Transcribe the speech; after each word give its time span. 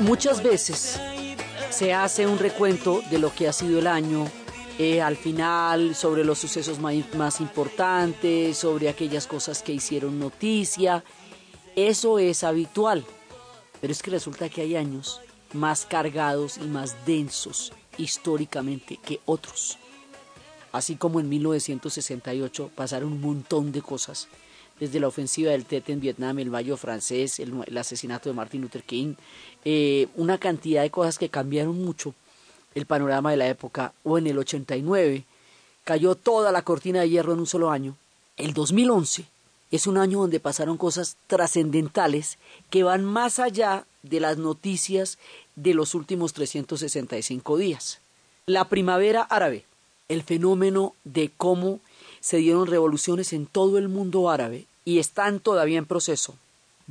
Muchas 0.00 0.42
veces 0.42 1.00
se 1.70 1.94
hace 1.94 2.26
un 2.26 2.38
recuento 2.38 3.00
de 3.10 3.18
lo 3.18 3.34
que 3.34 3.48
ha 3.48 3.54
sido 3.54 3.78
el 3.78 3.86
año, 3.86 4.26
eh, 4.82 5.02
al 5.02 5.18
final 5.18 5.94
sobre 5.94 6.24
los 6.24 6.38
sucesos 6.38 6.78
más 6.78 7.40
importantes, 7.42 8.56
sobre 8.56 8.88
aquellas 8.88 9.26
cosas 9.26 9.62
que 9.62 9.74
hicieron 9.74 10.18
noticia. 10.18 11.04
Eso 11.76 12.18
es 12.18 12.42
habitual, 12.44 13.04
pero 13.82 13.92
es 13.92 14.02
que 14.02 14.10
resulta 14.10 14.48
que 14.48 14.62
hay 14.62 14.76
años 14.76 15.20
más 15.52 15.84
cargados 15.84 16.56
y 16.56 16.64
más 16.64 16.96
densos 17.04 17.74
históricamente 17.98 18.98
que 19.04 19.20
otros. 19.26 19.76
Así 20.72 20.96
como 20.96 21.20
en 21.20 21.28
1968 21.28 22.70
pasaron 22.74 23.12
un 23.12 23.20
montón 23.20 23.72
de 23.72 23.82
cosas, 23.82 24.28
desde 24.78 24.98
la 24.98 25.08
ofensiva 25.08 25.50
del 25.50 25.66
Tet 25.66 25.90
en 25.90 26.00
Vietnam, 26.00 26.38
el 26.38 26.48
Mayo 26.48 26.78
francés, 26.78 27.38
el, 27.38 27.52
el 27.66 27.76
asesinato 27.76 28.30
de 28.30 28.34
Martin 28.34 28.62
Luther 28.62 28.84
King, 28.84 29.12
eh, 29.62 30.08
una 30.16 30.38
cantidad 30.38 30.80
de 30.80 30.90
cosas 30.90 31.18
que 31.18 31.28
cambiaron 31.28 31.84
mucho 31.84 32.14
el 32.74 32.86
panorama 32.86 33.30
de 33.30 33.36
la 33.36 33.48
época, 33.48 33.92
o 34.04 34.18
en 34.18 34.26
el 34.26 34.38
89 34.38 35.24
cayó 35.84 36.14
toda 36.14 36.52
la 36.52 36.62
cortina 36.62 37.00
de 37.00 37.08
hierro 37.08 37.32
en 37.32 37.40
un 37.40 37.46
solo 37.46 37.70
año. 37.70 37.96
El 38.36 38.54
2011 38.54 39.24
es 39.70 39.86
un 39.86 39.98
año 39.98 40.20
donde 40.20 40.40
pasaron 40.40 40.76
cosas 40.76 41.16
trascendentales 41.26 42.38
que 42.70 42.82
van 42.82 43.04
más 43.04 43.38
allá 43.38 43.84
de 44.02 44.20
las 44.20 44.38
noticias 44.38 45.18
de 45.56 45.74
los 45.74 45.94
últimos 45.94 46.32
365 46.32 47.56
días. 47.56 47.98
La 48.46 48.68
primavera 48.68 49.22
árabe, 49.22 49.64
el 50.08 50.22
fenómeno 50.22 50.94
de 51.04 51.30
cómo 51.36 51.80
se 52.20 52.38
dieron 52.38 52.66
revoluciones 52.66 53.32
en 53.32 53.46
todo 53.46 53.78
el 53.78 53.88
mundo 53.88 54.30
árabe 54.30 54.66
y 54.84 54.98
están 54.98 55.40
todavía 55.40 55.78
en 55.78 55.86
proceso, 55.86 56.34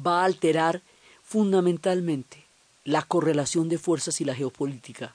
va 0.05 0.21
a 0.21 0.25
alterar 0.25 0.81
fundamentalmente 1.23 2.45
la 2.85 3.01
correlación 3.01 3.69
de 3.69 3.77
fuerzas 3.77 4.21
y 4.21 4.25
la 4.25 4.35
geopolítica 4.35 5.13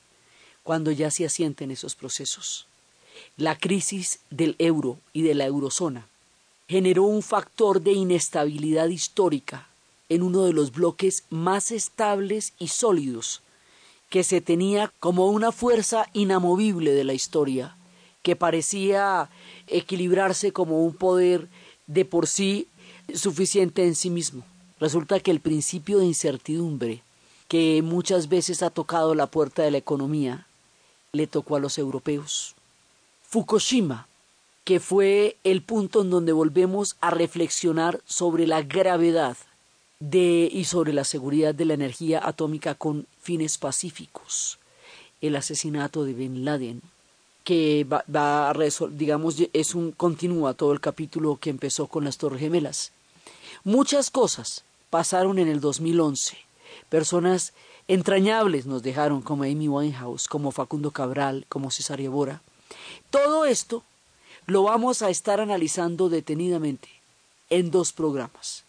cuando 0.64 0.90
ya 0.90 1.12
se 1.12 1.24
asienten 1.24 1.70
esos 1.70 1.94
procesos. 1.94 2.66
La 3.36 3.56
crisis 3.56 4.18
del 4.30 4.56
euro 4.58 4.98
y 5.12 5.22
de 5.22 5.34
la 5.34 5.44
eurozona 5.44 6.08
generó 6.66 7.04
un 7.04 7.22
factor 7.22 7.80
de 7.80 7.92
inestabilidad 7.92 8.88
histórica 8.88 9.68
en 10.08 10.22
uno 10.22 10.42
de 10.44 10.52
los 10.52 10.72
bloques 10.72 11.24
más 11.30 11.70
estables 11.70 12.54
y 12.58 12.68
sólidos 12.68 13.42
que 14.10 14.24
se 14.24 14.40
tenía 14.40 14.92
como 15.00 15.28
una 15.28 15.52
fuerza 15.52 16.08
inamovible 16.12 16.92
de 16.92 17.04
la 17.04 17.14
historia, 17.14 17.76
que 18.22 18.36
parecía 18.36 19.28
equilibrarse 19.66 20.52
como 20.52 20.84
un 20.84 20.94
poder 20.94 21.48
de 21.86 22.04
por 22.04 22.26
sí 22.26 22.68
suficiente 23.12 23.84
en 23.84 23.94
sí 23.94 24.10
mismo. 24.10 24.44
Resulta 24.80 25.20
que 25.20 25.30
el 25.30 25.40
principio 25.40 25.98
de 25.98 26.06
incertidumbre 26.06 27.02
que 27.48 27.82
muchas 27.82 28.28
veces 28.28 28.62
ha 28.62 28.70
tocado 28.70 29.14
la 29.14 29.26
puerta 29.26 29.62
de 29.62 29.70
la 29.70 29.78
economía 29.78 30.46
le 31.14 31.26
tocó 31.26 31.56
a 31.56 31.60
los 31.60 31.78
europeos. 31.78 32.54
Fukushima, 33.22 34.06
que 34.64 34.80
fue 34.80 35.36
el 35.44 35.62
punto 35.62 36.02
en 36.02 36.10
donde 36.10 36.32
volvemos 36.32 36.96
a 37.00 37.10
reflexionar 37.10 38.00
sobre 38.04 38.46
la 38.46 38.62
gravedad 38.62 39.36
de 40.00 40.48
y 40.52 40.64
sobre 40.64 40.92
la 40.92 41.04
seguridad 41.04 41.54
de 41.54 41.64
la 41.64 41.74
energía 41.74 42.20
atómica 42.26 42.74
con 42.74 43.06
fines 43.20 43.58
pacíficos. 43.58 44.58
El 45.20 45.36
asesinato 45.36 46.04
de 46.04 46.12
Bin 46.12 46.44
Laden, 46.44 46.82
que 47.44 47.84
va, 47.84 48.04
va 48.14 48.50
a 48.50 48.54
digamos 48.90 49.36
es 49.52 49.74
un 49.74 49.92
continúa 49.92 50.54
todo 50.54 50.72
el 50.72 50.80
capítulo 50.80 51.38
que 51.40 51.50
empezó 51.50 51.86
con 51.86 52.04
las 52.04 52.18
Torres 52.18 52.40
Gemelas. 52.40 52.92
Muchas 53.62 54.10
cosas 54.10 54.64
pasaron 54.90 55.38
en 55.38 55.48
el 55.48 55.60
2011. 55.60 56.36
Personas 56.88 57.52
entrañables 57.88 58.66
nos 58.66 58.82
dejaron 58.82 59.22
como 59.22 59.44
Amy 59.44 59.68
Winehouse, 59.68 60.28
como 60.28 60.52
Facundo 60.52 60.90
Cabral, 60.90 61.44
como 61.48 61.70
César 61.70 62.00
Bora. 62.08 62.42
Todo 63.10 63.44
esto 63.44 63.82
lo 64.46 64.64
vamos 64.64 65.02
a 65.02 65.10
estar 65.10 65.40
analizando 65.40 66.08
detenidamente 66.08 66.88
en 67.50 67.70
dos 67.70 67.92
programas, 67.92 68.64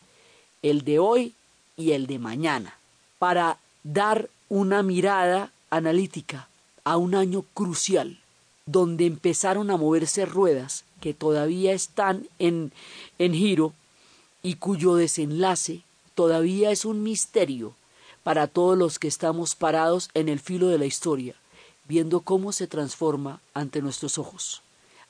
el 0.62 0.84
de 0.84 1.00
hoy 1.00 1.34
y 1.78 1.92
el 1.92 2.08
de 2.08 2.20
mañana, 2.20 2.78
para 3.20 3.58
dar 3.84 4.30
una 4.50 4.84
mirada 4.84 5.52
analítica 5.70 6.48
a 6.84 6.98
un 6.98 7.16
año 7.16 7.44
crucial, 7.54 8.20
donde 8.66 9.06
empezaron 9.06 9.70
a 9.72 9.78
moverse 9.78 10.26
ruedas 10.26 10.84
que 11.02 11.14
todavía 11.14 11.74
están 11.74 12.28
en, 12.40 12.72
en 13.20 13.34
giro 13.34 13.74
y 14.44 14.56
cuyo 14.56 14.96
desenlace 14.96 15.84
todavía 16.14 16.72
es 16.72 16.86
un 16.86 17.04
misterio 17.04 17.74
para 18.26 18.48
todos 18.48 18.76
los 18.76 18.98
que 18.98 19.08
estamos 19.08 19.54
parados 19.54 20.10
en 20.16 20.30
el 20.30 20.40
filo 20.40 20.70
de 20.70 20.80
la 20.80 20.88
historia, 20.88 21.36
viendo 21.88 22.22
cómo 22.22 22.54
se 22.54 22.66
transforma 22.66 23.40
ante 23.54 23.84
nuestros 23.84 24.18
ojos. 24.18 24.64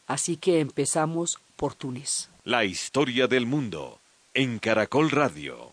Así 0.06 0.36
que 0.36 0.60
empezamos 0.60 1.40
por 1.56 1.76
Túnez. 1.76 2.28
La 2.44 2.66
historia 2.66 3.28
del 3.28 3.46
mundo 3.46 4.02
en 4.34 4.60
Caracol 4.60 5.12
Radio. 5.12 5.72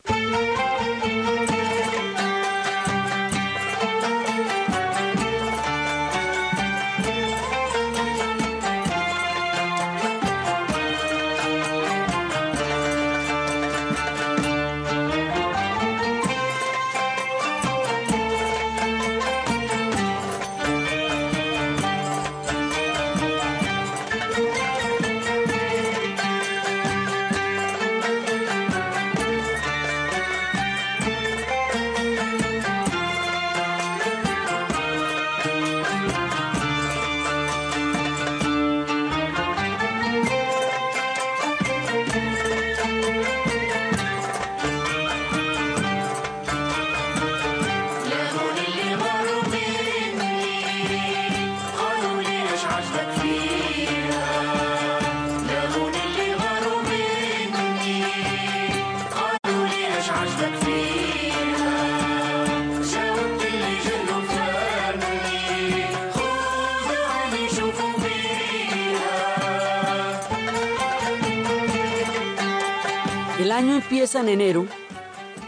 Empieza 74.02 74.20
en 74.20 74.40
enero 74.40 74.66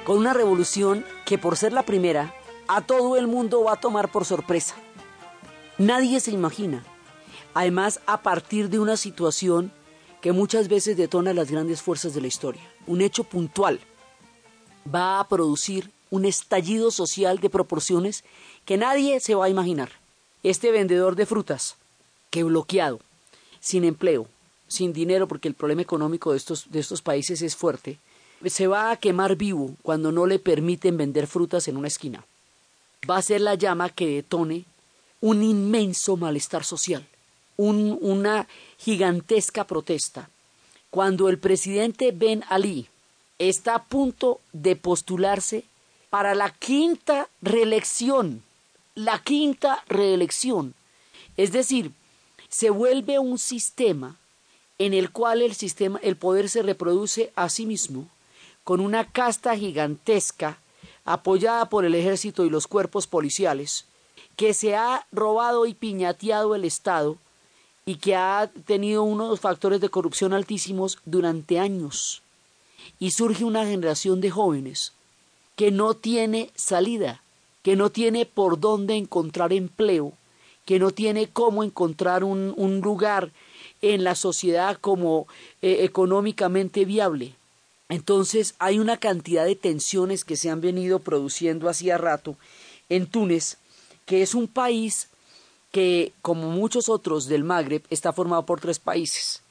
con 0.04 0.16
una 0.16 0.32
revolución 0.32 1.04
que 1.26 1.38
por 1.38 1.56
ser 1.56 1.72
la 1.72 1.82
primera, 1.82 2.32
a 2.68 2.82
todo 2.82 3.16
el 3.16 3.26
mundo 3.26 3.64
va 3.64 3.72
a 3.72 3.80
tomar 3.80 4.12
por 4.12 4.24
sorpresa. 4.24 4.76
Nadie 5.76 6.20
se 6.20 6.30
imagina. 6.30 6.84
Además, 7.52 7.98
a 8.06 8.22
partir 8.22 8.68
de 8.68 8.78
una 8.78 8.96
situación 8.96 9.72
que 10.20 10.30
muchas 10.30 10.68
veces 10.68 10.96
detona 10.96 11.34
las 11.34 11.50
grandes 11.50 11.82
fuerzas 11.82 12.14
de 12.14 12.20
la 12.20 12.28
historia. 12.28 12.62
Un 12.86 13.00
hecho 13.00 13.24
puntual 13.24 13.80
va 14.94 15.18
a 15.18 15.26
producir 15.26 15.90
un 16.10 16.24
estallido 16.24 16.92
social 16.92 17.40
de 17.40 17.50
proporciones 17.50 18.22
que 18.64 18.76
nadie 18.76 19.18
se 19.18 19.34
va 19.34 19.46
a 19.46 19.50
imaginar. 19.50 19.90
Este 20.44 20.70
vendedor 20.70 21.16
de 21.16 21.26
frutas, 21.26 21.74
que 22.30 22.44
bloqueado, 22.44 23.00
sin 23.58 23.82
empleo, 23.82 24.28
sin 24.68 24.92
dinero, 24.92 25.26
porque 25.26 25.48
el 25.48 25.54
problema 25.54 25.82
económico 25.82 26.30
de 26.30 26.36
estos, 26.36 26.70
de 26.70 26.78
estos 26.78 27.02
países 27.02 27.42
es 27.42 27.56
fuerte, 27.56 27.98
se 28.46 28.66
va 28.66 28.90
a 28.90 28.96
quemar 28.96 29.36
vivo 29.36 29.70
cuando 29.82 30.12
no 30.12 30.26
le 30.26 30.38
permiten 30.38 30.96
vender 30.96 31.26
frutas 31.26 31.68
en 31.68 31.76
una 31.76 31.88
esquina. 31.88 32.24
Va 33.08 33.16
a 33.18 33.22
ser 33.22 33.40
la 33.40 33.54
llama 33.54 33.90
que 33.90 34.06
detone 34.06 34.64
un 35.20 35.42
inmenso 35.42 36.16
malestar 36.16 36.64
social, 36.64 37.06
un- 37.56 37.98
una 38.00 38.46
gigantesca 38.78 39.64
protesta. 39.64 40.28
Cuando 40.90 41.28
el 41.28 41.38
presidente 41.38 42.12
Ben 42.12 42.44
Ali 42.48 42.86
está 43.38 43.74
a 43.76 43.84
punto 43.84 44.40
de 44.52 44.76
postularse 44.76 45.64
para 46.10 46.34
la 46.34 46.50
quinta 46.50 47.28
reelección, 47.42 48.42
la 48.94 49.18
quinta 49.18 49.82
reelección. 49.88 50.74
Es 51.36 51.50
decir, 51.52 51.90
se 52.48 52.70
vuelve 52.70 53.18
un 53.18 53.38
sistema 53.38 54.16
en 54.78 54.94
el 54.94 55.10
cual 55.10 55.42
el 55.42 55.54
sistema, 55.54 55.98
el 56.02 56.16
poder 56.16 56.48
se 56.48 56.62
reproduce 56.62 57.32
a 57.34 57.48
sí 57.48 57.66
mismo 57.66 58.08
con 58.64 58.80
una 58.80 59.10
casta 59.10 59.56
gigantesca 59.56 60.58
apoyada 61.04 61.68
por 61.68 61.84
el 61.84 61.94
ejército 61.94 62.44
y 62.44 62.50
los 62.50 62.66
cuerpos 62.66 63.06
policiales 63.06 63.86
que 64.36 64.54
se 64.54 64.74
ha 64.74 65.06
robado 65.12 65.66
y 65.66 65.74
piñateado 65.74 66.54
el 66.54 66.64
Estado 66.64 67.18
y 67.86 67.96
que 67.96 68.16
ha 68.16 68.50
tenido 68.66 69.02
unos 69.02 69.40
factores 69.40 69.80
de 69.80 69.90
corrupción 69.90 70.32
altísimos 70.32 70.98
durante 71.04 71.58
años. 71.58 72.22
Y 72.98 73.10
surge 73.10 73.44
una 73.44 73.64
generación 73.64 74.20
de 74.20 74.30
jóvenes 74.30 74.92
que 75.56 75.70
no 75.70 75.94
tiene 75.94 76.50
salida, 76.54 77.22
que 77.62 77.76
no 77.76 77.90
tiene 77.90 78.26
por 78.26 78.58
dónde 78.58 78.96
encontrar 78.96 79.52
empleo, 79.52 80.12
que 80.64 80.78
no 80.78 80.90
tiene 80.90 81.28
cómo 81.28 81.62
encontrar 81.62 82.24
un, 82.24 82.54
un 82.56 82.80
lugar 82.80 83.30
en 83.82 84.02
la 84.02 84.14
sociedad 84.14 84.78
como 84.80 85.26
eh, 85.60 85.78
económicamente 85.80 86.84
viable. 86.84 87.34
Entonces 87.88 88.54
hay 88.58 88.78
una 88.78 88.96
cantidad 88.96 89.44
de 89.44 89.56
tensiones 89.56 90.24
que 90.24 90.36
se 90.36 90.50
han 90.50 90.60
venido 90.60 90.98
produciendo 91.00 91.68
hacía 91.68 91.98
rato 91.98 92.36
en 92.88 93.06
Túnez, 93.06 93.58
que 94.06 94.22
es 94.22 94.34
un 94.34 94.48
país 94.48 95.08
que, 95.70 96.12
como 96.22 96.50
muchos 96.50 96.88
otros 96.88 97.26
del 97.26 97.44
Magreb, 97.44 97.82
está 97.90 98.12
formado 98.12 98.46
por 98.46 98.60
tres 98.60 98.78
países. 98.78 99.42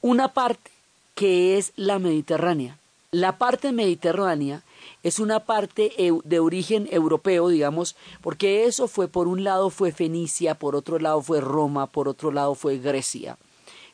Una 0.00 0.32
parte 0.32 0.70
que 1.14 1.58
es 1.58 1.72
la 1.76 1.98
Mediterránea. 1.98 2.78
La 3.10 3.36
parte 3.36 3.72
mediterránea 3.72 4.62
es 5.02 5.18
una 5.18 5.40
parte 5.40 5.92
de 6.24 6.38
origen 6.40 6.88
europeo, 6.90 7.48
digamos, 7.48 7.94
porque 8.22 8.64
eso 8.64 8.88
fue, 8.88 9.06
por 9.06 9.28
un 9.28 9.44
lado 9.44 9.68
fue 9.68 9.92
Fenicia, 9.92 10.54
por 10.54 10.74
otro 10.76 10.98
lado 10.98 11.20
fue 11.20 11.42
Roma, 11.42 11.86
por 11.88 12.08
otro 12.08 12.32
lado 12.32 12.54
fue 12.54 12.78
Grecia. 12.78 13.36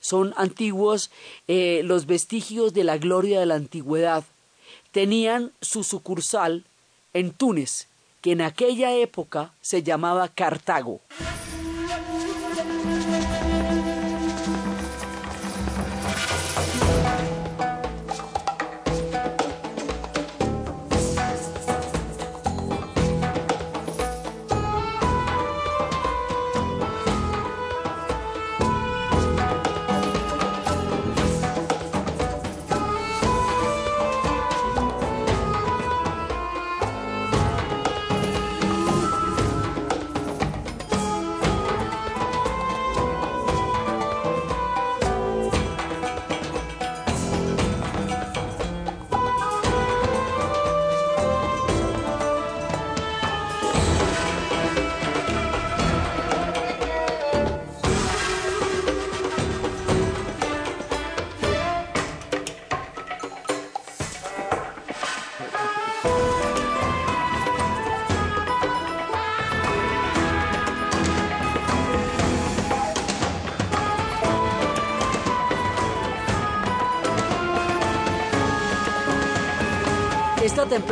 Son 0.01 0.35
antiguos 0.37 1.11
eh, 1.47 1.83
los 1.85 2.07
vestigios 2.07 2.73
de 2.75 2.85
la 2.85 2.99
gloria 2.99 3.41
de 3.41 3.47
la 3.47 3.55
antigüedad. 3.55 4.25
Tenían 4.93 5.53
su 5.61 5.85
sucursal 5.85 6.65
en 7.13 7.33
Túnez, 7.33 7.89
que 8.21 8.33
en 8.33 8.41
aquella 8.41 8.95
época 8.95 9.53
se 9.61 9.83
llamaba 9.83 10.29
Cartago. 10.29 11.01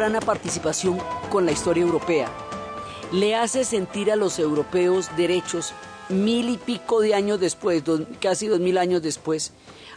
Temprana 0.07 0.25
participación 0.25 0.99
con 1.31 1.47
la 1.47 1.51
historia 1.53 1.83
europea 1.83 2.31
le 3.13 3.35
hace 3.35 3.65
sentir 3.65 4.13
a 4.13 4.17
los 4.17 4.39
europeos 4.39 5.09
derechos 5.17 5.73
mil 6.09 6.49
y 6.49 6.59
pico 6.59 7.01
de 7.01 7.13
años 7.15 7.41
después, 7.41 7.83
dos- 7.85 8.03
casi 8.21 8.47
dos 8.47 8.61
mil 8.61 8.79
años 8.79 9.03
después, 9.03 9.53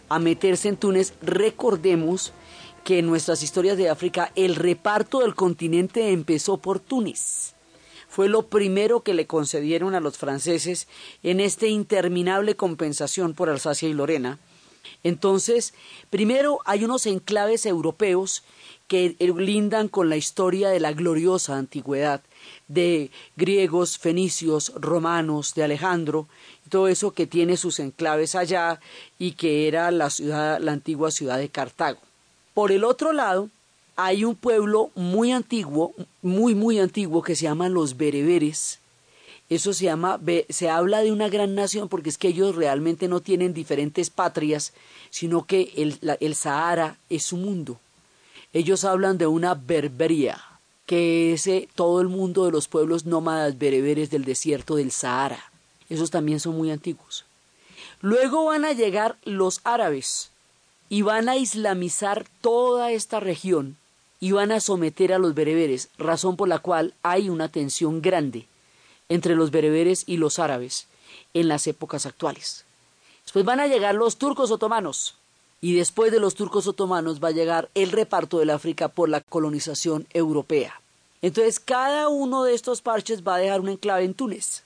a 0.10 0.18
meterse 0.18 0.68
en 0.70 0.78
Túnez. 0.78 1.14
Recordemos 1.22 2.34
que 2.84 2.98
en 3.00 3.06
nuestras 3.06 3.44
historias 3.44 3.78
de 3.78 3.90
África 3.90 4.32
el 4.36 4.56
reparto 4.56 5.20
del 5.20 5.36
continente 5.36 6.12
empezó 6.12 6.58
por 6.58 6.80
Túnez. 6.80 7.54
Fue 8.08 8.28
lo 8.30 8.48
primero 8.48 9.02
que 9.02 9.14
le 9.14 9.28
concedieron 9.28 9.94
a 9.94 10.00
los 10.00 10.18
franceses 10.18 10.88
en 11.22 11.40
esta 11.40 11.68
interminable 11.68 12.56
compensación 12.56 13.36
por 13.36 13.50
Alsacia 13.50 13.88
y 13.88 13.94
Lorena. 13.94 14.40
Entonces, 15.04 15.74
primero 16.10 16.60
hay 16.66 16.84
unos 16.84 17.06
enclaves 17.06 17.66
europeos 17.66 18.44
que 18.88 19.16
lindan 19.20 19.88
con 19.88 20.10
la 20.10 20.18
historia 20.18 20.70
de 20.70 20.80
la 20.80 20.94
gloriosa 20.94 21.58
antigüedad, 21.58 22.22
de 22.68 23.12
griegos, 23.36 24.00
fenicios, 24.00 24.74
romanos, 24.76 25.54
de 25.54 25.64
Alejandro, 25.64 26.28
todo 26.70 26.88
eso 26.88 27.12
que 27.12 27.28
tiene 27.28 27.56
sus 27.56 27.80
enclaves 27.80 28.36
allá 28.36 28.80
y 29.18 29.34
que 29.34 29.68
era 29.68 29.92
la 29.92 30.10
ciudad, 30.10 30.60
la 30.60 30.72
antigua 30.72 31.12
ciudad 31.12 31.38
de 31.38 31.50
Cartago. 31.50 32.00
Por 32.54 32.72
el 32.72 32.84
otro 32.84 33.14
lado, 33.14 33.50
hay 33.96 34.24
un 34.24 34.36
pueblo 34.36 34.92
muy 34.96 35.32
antiguo, 35.32 35.94
muy 36.22 36.56
muy 36.56 36.80
antiguo 36.80 37.22
que 37.22 37.36
se 37.36 37.44
llama 37.44 37.70
los 37.70 37.98
bereberes, 37.98 38.80
eso 39.50 39.74
se 39.74 39.86
llama, 39.86 40.20
se 40.50 40.70
habla 40.70 41.02
de 41.02 41.12
una 41.12 41.28
gran 41.28 41.56
nación 41.56 41.90
porque 41.90 42.10
es 42.10 42.20
que 42.20 42.28
ellos 42.28 42.56
realmente 42.56 43.08
no 43.08 43.20
tienen 43.20 43.54
diferentes 43.54 44.12
patrias, 44.12 44.74
sino 45.10 45.46
que 45.46 45.74
el, 45.76 46.00
el 46.20 46.36
Sahara 46.36 46.98
es 47.10 47.24
su 47.24 47.38
mundo. 47.38 47.80
Ellos 48.54 48.84
hablan 48.84 49.18
de 49.18 49.26
una 49.26 49.56
berbería, 49.56 50.40
que 50.86 51.34
es 51.34 51.48
eh, 51.48 51.68
todo 51.74 52.00
el 52.00 52.10
mundo 52.10 52.46
de 52.46 52.52
los 52.52 52.68
pueblos 52.68 53.06
nómadas 53.06 53.58
bereberes 53.58 54.12
del 54.12 54.24
desierto 54.24 54.76
del 54.76 54.92
Sahara. 54.92 55.52
Esos 55.90 56.12
también 56.12 56.40
son 56.40 56.56
muy 56.56 56.70
antiguos. 56.70 57.26
Luego 58.02 58.46
van 58.46 58.66
a 58.66 58.74
llegar 58.74 59.18
los 59.24 59.62
árabes 59.64 60.30
y 60.90 61.02
van 61.02 61.28
a 61.28 61.38
islamizar 61.38 62.28
toda 62.42 62.92
esta 62.92 63.20
región 63.20 63.78
y 64.20 64.32
van 64.32 64.52
a 64.52 64.60
someter 64.60 65.12
a 65.12 65.18
los 65.18 65.34
bereberes, 65.34 65.90
razón 65.98 66.36
por 66.36 66.48
la 66.48 66.60
cual 66.60 66.94
hay 67.02 67.30
una 67.30 67.50
tensión 67.50 68.02
grande 68.02 68.46
entre 69.10 69.36
los 69.36 69.52
bereberes 69.52 70.04
y 70.06 70.18
los 70.18 70.40
árabes 70.40 70.88
en 71.34 71.48
las 71.48 71.68
épocas 71.68 72.06
actuales. 72.06 72.66
Después 73.24 73.46
van 73.46 73.60
a 73.60 73.68
llegar 73.68 73.96
los 73.96 74.18
turcos 74.18 74.52
otomanos 74.52 75.16
y 75.62 75.74
después 75.74 76.12
de 76.12 76.20
los 76.20 76.36
turcos 76.36 76.68
otomanos 76.68 77.22
va 77.24 77.30
a 77.30 77.32
llegar 77.32 77.70
el 77.76 77.92
reparto 77.92 78.40
del 78.40 78.50
África 78.50 78.88
por 78.88 79.10
la 79.10 79.22
colonización 79.22 80.08
europea. 80.14 80.80
Entonces 81.22 81.60
cada 81.60 82.08
uno 82.08 82.44
de 82.44 82.54
estos 82.54 82.82
parches 82.82 83.28
va 83.28 83.36
a 83.36 83.40
dejar 83.40 83.60
un 83.60 83.70
enclave 83.70 84.06
en 84.06 84.14
Túnez. 84.14 84.64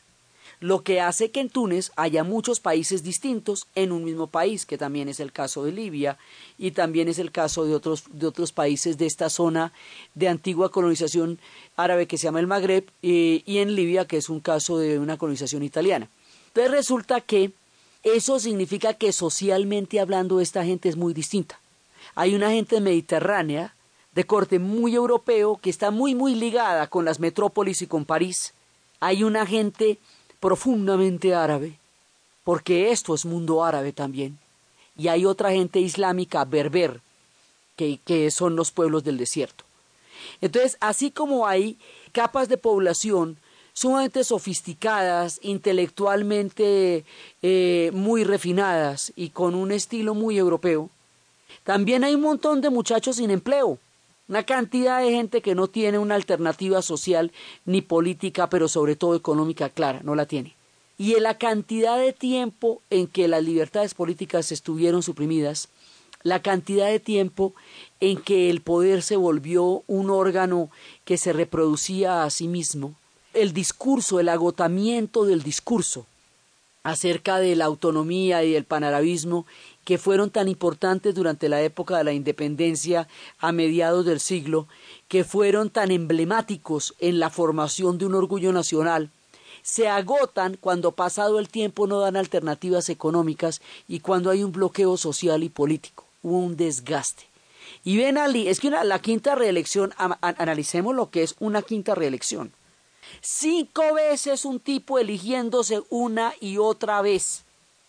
Lo 0.63 0.81
que 0.81 1.01
hace 1.01 1.29
que 1.29 1.41
en 1.41 1.49
Túnez 1.49 1.91
haya 1.97 2.23
muchos 2.23 2.61
países 2.61 3.03
distintos 3.03 3.67
en 3.75 3.91
un 3.91 4.05
mismo 4.05 4.27
país, 4.27 4.65
que 4.65 4.77
también 4.77 5.09
es 5.09 5.19
el 5.19 5.33
caso 5.33 5.65
de 5.65 5.73
Libia 5.73 6.17
y 6.57 6.71
también 6.71 7.09
es 7.09 7.19
el 7.19 7.33
caso 7.33 7.65
de 7.65 7.75
otros, 7.75 8.05
de 8.13 8.27
otros 8.27 8.53
países 8.53 8.97
de 8.97 9.05
esta 9.05 9.29
zona 9.29 9.73
de 10.15 10.29
antigua 10.29 10.71
colonización 10.71 11.37
árabe 11.75 12.07
que 12.07 12.17
se 12.17 12.23
llama 12.23 12.39
el 12.39 12.47
Magreb 12.47 12.85
eh, 13.01 13.43
y 13.45 13.57
en 13.57 13.75
Libia 13.75 14.07
que 14.07 14.15
es 14.15 14.29
un 14.29 14.39
caso 14.39 14.77
de 14.77 14.99
una 14.99 15.17
colonización 15.17 15.63
italiana. 15.63 16.07
Entonces 16.47 16.71
resulta 16.71 17.19
que 17.19 17.51
eso 18.03 18.39
significa 18.39 18.93
que 18.93 19.11
socialmente 19.11 19.99
hablando 19.99 20.39
esta 20.39 20.63
gente 20.63 20.87
es 20.87 20.95
muy 20.95 21.13
distinta. 21.13 21.59
Hay 22.15 22.35
una 22.35 22.51
gente 22.51 22.79
mediterránea 22.79 23.75
de 24.15 24.23
corte 24.23 24.59
muy 24.59 24.95
europeo 24.95 25.59
que 25.61 25.69
está 25.69 25.91
muy 25.91 26.15
muy 26.15 26.35
ligada 26.35 26.87
con 26.87 27.03
las 27.03 27.19
metrópolis 27.19 27.81
y 27.81 27.87
con 27.87 28.05
París. 28.05 28.53
Hay 29.01 29.25
una 29.25 29.45
gente 29.45 29.99
profundamente 30.43 31.33
árabe, 31.33 31.79
porque 32.43 32.91
esto 32.91 33.15
es 33.15 33.23
mundo 33.23 33.63
árabe 33.63 33.93
también. 33.93 34.37
Y 34.97 35.07
hay 35.07 35.25
otra 35.25 35.51
gente 35.51 35.79
islámica 35.79 36.43
berber, 36.43 36.99
que, 37.77 38.01
que 38.05 38.29
son 38.29 38.57
los 38.57 38.69
pueblos 38.69 39.05
del 39.05 39.17
desierto. 39.17 39.63
Entonces, 40.41 40.75
así 40.81 41.11
como 41.11 41.47
hay 41.47 41.77
capas 42.11 42.49
de 42.49 42.57
población 42.57 43.37
sumamente 43.71 44.25
sofisticadas, 44.25 45.39
intelectualmente 45.43 47.05
eh, 47.41 47.91
muy 47.93 48.25
refinadas 48.25 49.13
y 49.15 49.29
con 49.29 49.55
un 49.55 49.71
estilo 49.71 50.13
muy 50.13 50.37
europeo, 50.37 50.89
también 51.63 52.03
hay 52.03 52.15
un 52.15 52.21
montón 52.21 52.59
de 52.59 52.69
muchachos 52.69 53.15
sin 53.15 53.31
empleo, 53.31 53.79
una 54.27 54.43
cantidad 54.43 55.01
de 55.01 55.11
gente 55.11 55.41
que 55.41 55.55
no 55.55 55.67
tiene 55.67 55.97
una 55.99 56.15
alternativa 56.15 56.81
social 56.81 57.31
ni 57.65 57.81
política, 57.81 58.49
pero 58.49 58.67
sobre 58.67 58.95
todo 58.95 59.15
económica 59.15 59.69
clara, 59.69 60.01
no 60.03 60.15
la 60.15 60.25
tiene. 60.25 60.55
Y 60.97 61.15
en 61.15 61.23
la 61.23 61.37
cantidad 61.37 61.97
de 61.97 62.13
tiempo 62.13 62.81
en 62.89 63.07
que 63.07 63.27
las 63.27 63.43
libertades 63.43 63.93
políticas 63.93 64.51
estuvieron 64.51 65.03
suprimidas, 65.03 65.69
la 66.23 66.41
cantidad 66.41 66.87
de 66.87 66.99
tiempo 66.99 67.53
en 67.99 68.21
que 68.21 68.49
el 68.49 68.61
poder 68.61 69.01
se 69.01 69.17
volvió 69.17 69.83
un 69.87 70.09
órgano 70.09 70.69
que 71.03 71.17
se 71.17 71.33
reproducía 71.33 72.23
a 72.23 72.29
sí 72.29 72.47
mismo, 72.47 72.95
el 73.33 73.51
discurso, 73.51 74.19
el 74.19 74.29
agotamiento 74.29 75.25
del 75.25 75.43
discurso 75.43 76.05
acerca 76.83 77.39
de 77.39 77.55
la 77.55 77.65
autonomía 77.65 78.43
y 78.43 78.51
del 78.51 78.65
panarabismo 78.65 79.45
que 79.85 79.97
fueron 79.97 80.29
tan 80.29 80.47
importantes 80.47 81.13
durante 81.15 81.49
la 81.49 81.61
época 81.61 81.97
de 81.97 82.03
la 82.03 82.13
independencia 82.13 83.07
a 83.39 83.51
mediados 83.51 84.05
del 84.05 84.19
siglo, 84.19 84.67
que 85.07 85.23
fueron 85.23 85.69
tan 85.69 85.91
emblemáticos 85.91 86.95
en 86.99 87.19
la 87.19 87.29
formación 87.29 87.97
de 87.97 88.05
un 88.05 88.15
orgullo 88.15 88.53
nacional, 88.53 89.09
se 89.61 89.87
agotan 89.87 90.57
cuando 90.59 90.91
pasado 90.91 91.39
el 91.39 91.49
tiempo 91.49 91.87
no 91.87 91.99
dan 91.99 92.17
alternativas 92.17 92.89
económicas 92.89 93.61
y 93.87 94.01
cuando 94.01 94.29
hay 94.29 94.43
un 94.43 94.51
bloqueo 94.51 94.97
social 94.97 95.43
y 95.43 95.49
político, 95.49 96.05
un 96.21 96.57
desgaste. 96.57 97.23
Y 97.85 97.97
ven 97.97 98.17
Ali, 98.17 98.47
es 98.47 98.59
que 98.59 98.69
la 98.69 98.99
quinta 98.99 99.35
reelección, 99.35 99.93
analicemos 99.97 100.95
lo 100.95 101.09
que 101.09 101.23
es 101.23 101.35
una 101.39 101.61
quinta 101.61 101.95
reelección. 101.95 102.51
Cinco 103.21 103.93
veces 103.93 104.45
un 104.45 104.59
tipo 104.59 104.99
eligiéndose 104.99 105.81
una 105.89 106.33
y 106.39 106.57
otra 106.57 107.01
vez 107.01 107.42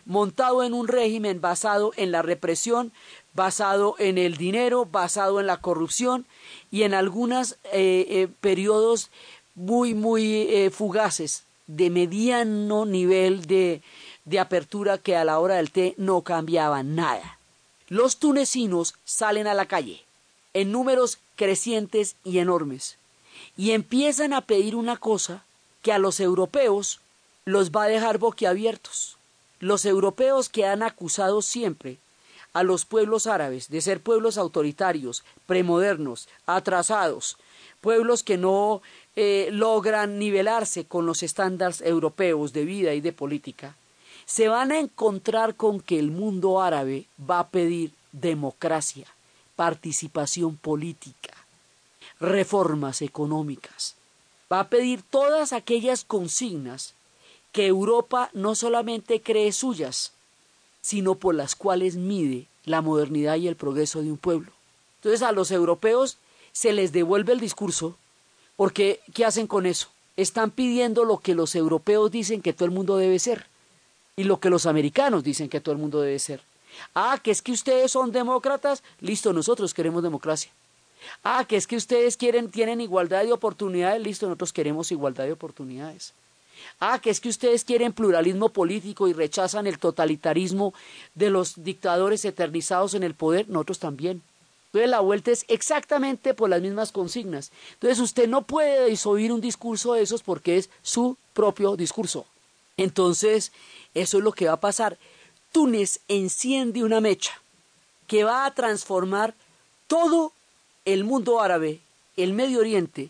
montado 0.05 0.63
en 0.63 0.73
un 0.73 0.87
régimen 0.87 1.41
basado 1.41 1.91
en 1.97 2.11
la 2.11 2.21
represión, 2.21 2.91
basado 3.33 3.95
en 3.99 4.17
el 4.17 4.37
dinero, 4.37 4.85
basado 4.85 5.39
en 5.39 5.47
la 5.47 5.57
corrupción 5.57 6.25
y 6.71 6.83
en 6.83 6.93
algunos 6.93 7.53
eh, 7.73 8.05
eh, 8.09 8.27
periodos 8.39 9.09
muy, 9.55 9.93
muy 9.93 10.43
eh, 10.43 10.69
fugaces 10.69 11.43
de 11.67 11.89
mediano 11.89 12.85
nivel 12.85 13.45
de, 13.47 13.81
de 14.25 14.39
apertura 14.39 14.99
que 14.99 15.15
a 15.15 15.25
la 15.25 15.39
hora 15.39 15.55
del 15.55 15.71
té 15.71 15.95
no 15.97 16.21
cambiaba 16.21 16.83
nada. 16.83 17.39
Los 17.87 18.17
tunecinos 18.17 18.93
salen 19.03 19.47
a 19.47 19.53
la 19.53 19.65
calle 19.65 20.03
en 20.53 20.71
números 20.71 21.17
crecientes 21.35 22.15
y 22.23 22.37
enormes 22.37 22.97
y 23.57 23.71
empiezan 23.71 24.33
a 24.33 24.41
pedir 24.41 24.75
una 24.75 24.97
cosa 24.97 25.43
que 25.81 25.91
a 25.91 25.99
los 25.99 26.19
europeos 26.19 27.01
los 27.43 27.71
va 27.71 27.83
a 27.83 27.87
dejar 27.87 28.17
boquiabiertos 28.17 29.14
los 29.65 29.85
europeos 29.85 30.47
que 30.47 30.67
han 30.67 30.83
acusado 30.83 31.41
siempre 31.41 31.97
a 32.53 32.61
los 32.61 32.85
pueblos 32.85 33.25
árabes 33.25 33.67
de 33.67 33.81
ser 33.81 33.99
pueblos 33.99 34.37
autoritarios, 34.37 35.23
premodernos, 35.47 36.29
atrasados, 36.45 37.37
pueblos 37.81 38.21
que 38.21 38.37
no 38.37 38.83
eh, 39.15 39.49
logran 39.51 40.19
nivelarse 40.19 40.85
con 40.85 41.07
los 41.07 41.23
estándares 41.23 41.81
europeos 41.81 42.53
de 42.53 42.63
vida 42.63 42.93
y 42.93 43.01
de 43.01 43.11
política, 43.11 43.75
se 44.27 44.49
van 44.49 44.71
a 44.71 44.77
encontrar 44.79 45.55
con 45.55 45.81
que 45.81 45.97
el 45.97 46.11
mundo 46.11 46.61
árabe 46.61 47.07
va 47.19 47.39
a 47.39 47.47
pedir 47.47 47.91
democracia, 48.11 49.07
participación 49.55 50.57
política, 50.57 51.33
reformas 52.19 53.01
económicas, 53.01 53.95
va 54.51 54.59
a 54.59 54.69
pedir 54.69 55.01
todas 55.01 55.53
aquellas 55.53 56.05
consignas 56.05 56.93
que 57.55 57.67
Europa 57.67 58.29
no 58.33 58.53
solamente 58.53 59.21
cree 59.21 59.53
suyas, 59.53 60.11
sino 60.81 61.15
por 61.15 61.35
las 61.35 61.55
cuales 61.55 61.95
mide 61.95 62.47
la 62.65 62.81
modernidad 62.81 63.37
y 63.37 63.47
el 63.47 63.55
progreso 63.55 64.01
de 64.01 64.11
un 64.11 64.17
pueblo. 64.17 64.51
Entonces 64.97 65.21
a 65.21 65.31
los 65.31 65.51
europeos 65.51 66.17
se 66.51 66.73
les 66.73 66.91
devuelve 66.91 67.31
el 67.31 67.39
discurso, 67.39 67.95
porque 68.57 68.99
¿qué 69.13 69.23
hacen 69.23 69.47
con 69.47 69.65
eso? 69.65 69.87
Están 70.17 70.51
pidiendo 70.51 71.05
lo 71.05 71.19
que 71.19 71.33
los 71.33 71.55
europeos 71.55 72.11
dicen 72.11 72.41
que 72.41 72.51
todo 72.51 72.65
el 72.65 72.71
mundo 72.71 72.97
debe 72.97 73.19
ser 73.19 73.45
y 74.17 74.25
lo 74.25 74.41
que 74.41 74.49
los 74.49 74.65
americanos 74.65 75.23
dicen 75.23 75.47
que 75.47 75.61
todo 75.61 75.71
el 75.71 75.79
mundo 75.79 76.01
debe 76.01 76.19
ser. 76.19 76.41
Ah, 76.93 77.21
que 77.23 77.31
es 77.31 77.41
que 77.41 77.53
ustedes 77.53 77.89
son 77.89 78.11
demócratas, 78.11 78.83
listo, 78.99 79.31
nosotros 79.31 79.73
queremos 79.73 80.03
democracia. 80.03 80.51
Ah, 81.23 81.45
que 81.47 81.55
es 81.55 81.67
que 81.67 81.77
ustedes 81.77 82.17
quieren, 82.17 82.51
tienen 82.51 82.81
igualdad 82.81 83.23
de 83.23 83.31
oportunidades, 83.31 84.01
listo, 84.01 84.25
nosotros 84.25 84.51
queremos 84.51 84.91
igualdad 84.91 85.23
de 85.23 85.31
oportunidades. 85.31 86.13
Ah, 86.79 86.99
que 86.99 87.09
es 87.09 87.19
que 87.19 87.29
ustedes 87.29 87.63
quieren 87.63 87.93
pluralismo 87.93 88.49
político 88.49 89.07
y 89.07 89.13
rechazan 89.13 89.67
el 89.67 89.79
totalitarismo 89.79 90.73
de 91.13 91.29
los 91.29 91.63
dictadores 91.63 92.25
eternizados 92.25 92.93
en 92.93 93.03
el 93.03 93.13
poder, 93.13 93.49
nosotros 93.49 93.79
también. 93.79 94.21
Entonces 94.67 94.89
la 94.89 94.99
vuelta 94.99 95.31
es 95.31 95.45
exactamente 95.47 96.33
por 96.33 96.49
las 96.49 96.61
mismas 96.61 96.91
consignas. 96.91 97.51
Entonces 97.75 97.99
usted 97.99 98.27
no 98.27 98.41
puede 98.41 98.89
disoír 98.89 99.31
un 99.31 99.39
discurso 99.39 99.93
de 99.93 100.01
esos 100.01 100.21
porque 100.21 100.57
es 100.57 100.69
su 100.81 101.17
propio 101.33 101.77
discurso. 101.77 102.25
Entonces, 102.77 103.53
eso 103.93 104.17
es 104.17 104.23
lo 104.23 104.33
que 104.33 104.47
va 104.47 104.53
a 104.53 104.59
pasar. 104.59 104.97
Túnez 105.51 106.01
enciende 106.09 106.83
una 106.83 106.99
mecha 106.99 107.41
que 108.07 108.23
va 108.23 108.45
a 108.45 108.53
transformar 108.53 109.33
todo 109.87 110.33
el 110.83 111.03
mundo 111.03 111.39
árabe, 111.39 111.79
el 112.17 112.33
Medio 112.33 112.59
Oriente, 112.59 113.09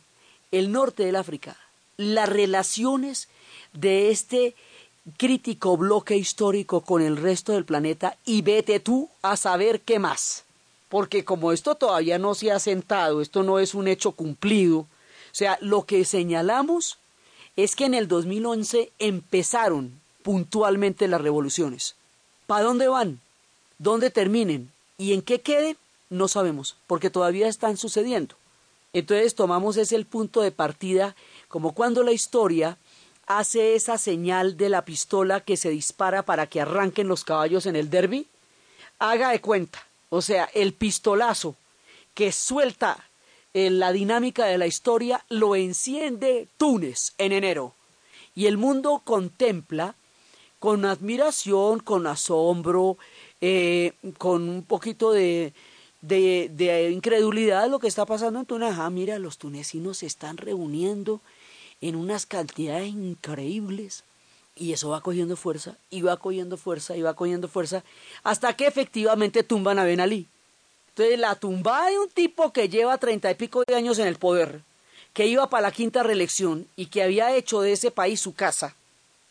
el 0.51 0.71
norte 0.71 1.03
del 1.03 1.15
África, 1.15 1.57
las 1.97 2.29
relaciones 2.29 3.27
de 3.75 4.09
este 4.09 4.55
crítico 5.17 5.77
bloque 5.77 6.17
histórico 6.17 6.81
con 6.81 7.01
el 7.01 7.17
resto 7.17 7.53
del 7.53 7.65
planeta 7.65 8.17
y 8.25 8.41
vete 8.41 8.79
tú 8.79 9.09
a 9.21 9.37
saber 9.37 9.81
qué 9.81 9.99
más. 9.99 10.43
Porque 10.89 11.23
como 11.23 11.51
esto 11.51 11.75
todavía 11.75 12.17
no 12.17 12.35
se 12.35 12.51
ha 12.51 12.59
sentado, 12.59 13.21
esto 13.21 13.43
no 13.43 13.59
es 13.59 13.75
un 13.75 13.87
hecho 13.87 14.11
cumplido, 14.11 14.79
o 14.79 14.87
sea, 15.37 15.57
lo 15.61 15.83
que 15.83 16.05
señalamos 16.05 16.97
es 17.57 17.75
que 17.75 17.85
en 17.85 17.93
el 17.93 18.07
2011 18.07 18.91
empezaron 18.99 19.99
puntualmente 20.23 21.07
las 21.07 21.21
revoluciones. 21.21 21.95
¿Para 22.47 22.63
dónde 22.63 22.87
van? 22.87 23.19
¿Dónde 23.77 24.09
terminen? 24.09 24.71
¿Y 24.97 25.13
en 25.13 25.21
qué 25.21 25.41
queden? 25.41 25.77
No 26.09 26.27
sabemos, 26.27 26.77
porque 26.87 27.09
todavía 27.09 27.47
están 27.47 27.77
sucediendo. 27.77 28.35
Entonces 28.93 29.35
tomamos 29.35 29.75
ese 29.75 29.97
el 29.97 30.05
punto 30.05 30.41
de 30.41 30.51
partida, 30.51 31.15
como 31.49 31.73
cuando 31.73 32.03
la 32.03 32.13
historia 32.13 32.77
hace 33.27 33.75
esa 33.75 33.97
señal 33.97 34.57
de 34.57 34.69
la 34.69 34.85
pistola 34.85 35.41
que 35.41 35.57
se 35.57 35.69
dispara 35.69 36.23
para 36.23 36.47
que 36.47 36.61
arranquen 36.61 37.07
los 37.07 37.23
caballos 37.23 37.65
en 37.65 37.75
el 37.75 37.89
derby, 37.89 38.27
haga 38.99 39.29
de 39.29 39.41
cuenta, 39.41 39.85
o 40.09 40.21
sea, 40.21 40.49
el 40.53 40.73
pistolazo 40.73 41.55
que 42.13 42.31
suelta 42.31 43.03
en 43.53 43.79
la 43.79 43.91
dinámica 43.91 44.45
de 44.45 44.57
la 44.57 44.67
historia 44.67 45.23
lo 45.29 45.55
enciende 45.55 46.47
Túnez 46.57 47.13
en 47.17 47.31
enero 47.31 47.73
y 48.35 48.47
el 48.47 48.57
mundo 48.57 49.01
contempla 49.03 49.95
con 50.59 50.85
admiración, 50.85 51.79
con 51.79 52.07
asombro, 52.07 52.97
eh, 53.39 53.93
con 54.17 54.49
un 54.49 54.63
poquito 54.63 55.11
de, 55.11 55.53
de, 56.01 56.89
incredulidad 56.91 57.69
lo 57.69 57.79
que 57.79 57.87
está 57.87 58.05
pasando 58.05 58.39
en. 58.39 58.77
Ah, 58.77 58.89
mira, 58.89 59.19
los 59.19 59.37
tunecinos 59.37 59.99
se 59.99 60.05
están 60.05 60.37
reuniendo 60.37 61.21
en 61.81 61.95
unas 61.95 62.25
cantidades 62.25 62.89
increíbles. 62.89 64.03
Y 64.55 64.71
eso 64.71 64.89
va 64.89 65.01
cogiendo 65.01 65.35
fuerza, 65.35 65.75
y 65.89 66.01
va 66.01 66.17
cogiendo 66.17 66.55
fuerza, 66.55 66.95
y 66.95 67.01
va 67.01 67.13
cogiendo 67.13 67.47
fuerza, 67.47 67.83
hasta 68.23 68.55
que 68.55 68.67
efectivamente 68.67 69.43
tumban 69.43 69.79
a 69.79 69.83
Ben 69.83 69.99
Ali. 69.99 70.27
Entonces, 70.89 71.19
la 71.19 71.35
tumbada 71.35 71.89
de 71.89 71.99
un 71.99 72.09
tipo 72.09 72.53
que 72.53 72.69
lleva 72.69 72.97
treinta 72.97 73.29
y 73.29 73.35
pico 73.35 73.63
de 73.67 73.75
años 73.75 73.99
en 73.99 74.07
el 74.07 74.15
poder, 74.15 74.61
que 75.13 75.27
iba 75.27 75.49
para 75.49 75.63
la 75.63 75.71
quinta 75.71 76.03
reelección 76.03 76.67
y 76.77 76.85
que 76.85 77.03
había 77.03 77.35
hecho 77.35 77.59
de 77.59 77.73
ese 77.73 77.91
país 77.91 78.21
su 78.21 78.33
casa, 78.33 78.75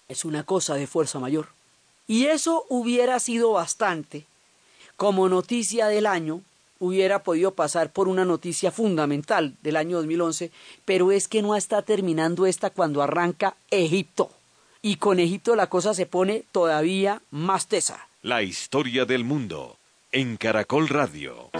Es 0.08 0.26
una 0.26 0.44
cosa 0.44 0.74
de 0.74 0.86
fuerza 0.86 1.18
mayor. 1.18 1.48
Y 2.06 2.26
eso 2.26 2.66
hubiera 2.68 3.18
sido 3.18 3.52
bastante. 3.52 4.26
Como 4.96 5.30
noticia 5.30 5.86
del 5.86 6.04
año, 6.06 6.42
hubiera 6.84 7.22
podido 7.22 7.54
pasar 7.54 7.92
por 7.92 8.08
una 8.08 8.24
noticia 8.24 8.70
fundamental 8.70 9.56
del 9.62 9.76
año 9.76 9.96
2011, 9.98 10.50
pero 10.84 11.12
es 11.12 11.28
que 11.28 11.42
no 11.42 11.56
está 11.56 11.82
terminando 11.82 12.46
esta 12.46 12.70
cuando 12.70 13.02
arranca 13.02 13.56
Egipto. 13.70 14.30
Y 14.82 14.96
con 14.96 15.18
Egipto 15.18 15.56
la 15.56 15.68
cosa 15.68 15.94
se 15.94 16.06
pone 16.06 16.44
todavía 16.52 17.22
más 17.30 17.66
tesa. 17.68 18.08
La 18.22 18.42
historia 18.42 19.04
del 19.04 19.24
mundo 19.24 19.78
en 20.12 20.36
Caracol 20.36 20.88
Radio. 20.88 21.50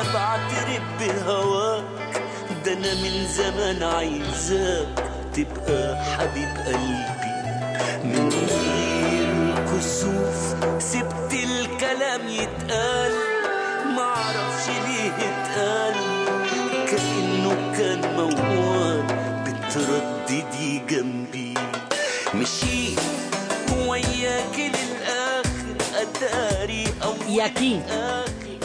أنا 0.00 0.12
بعترف 0.14 0.82
بهواك 1.00 1.84
ده 2.64 2.72
أنا 2.72 2.94
من 2.94 3.26
زمان 3.26 3.82
عايزاك 3.82 5.04
تبقى 5.34 6.04
حبيب 6.04 6.48
قلبي. 6.66 7.30
من 8.04 8.28
غير 8.32 9.54
كسوف 9.66 10.54
سبت 10.82 11.32
الكلام 11.32 12.28
يتقال 12.28 13.12
معرفش 13.96 14.68
ليه 14.68 15.12
اتقال. 15.12 15.94
كأنه 16.90 17.72
كان 17.78 18.14
موال 18.16 19.04
بترددي 19.44 20.78
جنبي. 20.88 21.54
مشيت 22.34 23.00
وياك 23.86 24.56
للآخر 24.58 25.76
أداري 25.96 26.84
أو 27.02 27.14
aquí, 27.40 27.74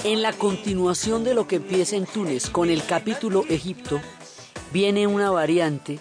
en 0.06 0.22
la 0.22 0.34
continuación 0.34 1.24
de 1.24 1.34
lo 1.34 1.48
que 1.48 1.56
empieza 1.56 1.96
en 1.96 2.06
Túnez 2.06 2.52
con 2.52 2.70
el 2.70 2.86
capítulo 2.86 3.44
Egipto, 3.50 4.00
viene 4.72 5.08
una 5.08 5.32
variante 5.32 5.98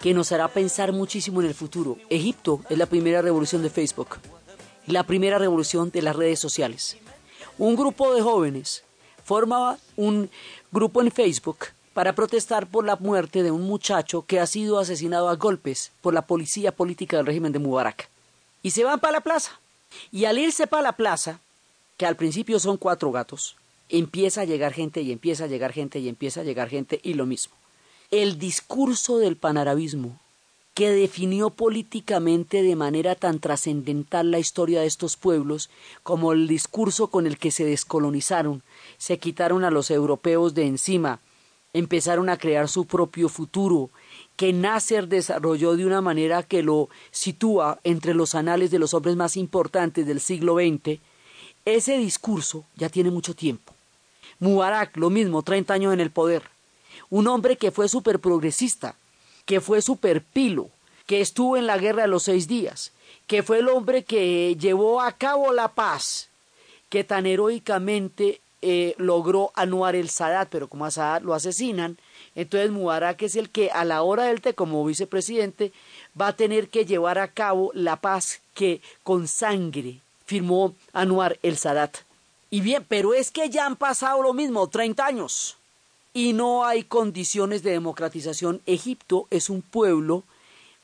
que 0.00 0.12
nos 0.12 0.32
hará 0.32 0.48
pensar 0.48 0.92
muchísimo 0.92 1.40
en 1.40 1.46
el 1.46 1.54
futuro. 1.54 1.98
Egipto 2.10 2.62
es 2.68 2.76
la 2.76 2.86
primera 2.86 3.22
revolución 3.22 3.62
de 3.62 3.70
Facebook, 3.70 4.18
la 4.88 5.04
primera 5.04 5.38
revolución 5.38 5.92
de 5.92 6.02
las 6.02 6.16
redes 6.16 6.40
sociales. 6.40 6.96
Un 7.58 7.76
grupo 7.76 8.12
de 8.12 8.22
jóvenes 8.22 8.82
formaba 9.22 9.78
un 9.94 10.28
grupo 10.72 11.00
en 11.00 11.12
Facebook 11.12 11.58
para 11.94 12.16
protestar 12.16 12.66
por 12.66 12.84
la 12.84 12.96
muerte 12.96 13.44
de 13.44 13.52
un 13.52 13.62
muchacho 13.62 14.24
que 14.26 14.40
ha 14.40 14.48
sido 14.48 14.80
asesinado 14.80 15.28
a 15.28 15.36
golpes 15.36 15.92
por 16.00 16.12
la 16.12 16.22
policía 16.22 16.72
política 16.72 17.18
del 17.18 17.26
régimen 17.26 17.52
de 17.52 17.60
Mubarak. 17.60 18.08
Y 18.64 18.72
se 18.72 18.82
van 18.82 18.98
para 18.98 19.12
la 19.12 19.20
plaza. 19.20 19.60
Y 20.10 20.24
al 20.24 20.38
irse 20.38 20.66
para 20.66 20.82
la 20.82 20.96
plaza, 20.96 21.38
que 21.98 22.06
al 22.06 22.16
principio 22.16 22.58
son 22.58 22.78
cuatro 22.78 23.12
gatos, 23.12 23.56
empieza 23.90 24.42
a 24.42 24.44
llegar 24.46 24.72
gente 24.72 25.02
y 25.02 25.12
empieza 25.12 25.44
a 25.44 25.48
llegar 25.48 25.72
gente 25.72 25.98
y 25.98 26.08
empieza 26.08 26.40
a 26.40 26.44
llegar 26.44 26.70
gente 26.70 27.00
y 27.02 27.14
lo 27.14 27.26
mismo. 27.26 27.54
El 28.10 28.38
discurso 28.38 29.18
del 29.18 29.36
panarabismo 29.36 30.18
que 30.74 30.92
definió 30.92 31.50
políticamente 31.50 32.62
de 32.62 32.76
manera 32.76 33.16
tan 33.16 33.40
trascendental 33.40 34.30
la 34.30 34.38
historia 34.38 34.80
de 34.80 34.86
estos 34.86 35.16
pueblos 35.16 35.70
como 36.04 36.32
el 36.32 36.46
discurso 36.46 37.08
con 37.08 37.26
el 37.26 37.36
que 37.36 37.50
se 37.50 37.64
descolonizaron, 37.64 38.62
se 38.96 39.18
quitaron 39.18 39.64
a 39.64 39.72
los 39.72 39.90
europeos 39.90 40.54
de 40.54 40.66
encima, 40.66 41.18
empezaron 41.72 42.28
a 42.28 42.36
crear 42.36 42.68
su 42.68 42.84
propio 42.86 43.28
futuro, 43.28 43.90
que 44.36 44.52
Nasser 44.52 45.08
desarrolló 45.08 45.74
de 45.74 45.84
una 45.84 46.00
manera 46.00 46.44
que 46.44 46.62
lo 46.62 46.88
sitúa 47.10 47.80
entre 47.82 48.14
los 48.14 48.36
anales 48.36 48.70
de 48.70 48.78
los 48.78 48.94
hombres 48.94 49.16
más 49.16 49.36
importantes 49.36 50.06
del 50.06 50.20
siglo 50.20 50.54
XX, 50.54 51.00
ese 51.74 51.98
discurso 51.98 52.64
ya 52.76 52.88
tiene 52.88 53.10
mucho 53.10 53.34
tiempo. 53.34 53.74
Mubarak, 54.40 54.96
lo 54.96 55.10
mismo, 55.10 55.42
30 55.42 55.74
años 55.74 55.92
en 55.92 56.00
el 56.00 56.10
poder. 56.10 56.42
Un 57.10 57.26
hombre 57.26 57.56
que 57.56 57.70
fue 57.70 57.88
súper 57.88 58.20
progresista, 58.20 58.94
que 59.44 59.60
fue 59.60 59.82
súper 59.82 60.22
pilo, 60.22 60.68
que 61.06 61.20
estuvo 61.20 61.56
en 61.56 61.66
la 61.66 61.78
guerra 61.78 62.02
de 62.02 62.08
los 62.08 62.24
seis 62.24 62.46
días, 62.46 62.92
que 63.26 63.42
fue 63.42 63.58
el 63.58 63.68
hombre 63.68 64.04
que 64.04 64.56
llevó 64.60 65.00
a 65.00 65.12
cabo 65.12 65.52
la 65.52 65.68
paz, 65.68 66.28
que 66.88 67.02
tan 67.02 67.26
heroicamente 67.26 68.40
eh, 68.60 68.94
logró 68.98 69.52
anuar 69.54 69.96
el 69.96 70.10
Sadat, 70.10 70.48
pero 70.50 70.68
como 70.68 70.84
a 70.84 70.90
Sadat 70.90 71.22
lo 71.22 71.34
asesinan, 71.34 71.96
entonces 72.34 72.70
Mubarak 72.70 73.22
es 73.22 73.36
el 73.36 73.50
que 73.50 73.70
a 73.70 73.84
la 73.84 74.02
hora 74.02 74.24
del 74.24 74.40
té 74.40 74.54
como 74.54 74.84
vicepresidente 74.84 75.72
va 76.20 76.28
a 76.28 76.36
tener 76.36 76.68
que 76.68 76.84
llevar 76.84 77.18
a 77.18 77.28
cabo 77.28 77.70
la 77.74 77.96
paz 77.96 78.40
que 78.54 78.80
con 79.02 79.28
sangre 79.28 80.00
firmó 80.28 80.74
Anuar 80.92 81.38
el 81.42 81.56
Sadat. 81.56 81.96
Y 82.50 82.60
bien, 82.60 82.84
pero 82.86 83.14
es 83.14 83.30
que 83.30 83.48
ya 83.48 83.64
han 83.64 83.76
pasado 83.76 84.22
lo 84.22 84.34
mismo, 84.34 84.68
30 84.68 85.04
años, 85.04 85.56
y 86.12 86.34
no 86.34 86.66
hay 86.66 86.84
condiciones 86.84 87.62
de 87.62 87.70
democratización. 87.70 88.60
Egipto 88.66 89.26
es 89.30 89.48
un 89.48 89.62
pueblo 89.62 90.22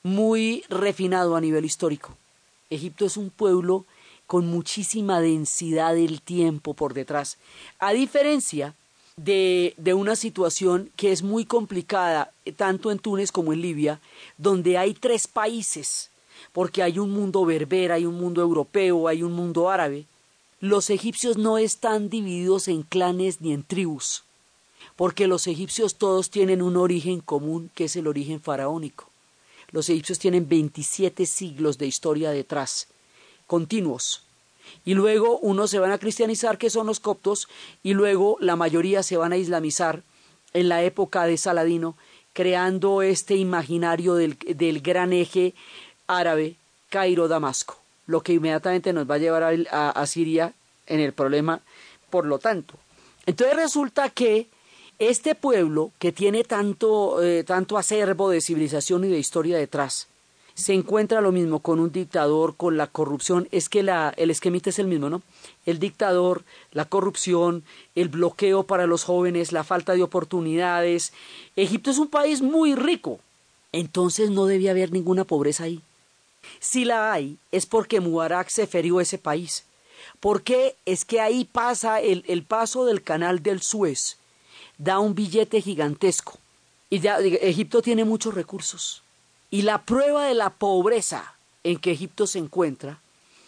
muy 0.03 0.65
refinado 0.71 1.37
a 1.37 1.41
nivel 1.41 1.65
histórico. 1.65 2.17
Egipto 2.71 3.05
es 3.05 3.19
un 3.19 3.31
pueblo 3.31 3.85
con 4.27 4.47
muchísima 4.47 5.21
densidad 5.21 5.95
del 5.95 6.23
tiempo 6.23 6.73
por 6.73 6.95
detrás, 6.95 7.37
a 7.79 7.93
diferencia 7.93 8.75
de, 9.17 9.75
de, 9.77 9.93
una 9.93 10.17
situación 10.17 10.91
que 10.97 11.13
es 11.13 11.23
muy 11.23 11.45
complicada, 11.45 12.33
tanto 12.57 12.91
en 12.91 12.99
Túnez 12.99 13.31
como 13.31 13.53
en 13.53 13.61
Libia, 13.61 14.01
donde 14.39 14.79
hay 14.79 14.95
tres 14.95 15.29
países, 15.29 16.11
porque 16.53 16.83
hay 16.83 16.99
un 16.99 17.11
mundo 17.11 17.45
berber, 17.45 17.93
hay 17.93 18.07
un 18.07 18.15
mundo 18.15 18.41
europeo, 18.43 19.09
hay 19.09 19.23
un 19.23 19.33
mundo 19.33 19.71
árabe. 19.71 20.07
Los 20.61 20.91
egipcios 20.91 21.37
no 21.37 21.59
están 21.59 22.09
divididos 22.09 22.69
en 22.69 22.83
clanes 22.83 23.41
ni 23.41 23.53
en 23.53 23.63
tribus, 23.63 24.25
porque 24.97 25.27
los 25.27 25.47
egipcios 25.47 25.97
todos 25.97 26.31
tienen 26.31 26.63
un 26.63 26.77
origen 26.77 27.21
común, 27.21 27.71
que 27.75 27.85
es 27.85 27.97
el 27.97 28.07
origen 28.07 28.41
faraónico. 28.41 29.11
Los 29.73 29.89
egipcios 29.89 30.19
tienen 30.19 30.49
27 30.49 31.27
siglos 31.27 31.79
de 31.79 31.87
historia 31.87 32.31
detrás, 32.31 32.87
continuos. 33.47 34.23
Y 34.85 34.95
luego 34.95 35.39
unos 35.39 35.71
se 35.71 35.79
van 35.79 35.93
a 35.93 35.99
cristianizar, 35.99 36.59
que 36.59 36.71
son 36.71 36.87
los 36.87 37.01
coptos, 37.01 37.49
y 37.83 37.95
luego 37.95 38.37
la 38.41 38.57
mayoría 38.57 39.03
se 39.03 39.17
van 39.17 39.33
a 39.33 39.37
islamizar 39.37 40.03
en 40.53 40.69
la 40.69 40.83
época 40.83 41.25
de 41.25 41.37
Saladino, 41.37 41.97
creando 42.33 43.03
este 43.03 43.37
imaginario 43.37 44.15
del, 44.15 44.37
del 44.39 44.81
gran 44.81 45.13
eje 45.13 45.55
árabe 46.07 46.57
Cairo-Damasco, 46.91 47.77
lo 48.07 48.23
que 48.23 48.35
inmediatamente 48.35 48.93
nos 48.93 49.09
va 49.11 49.17
a 49.17 49.19
llevar 49.19 49.67
a 49.71 50.07
Siria 50.07 50.53
en 50.87 51.01
el 51.01 51.13
problema, 51.13 51.61
por 52.11 52.27
lo 52.27 52.39
tanto. 52.39 52.75
Entonces 53.27 53.57
resulta 53.57 54.11
que 54.11 54.49
este 54.99 55.35
pueblo, 55.35 55.91
que 55.99 56.13
tiene 56.13 56.45
tanto, 56.45 57.23
eh, 57.23 57.45
tanto 57.45 57.79
acervo 57.79 58.31
de 58.31 58.41
civilización 58.41 59.05
y 59.05 59.09
de 59.09 59.19
historia 59.19 59.59
detrás, 59.59 60.07
se 60.55 60.73
encuentra 60.73 61.21
lo 61.21 61.33
mismo 61.33 61.59
con 61.59 61.81
un 61.81 61.91
dictador, 61.91 62.55
con 62.55 62.77
la 62.77 62.87
corrupción, 62.87 63.49
es 63.51 63.69
que 63.69 63.83
la, 63.83 64.15
el 64.17 64.31
esquemita 64.31 64.71
es 64.71 64.79
el 64.79 64.87
mismo, 64.87 65.11
¿no? 65.11 65.21
El 65.67 65.81
dictador, 65.81 66.45
la 66.71 66.85
corrupción, 66.85 67.65
el 67.97 68.09
bloqueo 68.09 68.63
para 68.63 68.87
los 68.87 69.03
jóvenes, 69.03 69.51
la 69.51 69.65
falta 69.65 69.95
de 69.95 70.05
oportunidades. 70.05 71.13
Egipto 71.57 71.91
es 71.91 71.99
un 71.99 72.07
país 72.07 72.41
muy 72.41 72.77
rico, 72.77 73.19
entonces 73.73 74.31
no 74.31 74.47
debía 74.47 74.71
haber 74.71 74.93
ninguna 74.93 75.25
pobreza 75.25 75.65
ahí. 75.65 75.81
Si 76.61 76.85
la 76.85 77.13
hay, 77.13 77.39
es 77.53 77.67
porque 77.67 78.01
Mubarak 78.01 78.49
se 78.49 78.67
ferió 78.67 79.01
ese 79.01 79.19
país. 79.19 79.65
Porque 80.21 80.77
es 80.87 81.05
que 81.05 81.21
ahí 81.21 81.45
pasa 81.45 82.01
el, 82.01 82.25
el 82.27 82.45
paso 82.45 82.85
del 82.85 83.03
canal 83.03 83.43
del 83.43 83.63
Suez, 83.63 84.19
da 84.79 84.99
un 84.99 85.15
billete 85.15 85.61
gigantesco. 85.61 86.39
Y 86.91 87.01
ya, 87.01 87.19
Egipto 87.19 87.83
tiene 87.83 88.05
muchos 88.05 88.35
recursos. 88.35 89.03
Y 89.51 89.63
la 89.63 89.85
prueba 89.85 90.27
de 90.27 90.35
la 90.35 90.51
pobreza 90.51 91.35
en 91.63 91.79
que 91.79 91.93
Egipto 91.93 92.27
se 92.27 92.39
encuentra 92.39 93.01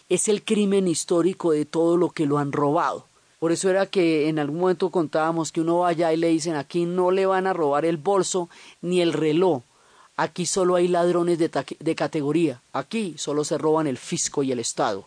es 0.09 0.27
el 0.27 0.43
crimen 0.43 0.87
histórico 0.87 1.51
de 1.51 1.65
todo 1.65 1.97
lo 1.97 2.09
que 2.09 2.25
lo 2.25 2.37
han 2.37 2.51
robado. 2.51 3.05
Por 3.39 3.51
eso 3.51 3.69
era 3.69 3.85
que 3.85 4.29
en 4.29 4.39
algún 4.39 4.59
momento 4.59 4.89
contábamos 4.89 5.51
que 5.51 5.61
uno 5.61 5.79
vaya 5.79 6.11
y 6.11 6.17
le 6.17 6.29
dicen 6.29 6.55
aquí 6.55 6.85
no 6.85 7.11
le 7.11 7.25
van 7.25 7.45
a 7.45 7.53
robar 7.53 7.85
el 7.85 7.97
bolso 7.97 8.49
ni 8.81 9.01
el 9.01 9.13
reloj. 9.13 9.61
Aquí 10.17 10.47
solo 10.47 10.75
hay 10.75 10.87
ladrones 10.87 11.37
de, 11.37 11.95
categoría. 11.95 12.59
Aquí 12.73 13.15
solo 13.17 13.43
se 13.43 13.59
roban 13.59 13.85
el 13.85 13.99
fisco 13.99 14.41
y 14.41 14.51
el 14.51 14.59
Estado. 14.59 15.05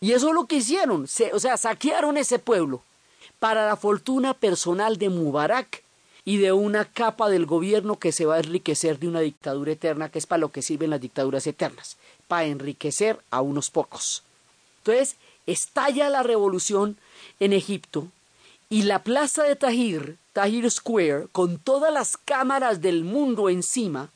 Y 0.00 0.12
eso 0.12 0.28
es 0.28 0.34
lo 0.34 0.46
que 0.46 0.56
hicieron. 0.56 1.08
Se, 1.08 1.32
o 1.32 1.40
sea, 1.40 1.56
saquearon 1.56 2.16
ese 2.16 2.38
pueblo 2.38 2.82
para 3.40 3.66
la 3.66 3.76
fortuna 3.76 4.32
personal 4.32 4.96
de 4.96 5.08
Mubarak 5.08 5.82
y 6.24 6.38
de 6.38 6.52
una 6.52 6.84
capa 6.84 7.28
del 7.28 7.46
gobierno 7.46 7.98
que 7.98 8.12
se 8.12 8.26
va 8.26 8.36
a 8.36 8.38
enriquecer 8.38 8.98
de 8.98 9.08
una 9.08 9.20
dictadura 9.20 9.72
eterna, 9.72 10.08
que 10.08 10.20
es 10.20 10.26
para 10.26 10.40
lo 10.40 10.52
que 10.52 10.62
sirven 10.62 10.90
las 10.90 11.00
dictaduras 11.00 11.46
eternas, 11.46 11.96
para 12.28 12.44
enriquecer 12.44 13.18
a 13.30 13.40
unos 13.40 13.70
pocos. 13.70 14.22
Entonces, 14.78 15.16
estalla 15.46 16.08
la 16.10 16.22
revolución 16.22 16.96
en 17.40 17.52
Egipto 17.52 18.06
y 18.70 18.82
la 18.82 19.02
plaza 19.02 19.42
de 19.42 19.56
Tahir, 19.56 20.16
Tahir 20.32 20.70
Square, 20.70 21.26
con 21.32 21.58
todas 21.58 21.92
las 21.92 22.16
cámaras 22.16 22.80
del 22.80 23.04
mundo 23.04 23.50
encima, 23.50 24.10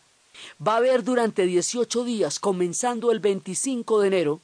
va 0.64 0.76
a 0.76 0.80
ver 0.80 1.04
durante 1.04 1.46
18 1.46 2.04
días, 2.04 2.38
comenzando 2.38 3.12
el 3.12 3.20
25 3.20 4.00
de 4.00 4.08
enero, 4.08 4.40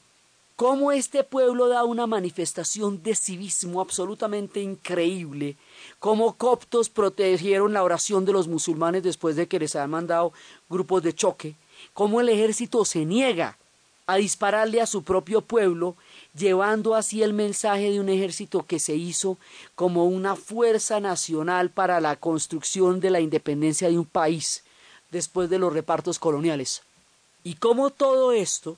cómo 0.57 0.93
este 0.93 1.25
pueblo 1.25 1.69
da 1.69 1.85
una 1.85 2.07
manifestación 2.07 3.03
de 3.03 3.15
civismo 3.15 3.81
absolutamente 3.81 4.61
increíble, 4.61 5.57
cómo 5.99 6.35
coptos 6.37 6.89
protegieron 6.89 7.73
la 7.73 7.83
oración 7.83 8.25
de 8.25 8.33
los 8.33 8.47
musulmanes 8.47 9.03
después 9.03 9.35
de 9.37 9.49
que 9.49 9.59
les 9.59 9.75
han 9.75 9.91
mandado 9.91 10.33
grupos 10.69 11.03
de 11.03 11.13
choque, 11.13 11.57
cómo 11.93 12.21
el 12.21 12.29
ejército 12.29 12.85
se 12.85 13.05
niega 13.05 13.59
a 14.07 14.17
dispararle 14.17 14.81
a 14.81 14.87
su 14.87 15.03
propio 15.03 15.41
pueblo, 15.41 15.97
llevando 16.37 16.95
así 16.95 17.23
el 17.23 17.33
mensaje 17.33 17.91
de 17.91 18.01
un 18.01 18.09
ejército 18.09 18.65
que 18.67 18.79
se 18.79 18.95
hizo 18.95 19.39
como 19.75 20.05
una 20.05 20.37
fuerza 20.37 21.01
nacional 21.01 21.71
para 21.71 22.01
la 22.01 22.17
construcción 22.17 23.01
de 23.01 23.11
la 23.11 23.21
independencia 23.21 23.89
de 23.89 23.99
un 23.99 24.05
país 24.05 24.63
después 25.15 25.49
de 25.49 25.59
los 25.59 25.73
repartos 25.73 26.19
coloniales. 26.19 26.83
Y 27.45 27.55
cómo 27.55 27.91
todo 27.91 28.33
esto 28.33 28.77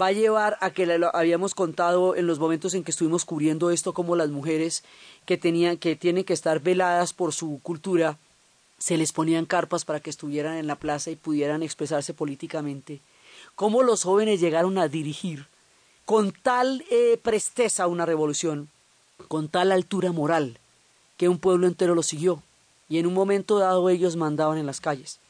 va 0.00 0.06
a 0.06 0.12
llevar 0.12 0.56
a 0.60 0.70
que 0.70 0.86
lo 0.86 1.14
habíamos 1.16 1.54
contado 1.54 2.14
en 2.14 2.26
los 2.26 2.38
momentos 2.38 2.74
en 2.74 2.84
que 2.84 2.92
estuvimos 2.92 3.24
cubriendo 3.24 3.70
esto 3.70 3.92
como 3.92 4.14
las 4.14 4.28
mujeres 4.28 4.84
que 5.26 5.36
tenían 5.36 5.78
que 5.78 5.96
tienen 5.96 6.24
que 6.24 6.32
estar 6.32 6.60
veladas 6.60 7.12
por 7.12 7.32
su 7.32 7.58
cultura 7.62 8.18
se 8.78 8.96
les 8.96 9.12
ponían 9.12 9.46
carpas 9.46 9.84
para 9.84 10.00
que 10.00 10.10
estuvieran 10.10 10.56
en 10.56 10.66
la 10.66 10.76
plaza 10.76 11.10
y 11.10 11.16
pudieran 11.16 11.62
expresarse 11.62 12.14
políticamente. 12.14 13.00
Cómo 13.56 13.82
los 13.82 14.04
jóvenes 14.04 14.40
llegaron 14.40 14.78
a 14.78 14.88
dirigir 14.88 15.46
con 16.04 16.32
tal 16.32 16.84
eh, 16.90 17.18
presteza 17.22 17.88
una 17.88 18.06
revolución 18.06 18.68
con 19.28 19.48
tal 19.48 19.72
altura 19.72 20.12
moral 20.12 20.58
que 21.16 21.28
un 21.28 21.38
pueblo 21.38 21.66
entero 21.66 21.94
lo 21.94 22.02
siguió. 22.02 22.42
Y 22.88 22.98
en 22.98 23.06
un 23.06 23.14
momento 23.14 23.58
dado 23.58 23.88
ellos 23.88 24.16
mandaban 24.16 24.58
en 24.58 24.66
las 24.66 24.80
calles 24.80 25.20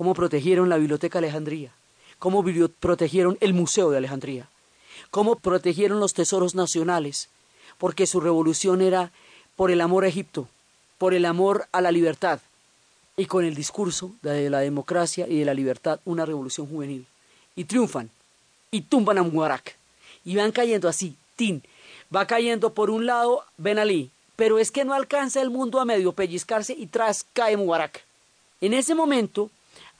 cómo 0.00 0.14
protegieron 0.14 0.70
la 0.70 0.78
biblioteca 0.78 1.18
Alejandría 1.18 1.74
cómo 2.18 2.42
protegieron 2.80 3.36
el 3.42 3.52
Museo 3.52 3.90
de 3.90 3.98
Alejandría, 3.98 4.48
cómo 5.10 5.36
protegieron 5.36 6.00
los 6.00 6.14
tesoros 6.14 6.54
nacionales, 6.54 7.28
porque 7.76 8.06
su 8.06 8.18
revolución 8.18 8.80
era 8.80 9.12
por 9.56 9.70
el 9.70 9.82
amor 9.82 10.04
a 10.04 10.08
Egipto, 10.08 10.48
por 10.96 11.12
el 11.12 11.26
amor 11.26 11.66
a 11.70 11.82
la 11.82 11.92
libertad, 11.92 12.40
y 13.18 13.26
con 13.26 13.44
el 13.44 13.54
discurso 13.54 14.12
de 14.22 14.48
la 14.48 14.60
democracia 14.60 15.28
y 15.28 15.40
de 15.40 15.44
la 15.44 15.52
libertad, 15.52 16.00
una 16.06 16.24
revolución 16.24 16.66
juvenil. 16.66 17.04
Y 17.54 17.64
triunfan, 17.64 18.08
y 18.70 18.80
tumban 18.80 19.18
a 19.18 19.22
Mubarak, 19.22 19.76
y 20.24 20.34
van 20.34 20.50
cayendo 20.50 20.88
así, 20.88 21.14
tin, 21.36 21.62
va 22.14 22.26
cayendo 22.26 22.72
por 22.72 22.88
un 22.88 23.04
lado 23.04 23.44
Ben 23.58 23.78
Ali, 23.78 24.10
pero 24.34 24.58
es 24.58 24.70
que 24.70 24.86
no 24.86 24.94
alcanza 24.94 25.42
el 25.42 25.50
mundo 25.50 25.78
a 25.78 25.84
medio 25.84 26.12
pellizcarse 26.12 26.74
y 26.74 26.86
tras 26.86 27.26
cae 27.34 27.58
Mubarak. 27.58 28.02
En 28.62 28.72
ese 28.72 28.94
momento 28.94 29.50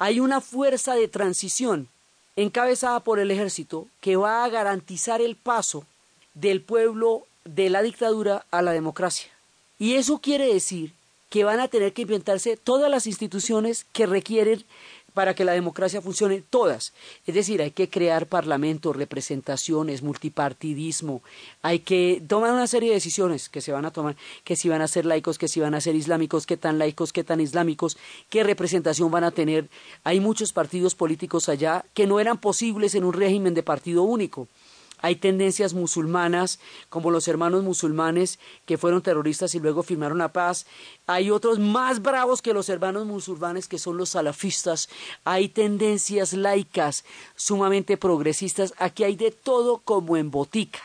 hay 0.01 0.19
una 0.19 0.41
fuerza 0.41 0.95
de 0.95 1.09
transición 1.09 1.87
encabezada 2.35 3.01
por 3.01 3.21
el 3.21 3.31
ejército 3.31 3.87
que 4.01 4.17
va 4.17 4.45
a 4.45 4.49
garantizar 4.49 5.21
el 5.21 5.37
paso 5.37 5.85
del 6.33 6.63
pueblo 6.63 7.27
de 7.45 7.69
la 7.69 7.83
dictadura 7.83 8.47
a 8.51 8.63
la 8.63 8.73
democracia. 8.73 9.31
Y 9.79 9.97
eso 9.97 10.19
quiere 10.19 10.53
decir 10.53 10.95
que 11.29 11.45
van 11.45 11.61
a 11.61 11.69
tener 11.69 11.93
que 11.93 12.03
inventarse 12.03 12.57
todas 12.57 12.91
las 12.91 13.07
instituciones 13.07 13.85
que 13.93 14.07
requieren 14.07 14.65
para 15.15 15.35
que 15.35 15.45
la 15.45 15.53
democracia 15.53 16.01
funcione, 16.01 16.43
todas. 16.49 16.93
Es 17.27 17.35
decir, 17.35 17.63
hay 17.63 17.71
que 17.71 17.89
crear 17.89 18.27
parlamentos, 18.27 18.97
representaciones, 18.97 20.03
multipartidismo, 20.03 21.23
hay 21.63 21.81
que 21.81 22.23
tomar 22.27 22.53
una 22.53 22.67
serie 22.67 22.91
de 22.91 22.95
decisiones 22.97 23.49
que 23.49 23.61
se 23.61 23.73
van 23.73 23.85
a 23.85 23.91
tomar, 23.91 24.17
que 24.45 24.57
si 24.57 24.69
van 24.69 24.83
a 24.83 24.89
ser 24.89 25.07
laicos, 25.07 25.39
que 25.39 25.49
si 25.49 25.61
van 25.61 25.75
a 25.75 25.81
ser 25.81 25.95
islámicos, 25.95 26.47
qué 26.47 26.57
tan 26.57 26.79
laicos, 26.79 27.13
qué 27.13 27.25
tan 27.25 27.41
islámicos, 27.41 27.97
qué 28.29 28.45
representación 28.45 29.11
van 29.11 29.25
a 29.25 29.31
tener. 29.31 29.69
Hay 30.05 30.21
muchos 30.21 30.53
partidos 30.53 30.95
políticos 30.95 31.49
allá 31.49 31.85
que 31.95 32.07
no 32.07 32.21
eran 32.21 32.39
posibles 32.39 32.95
en 32.95 33.05
un 33.05 33.13
régimen 33.13 33.55
de 33.55 33.63
partido 33.63 34.03
único. 34.03 34.49
Hay 35.03 35.17
tendencias 35.17 35.75
musulmanas, 35.75 36.59
como 36.89 37.11
los 37.11 37.27
hermanos 37.29 37.63
musulmanes 37.65 38.39
que 38.67 38.79
fueron 38.79 39.03
terroristas 39.03 39.55
y 39.55 39.61
luego 39.61 39.83
firmaron 39.83 40.19
la 40.19 40.33
paz. 40.33 40.67
Hay 41.07 41.31
otros 41.31 41.59
más 41.59 42.03
bravos 42.03 42.43
que 42.43 42.53
los 42.53 42.69
hermanos 42.69 43.07
musulmanes 43.07 43.69
que 43.69 43.79
son 43.79 43.97
los 43.97 44.11
salafistas. 44.11 44.89
Hay 45.25 45.49
tendencias 45.49 46.33
laicas 46.33 47.05
sumamente 47.35 47.97
progresistas. 47.97 48.75
Aquí 48.79 49.05
hay 49.05 49.17
de 49.17 49.31
todo 49.31 49.79
como 49.79 50.17
en 50.17 50.31
botica. 50.31 50.81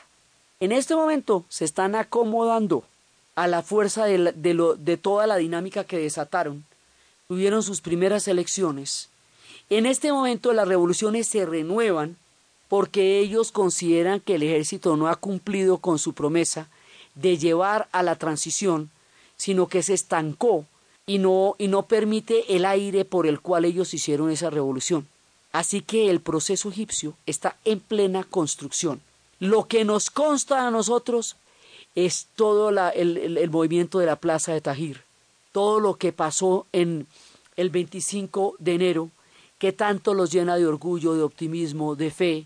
En 0.60 0.72
este 0.72 0.96
momento 0.96 1.44
se 1.50 1.66
están 1.66 1.96
acomodando 1.96 2.84
a 3.36 3.48
la 3.48 3.62
fuerza 3.62 4.06
de, 4.06 4.34
de 4.78 4.98
toda 4.98 5.28
la 5.28 5.36
dinámica 5.36 5.84
que 5.84 5.98
desataron. 5.98 6.64
Tuvieron 7.28 7.64
sus 7.64 7.82
primeras 7.82 8.28
elecciones. 8.30 9.10
En 9.70 9.86
este 9.86 10.14
momento 10.14 10.54
las 10.54 10.68
revoluciones 10.68 11.28
se 11.28 11.46
renuevan 11.46 12.18
porque 12.68 13.20
ellos 13.20 13.52
consideran 13.52 14.20
que 14.20 14.36
el 14.36 14.44
ejército 14.44 14.98
no 14.98 15.08
ha 15.08 15.16
cumplido 15.16 15.78
con 15.78 16.00
su 16.00 16.14
promesa 16.14 16.70
de 17.14 17.38
llevar 17.38 17.88
a 17.92 18.04
la 18.04 18.16
transición, 18.16 18.90
sino 19.38 19.68
que 19.68 19.84
se 19.84 19.94
estancó 19.94 20.66
y 21.06 21.20
no, 21.20 21.56
y 21.58 21.68
no 21.68 21.84
permite 21.84 22.56
el 22.56 22.66
aire 22.66 23.06
por 23.06 23.28
el 23.28 23.40
cual 23.40 23.66
ellos 23.66 23.94
hicieron 23.94 24.32
esa 24.32 24.50
revolución. 24.50 25.08
Así 25.52 25.82
que 25.82 26.10
el 26.10 26.20
proceso 26.20 26.70
egipcio 26.70 27.14
está 27.26 27.56
en 27.64 27.80
plena 27.80 28.24
construcción. 28.24 29.02
Lo 29.40 29.68
que 29.68 29.86
nos 29.86 30.10
consta 30.10 30.68
a 30.68 30.72
nosotros 30.72 31.38
es 31.94 32.28
todo 32.36 32.70
el, 32.70 33.38
el 33.38 33.50
movimiento 33.50 34.00
de 34.00 34.06
la 34.06 34.18
plaza 34.18 34.54
de 34.54 34.62
Tahir, 34.62 35.04
todo 35.52 35.80
lo 35.80 35.96
que 35.96 36.12
pasó 36.12 36.66
en 36.74 37.08
el 37.56 37.70
25 37.70 38.56
de 38.60 38.74
enero, 38.74 39.10
que 39.58 39.72
tanto 39.72 40.14
los 40.14 40.32
llena 40.32 40.58
de 40.58 40.68
orgullo, 40.68 41.14
de 41.14 41.24
optimismo, 41.24 41.96
de 41.96 42.12
fe, 42.12 42.46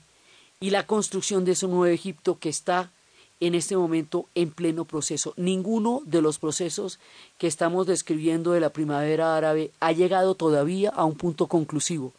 y 0.61 0.71
la 0.71 0.85
construcción 0.85 1.45
de 1.45 1.53
ese 1.53 1.67
nuevo 1.67 1.85
Egipto 1.85 2.37
que 2.37 2.49
está 2.49 2.91
en 3.39 3.55
este 3.55 3.77
momento 3.77 4.25
en 4.35 4.51
pleno 4.51 4.83
proceso. 4.83 5.33
Ninguno 5.37 6.01
de 6.05 6.21
los 6.21 6.37
procesos 6.37 6.99
que 7.37 7.47
estamos 7.47 7.87
describiendo 7.87 8.51
de 8.51 8.59
la 8.59 8.71
primavera 8.71 9.37
árabe 9.37 9.71
ha 9.79 9.93
llegado 9.93 10.35
todavía 10.35 10.89
a 10.89 11.05
un 11.05 11.15
punto 11.15 11.47
conclusivo. 11.47 12.11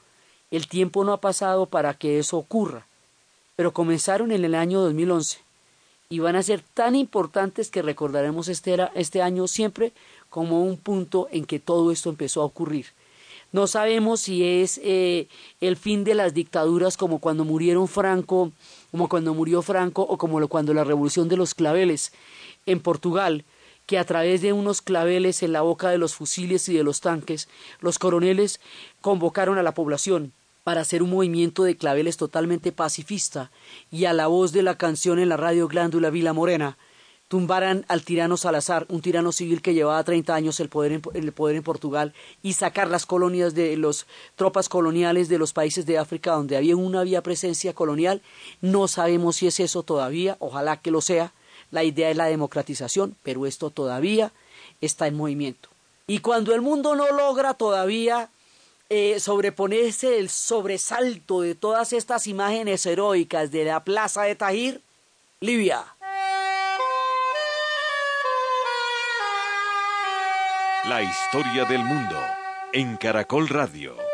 El 0.50 0.68
tiempo 0.68 1.04
no 1.04 1.12
ha 1.12 1.20
pasado 1.20 1.66
para 1.66 1.92
que 1.92 2.18
eso 2.18 2.38
ocurra, 2.38 2.86
pero 3.56 3.74
comenzaron 3.74 4.32
en 4.32 4.44
el 4.44 4.54
año 4.54 4.80
2011 4.80 5.38
y 6.08 6.18
van 6.20 6.36
a 6.36 6.42
ser 6.42 6.62
tan 6.74 6.96
importantes 6.96 7.70
que 7.70 7.82
recordaremos 7.82 8.48
este, 8.48 8.76
este 8.94 9.20
año 9.20 9.46
siempre 9.48 9.92
como 10.30 10.64
un 10.64 10.78
punto 10.78 11.28
en 11.30 11.44
que 11.44 11.58
todo 11.58 11.92
esto 11.92 12.08
empezó 12.08 12.40
a 12.40 12.46
ocurrir. 12.46 12.86
No 13.52 13.66
sabemos 13.66 14.20
si 14.20 14.44
es 14.44 14.80
eh, 14.84 15.28
el 15.60 15.76
fin 15.76 16.04
de 16.04 16.14
las 16.14 16.34
dictaduras 16.34 16.96
como 16.96 17.18
cuando 17.18 17.44
murieron 17.44 17.88
Franco, 17.88 18.52
como 18.90 19.08
cuando 19.08 19.34
murió 19.34 19.60
Franco 19.62 20.02
o 20.02 20.18
como 20.18 20.46
cuando 20.48 20.72
la 20.72 20.84
revolución 20.84 21.28
de 21.28 21.36
los 21.36 21.54
claveles 21.54 22.12
en 22.66 22.80
Portugal, 22.80 23.44
que 23.86 23.98
a 23.98 24.04
través 24.04 24.40
de 24.40 24.52
unos 24.52 24.82
claveles 24.82 25.42
en 25.42 25.52
la 25.52 25.62
boca 25.62 25.90
de 25.90 25.98
los 25.98 26.14
fusiles 26.14 26.68
y 26.68 26.74
de 26.74 26.84
los 26.84 27.00
tanques, 27.00 27.48
los 27.80 27.98
coroneles 27.98 28.60
convocaron 29.00 29.58
a 29.58 29.64
la 29.64 29.74
población 29.74 30.32
para 30.62 30.82
hacer 30.82 31.02
un 31.02 31.10
movimiento 31.10 31.64
de 31.64 31.76
claveles 31.76 32.16
totalmente 32.16 32.70
pacifista 32.70 33.50
y 33.90 34.04
a 34.04 34.12
la 34.12 34.28
voz 34.28 34.52
de 34.52 34.62
la 34.62 34.76
canción 34.76 35.18
en 35.18 35.28
la 35.28 35.36
radio 35.36 35.66
Glándula 35.66 36.10
Vila 36.10 36.32
Morena, 36.32 36.76
tumbaran 37.30 37.84
al 37.86 38.02
tirano 38.02 38.36
Salazar, 38.36 38.86
un 38.88 39.02
tirano 39.02 39.30
civil 39.30 39.62
que 39.62 39.72
llevaba 39.72 40.02
30 40.02 40.34
años 40.34 40.58
el 40.58 40.68
poder, 40.68 40.90
en, 40.90 41.02
el 41.14 41.30
poder 41.30 41.54
en 41.54 41.62
Portugal, 41.62 42.12
y 42.42 42.54
sacar 42.54 42.88
las 42.88 43.06
colonias 43.06 43.54
de 43.54 43.76
las 43.76 44.06
tropas 44.34 44.68
coloniales 44.68 45.28
de 45.28 45.38
los 45.38 45.52
países 45.52 45.86
de 45.86 45.96
África 45.96 46.32
donde 46.32 46.56
había 46.56 46.74
una 46.74 47.04
vía 47.04 47.22
presencia 47.22 47.72
colonial. 47.72 48.20
No 48.60 48.88
sabemos 48.88 49.36
si 49.36 49.46
es 49.46 49.60
eso 49.60 49.84
todavía, 49.84 50.36
ojalá 50.40 50.78
que 50.78 50.90
lo 50.90 51.00
sea. 51.00 51.32
La 51.70 51.84
idea 51.84 52.10
es 52.10 52.16
la 52.16 52.24
democratización, 52.24 53.14
pero 53.22 53.46
esto 53.46 53.70
todavía 53.70 54.32
está 54.80 55.06
en 55.06 55.16
movimiento. 55.16 55.68
Y 56.08 56.18
cuando 56.18 56.52
el 56.52 56.62
mundo 56.62 56.96
no 56.96 57.12
logra 57.12 57.54
todavía 57.54 58.28
eh, 58.88 59.20
sobreponerse 59.20 60.18
el 60.18 60.30
sobresalto 60.30 61.42
de 61.42 61.54
todas 61.54 61.92
estas 61.92 62.26
imágenes 62.26 62.84
heroicas 62.86 63.52
de 63.52 63.66
la 63.66 63.84
plaza 63.84 64.22
de 64.22 64.34
Tahir, 64.34 64.80
Libia 65.38 65.84
La 70.84 71.02
historia 71.02 71.66
del 71.66 71.84
mundo 71.84 72.16
en 72.72 72.96
Caracol 72.96 73.48
Radio. 73.48 74.09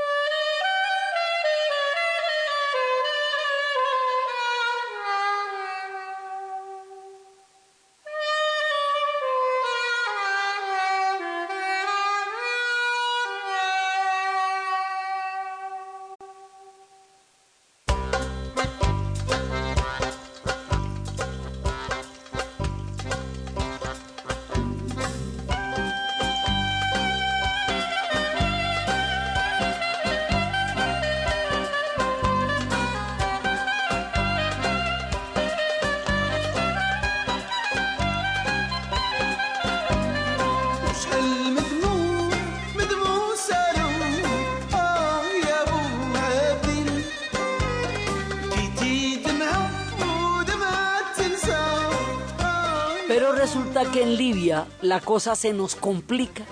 La 54.96 55.02
cosa 55.02 55.36
se 55.36 55.52
nos 55.52 55.74
complica 55.74 56.46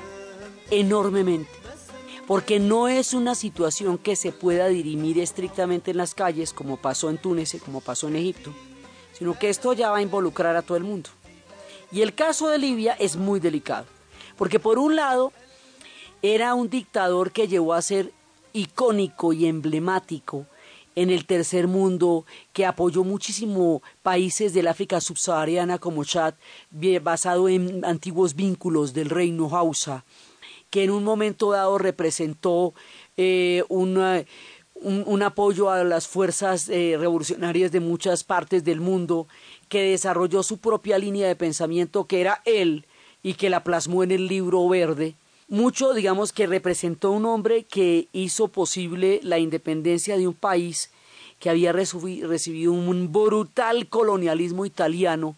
enormemente, 0.70 1.50
porque 2.26 2.61
no 2.61 2.88
es 2.88 3.14
una 3.14 3.35
situación 3.35 3.96
que 3.96 4.16
se 4.16 4.33
pueda 4.33 4.68
dirimir 4.68 5.18
estrictamente 5.18 5.92
en 5.92 5.96
las 5.96 6.14
calles, 6.14 6.52
como 6.52 6.76
pasó 6.76 7.09
en 7.09 7.16
Túnez 7.16 7.57
como 7.64 7.80
pasó 7.80 8.07
en 8.09 8.16
Egipto, 8.16 8.52
sino 9.14 9.38
que 9.38 9.48
esto 9.48 9.72
ya 9.72 9.90
va 9.90 9.96
a 9.96 10.02
involucrar 10.02 10.57
a 10.57 10.61
todo 10.61 10.76
el 10.76 10.85
mundo. 10.85 11.09
Y 11.90 12.02
el 12.02 12.14
caso 12.14 12.48
de 12.48 12.59
Libia 12.59 12.92
es 12.92 13.16
muy 13.16 13.40
delicado, 13.40 13.87
porque 14.37 14.61
por 14.61 14.78
un 14.78 14.94
lado 14.94 15.33
era 16.20 16.52
un 16.52 16.68
dictador 16.68 17.33
que 17.33 17.48
llevó 17.48 17.72
a 17.72 17.80
ser 17.80 18.12
icónico 18.52 19.33
y 19.33 19.46
emblemático 19.46 20.44
en 20.96 21.11
el 21.11 21.26
tercer 21.26 21.66
mundo, 21.66 22.24
que 22.52 22.66
apoyó 22.66 23.04
muchísimo 23.04 23.83
países 24.02 24.54
del 24.54 24.68
África 24.68 25.00
subsahariana 25.00 25.78
como 25.78 26.04
Chad, 26.04 26.35
basado 27.02 27.48
en 27.48 27.85
antiguos 27.85 28.35
vínculos 28.35 28.92
del 28.94 29.11
reino 29.11 29.48
Hausa, 29.54 30.04
que 30.70 30.85
en 30.85 30.90
un 30.90 31.04
momento 31.04 31.50
dado 31.50 31.78
representó 31.78 32.74
eh, 33.16 33.64
un, 33.68 35.22
apoyo 35.22 35.70
a 35.70 35.85
las 35.85 36.09
fuerzas 36.09 36.68
eh, 36.68 36.96
revolucionarias 36.98 37.72
de 37.72 37.80
muchas 37.80 38.24
partes 38.24 38.64
del 38.64 38.80
mundo, 38.80 39.26
que 39.68 39.83
desarrolló 39.83 40.42
su 40.42 40.59
propia 40.59 40.98
línea 40.98 41.28
de 41.28 41.37
pensamiento, 41.37 42.07
que 42.07 42.20
era 42.20 42.42
él, 42.44 42.87
y 43.22 43.35
que 43.35 43.50
la 43.50 43.64
plasmó 43.64 44.02
en 44.04 44.11
el 44.11 44.26
libro 44.26 44.68
verde, 44.68 45.16
mucho, 45.48 45.92
digamos, 45.92 46.33
que 46.33 46.46
representó 46.46 47.11
un 47.11 47.26
hombre 47.26 47.64
que 47.64 48.09
hizo 48.12 48.48
posible 48.48 49.20
la 49.22 49.38
independencia 49.38 50.16
de 50.16 50.26
un 50.26 50.35
país 50.35 50.90
que 51.38 51.50
había 51.50 51.72
recibido 51.72 52.72
un 52.72 53.12
brutal 53.12 53.88
colonialismo 53.88 54.64
italiano 54.64 55.37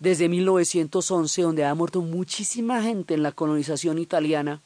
desde 0.00 0.28
1911, 0.28 1.42
donde 1.42 1.64
ha 1.64 1.74
muerto 1.74 2.00
muchísima 2.00 2.82
gente 2.82 3.14
en 3.14 3.22
la 3.22 3.32
colonización 3.32 3.98
italiana. 3.98 4.60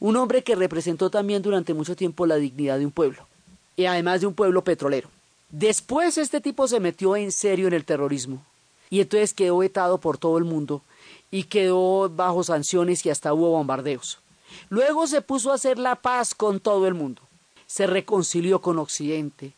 Un 0.00 0.16
hombre 0.16 0.42
que 0.42 0.56
representó 0.56 1.10
también 1.10 1.42
durante 1.42 1.74
mucho 1.74 1.94
tiempo 1.94 2.26
la 2.26 2.36
dignidad 2.36 2.78
de 2.78 2.86
un 2.86 2.90
pueblo, 2.90 3.26
y 3.76 3.84
además 3.84 4.20
de 4.22 4.26
un 4.26 4.34
pueblo 4.34 4.64
petrolero. 4.64 5.08
Después 5.50 6.18
este 6.18 6.40
tipo 6.40 6.66
se 6.66 6.80
metió 6.80 7.14
en 7.16 7.30
serio 7.30 7.68
en 7.68 7.74
el 7.74 7.84
terrorismo, 7.84 8.42
y 8.90 9.00
entonces 9.00 9.34
quedó 9.34 9.58
vetado 9.58 9.98
por 9.98 10.18
todo 10.18 10.38
el 10.38 10.44
mundo, 10.44 10.82
y 11.30 11.44
quedó 11.44 12.08
bajo 12.10 12.44
sanciones 12.44 13.04
y 13.04 13.10
hasta 13.10 13.34
hubo 13.34 13.50
bombardeos. 13.50 14.18
Luego 14.68 15.06
se 15.06 15.22
puso 15.22 15.50
a 15.50 15.54
hacer 15.54 15.78
la 15.78 15.96
paz 15.96 16.34
con 16.34 16.60
todo 16.60 16.86
el 16.86 16.94
mundo. 16.94 17.22
Se 17.66 17.86
reconcilió 17.86 18.60
con 18.60 18.78
Occidente. 18.78 19.52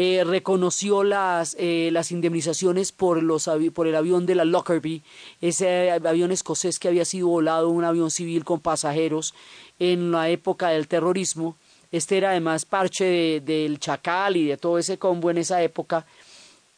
Eh, 0.00 0.22
reconoció 0.24 1.02
las, 1.02 1.56
eh, 1.58 1.90
las 1.92 2.12
indemnizaciones 2.12 2.92
por, 2.92 3.20
los, 3.20 3.50
por 3.74 3.88
el 3.88 3.96
avión 3.96 4.26
de 4.26 4.36
la 4.36 4.44
Lockerbie, 4.44 5.02
ese 5.40 5.90
avión 5.90 6.30
escocés 6.30 6.78
que 6.78 6.86
había 6.86 7.04
sido 7.04 7.26
volado, 7.26 7.68
un 7.68 7.82
avión 7.82 8.12
civil 8.12 8.44
con 8.44 8.60
pasajeros 8.60 9.34
en 9.80 10.12
la 10.12 10.28
época 10.28 10.68
del 10.68 10.86
terrorismo. 10.86 11.56
Este 11.90 12.16
era 12.16 12.30
además 12.30 12.64
parche 12.64 13.40
del 13.40 13.80
Chacal 13.80 14.36
y 14.36 14.46
de 14.46 14.56
todo 14.56 14.78
ese 14.78 14.98
combo 14.98 15.32
en 15.32 15.38
esa 15.38 15.62
época. 15.64 16.06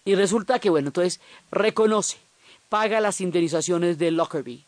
Y 0.06 0.14
resulta 0.14 0.58
que, 0.58 0.70
bueno, 0.70 0.88
entonces 0.88 1.20
reconoce 1.50 2.16
paga 2.70 3.00
las 3.00 3.20
indemnizaciones 3.20 3.98
de 3.98 4.10
Lockerbie. 4.12 4.64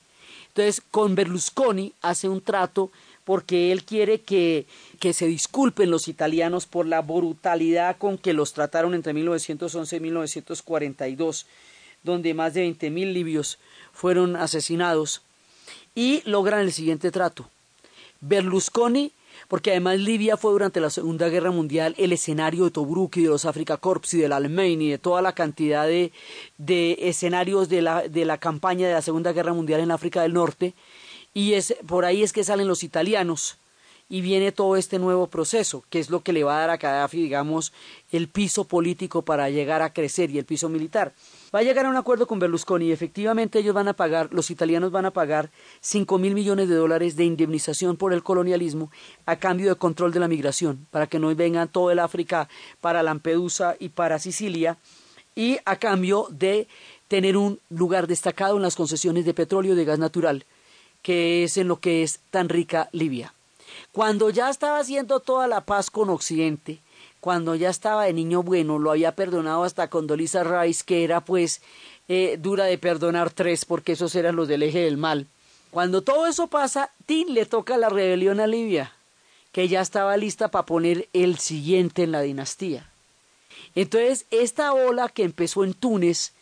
Entonces, 0.48 0.82
con 0.90 1.14
Berlusconi 1.14 1.94
hace 2.02 2.28
un 2.28 2.42
trato 2.42 2.90
porque 3.24 3.72
él 3.72 3.84
quiere 3.84 4.20
que, 4.20 4.66
que, 5.00 5.14
se 5.14 5.26
disculpen 5.26 5.90
los 5.90 6.08
italianos 6.08 6.66
por 6.66 6.86
la 6.86 7.00
brutalidad 7.00 7.96
con 7.96 8.18
que 8.18 8.34
los 8.34 8.52
trataron 8.52 8.94
entre 8.94 9.14
1911 9.14 9.96
y 9.96 10.00
1942, 10.00 11.46
donde 12.02 12.34
más 12.34 12.52
de 12.52 12.68
20.000 12.68 13.12
libios 13.12 13.58
fueron 13.92 14.36
asesinados, 14.36 15.22
y 15.94 16.22
logran 16.28 16.60
el 16.60 16.72
siguiente 16.72 17.10
trato. 17.10 17.48
Berlusconi 18.20 19.12
porque 19.48 19.70
además 19.70 19.98
Libia 19.98 20.36
fue 20.36 20.52
durante 20.52 20.80
la 20.80 20.90
Segunda 20.90 21.28
Guerra 21.28 21.50
Mundial 21.50 21.94
el 21.98 22.12
escenario 22.12 22.64
de 22.64 22.70
Tobruk 22.70 23.16
y 23.16 23.22
de 23.22 23.28
los 23.28 23.44
Africa 23.44 23.76
Corps 23.76 24.14
y 24.14 24.18
del 24.18 24.32
Almein 24.32 24.80
y 24.82 24.90
de 24.90 24.98
toda 24.98 25.22
la 25.22 25.34
cantidad 25.34 25.86
de, 25.86 26.12
escenarios 27.00 27.68
de 27.68 27.82
la, 27.82 28.08
de 28.08 28.24
la 28.24 28.38
campaña 28.38 28.86
de 28.86 28.94
la 28.94 29.02
Segunda 29.02 29.32
Guerra 29.32 29.52
Mundial 29.52 29.80
en 29.80 29.90
África 29.90 30.22
del 30.22 30.34
Norte, 30.34 30.74
y 31.34 31.54
es, 31.54 31.74
por 31.86 32.04
ahí 32.04 32.22
es 32.22 32.32
que 32.32 32.44
salen 32.44 32.68
los 32.68 32.82
italianos, 32.82 33.58
y 34.08 34.20
viene 34.20 34.52
todo 34.52 34.76
este 34.76 34.98
nuevo 34.98 35.28
proceso, 35.28 35.84
que 35.88 35.98
es 35.98 36.10
lo 36.10 36.20
que 36.20 36.34
le 36.34 36.44
va 36.44 36.56
a 36.56 36.60
dar 36.60 36.70
a 36.70 36.76
Gaddafi, 36.76 37.22
digamos, 37.22 37.72
el 38.10 38.28
piso 38.28 38.64
político 38.64 39.22
para 39.22 39.48
llegar 39.48 39.80
a 39.80 39.94
crecer 39.94 40.30
y 40.30 40.38
el 40.38 40.44
piso 40.44 40.68
militar 40.68 41.14
va 41.54 41.60
a 41.60 41.62
llegar 41.62 41.86
a 41.86 41.90
un 41.90 41.96
acuerdo 41.96 42.26
con 42.26 42.38
Berlusconi 42.38 42.86
y 42.86 42.92
efectivamente 42.92 43.58
ellos 43.58 43.74
van 43.74 43.88
a 43.88 43.92
pagar, 43.92 44.32
los 44.32 44.50
italianos 44.50 44.90
van 44.90 45.06
a 45.06 45.10
pagar 45.10 45.50
cinco 45.80 46.18
mil 46.18 46.34
millones 46.34 46.68
de 46.68 46.74
dólares 46.74 47.16
de 47.16 47.24
indemnización 47.24 47.96
por 47.96 48.12
el 48.12 48.22
colonialismo 48.22 48.90
a 49.26 49.36
cambio 49.36 49.68
de 49.68 49.76
control 49.76 50.12
de 50.12 50.20
la 50.20 50.28
migración, 50.28 50.86
para 50.90 51.06
que 51.06 51.18
no 51.18 51.34
vengan 51.34 51.68
todo 51.68 51.90
el 51.90 51.98
África 51.98 52.48
para 52.80 53.02
Lampedusa 53.02 53.76
y 53.78 53.90
para 53.90 54.18
Sicilia, 54.18 54.78
y 55.34 55.58
a 55.64 55.76
cambio 55.76 56.26
de 56.30 56.68
tener 57.08 57.36
un 57.36 57.58
lugar 57.68 58.06
destacado 58.06 58.56
en 58.56 58.62
las 58.62 58.76
concesiones 58.76 59.24
de 59.24 59.34
petróleo 59.34 59.74
y 59.74 59.76
de 59.76 59.84
gas 59.84 59.98
natural, 59.98 60.44
que 61.02 61.44
es 61.44 61.56
en 61.56 61.68
lo 61.68 61.80
que 61.80 62.02
es 62.02 62.20
tan 62.30 62.48
rica 62.48 62.88
Libia. 62.92 63.34
Cuando 63.92 64.30
ya 64.30 64.48
estaba 64.50 64.78
haciendo 64.78 65.20
toda 65.20 65.46
la 65.46 65.62
paz 65.62 65.90
con 65.90 66.10
Occidente, 66.10 66.80
cuando 67.22 67.54
ya 67.54 67.70
estaba 67.70 68.06
de 68.06 68.12
niño 68.12 68.42
bueno, 68.42 68.80
lo 68.80 68.90
había 68.90 69.14
perdonado 69.14 69.62
hasta 69.62 69.88
con 69.88 70.08
Dolisa 70.08 70.42
Rice, 70.42 70.82
que 70.84 71.04
era 71.04 71.20
pues 71.20 71.62
eh, 72.08 72.36
dura 72.36 72.64
de 72.64 72.78
perdonar 72.78 73.30
tres, 73.30 73.64
porque 73.64 73.92
esos 73.92 74.16
eran 74.16 74.34
los 74.34 74.48
del 74.48 74.64
eje 74.64 74.80
del 74.80 74.96
mal. 74.96 75.28
Cuando 75.70 76.02
todo 76.02 76.26
eso 76.26 76.48
pasa, 76.48 76.90
Tin 77.06 77.32
le 77.32 77.46
toca 77.46 77.76
la 77.76 77.90
rebelión 77.90 78.40
a 78.40 78.48
Libia, 78.48 78.92
que 79.52 79.68
ya 79.68 79.82
estaba 79.82 80.16
lista 80.16 80.48
para 80.48 80.66
poner 80.66 81.08
el 81.12 81.38
siguiente 81.38 82.02
en 82.02 82.10
la 82.10 82.22
dinastía. 82.22 82.90
Entonces, 83.76 84.26
esta 84.32 84.72
ola 84.72 85.08
que 85.08 85.22
empezó 85.22 85.62
en 85.62 85.74
Túnez 85.74 86.32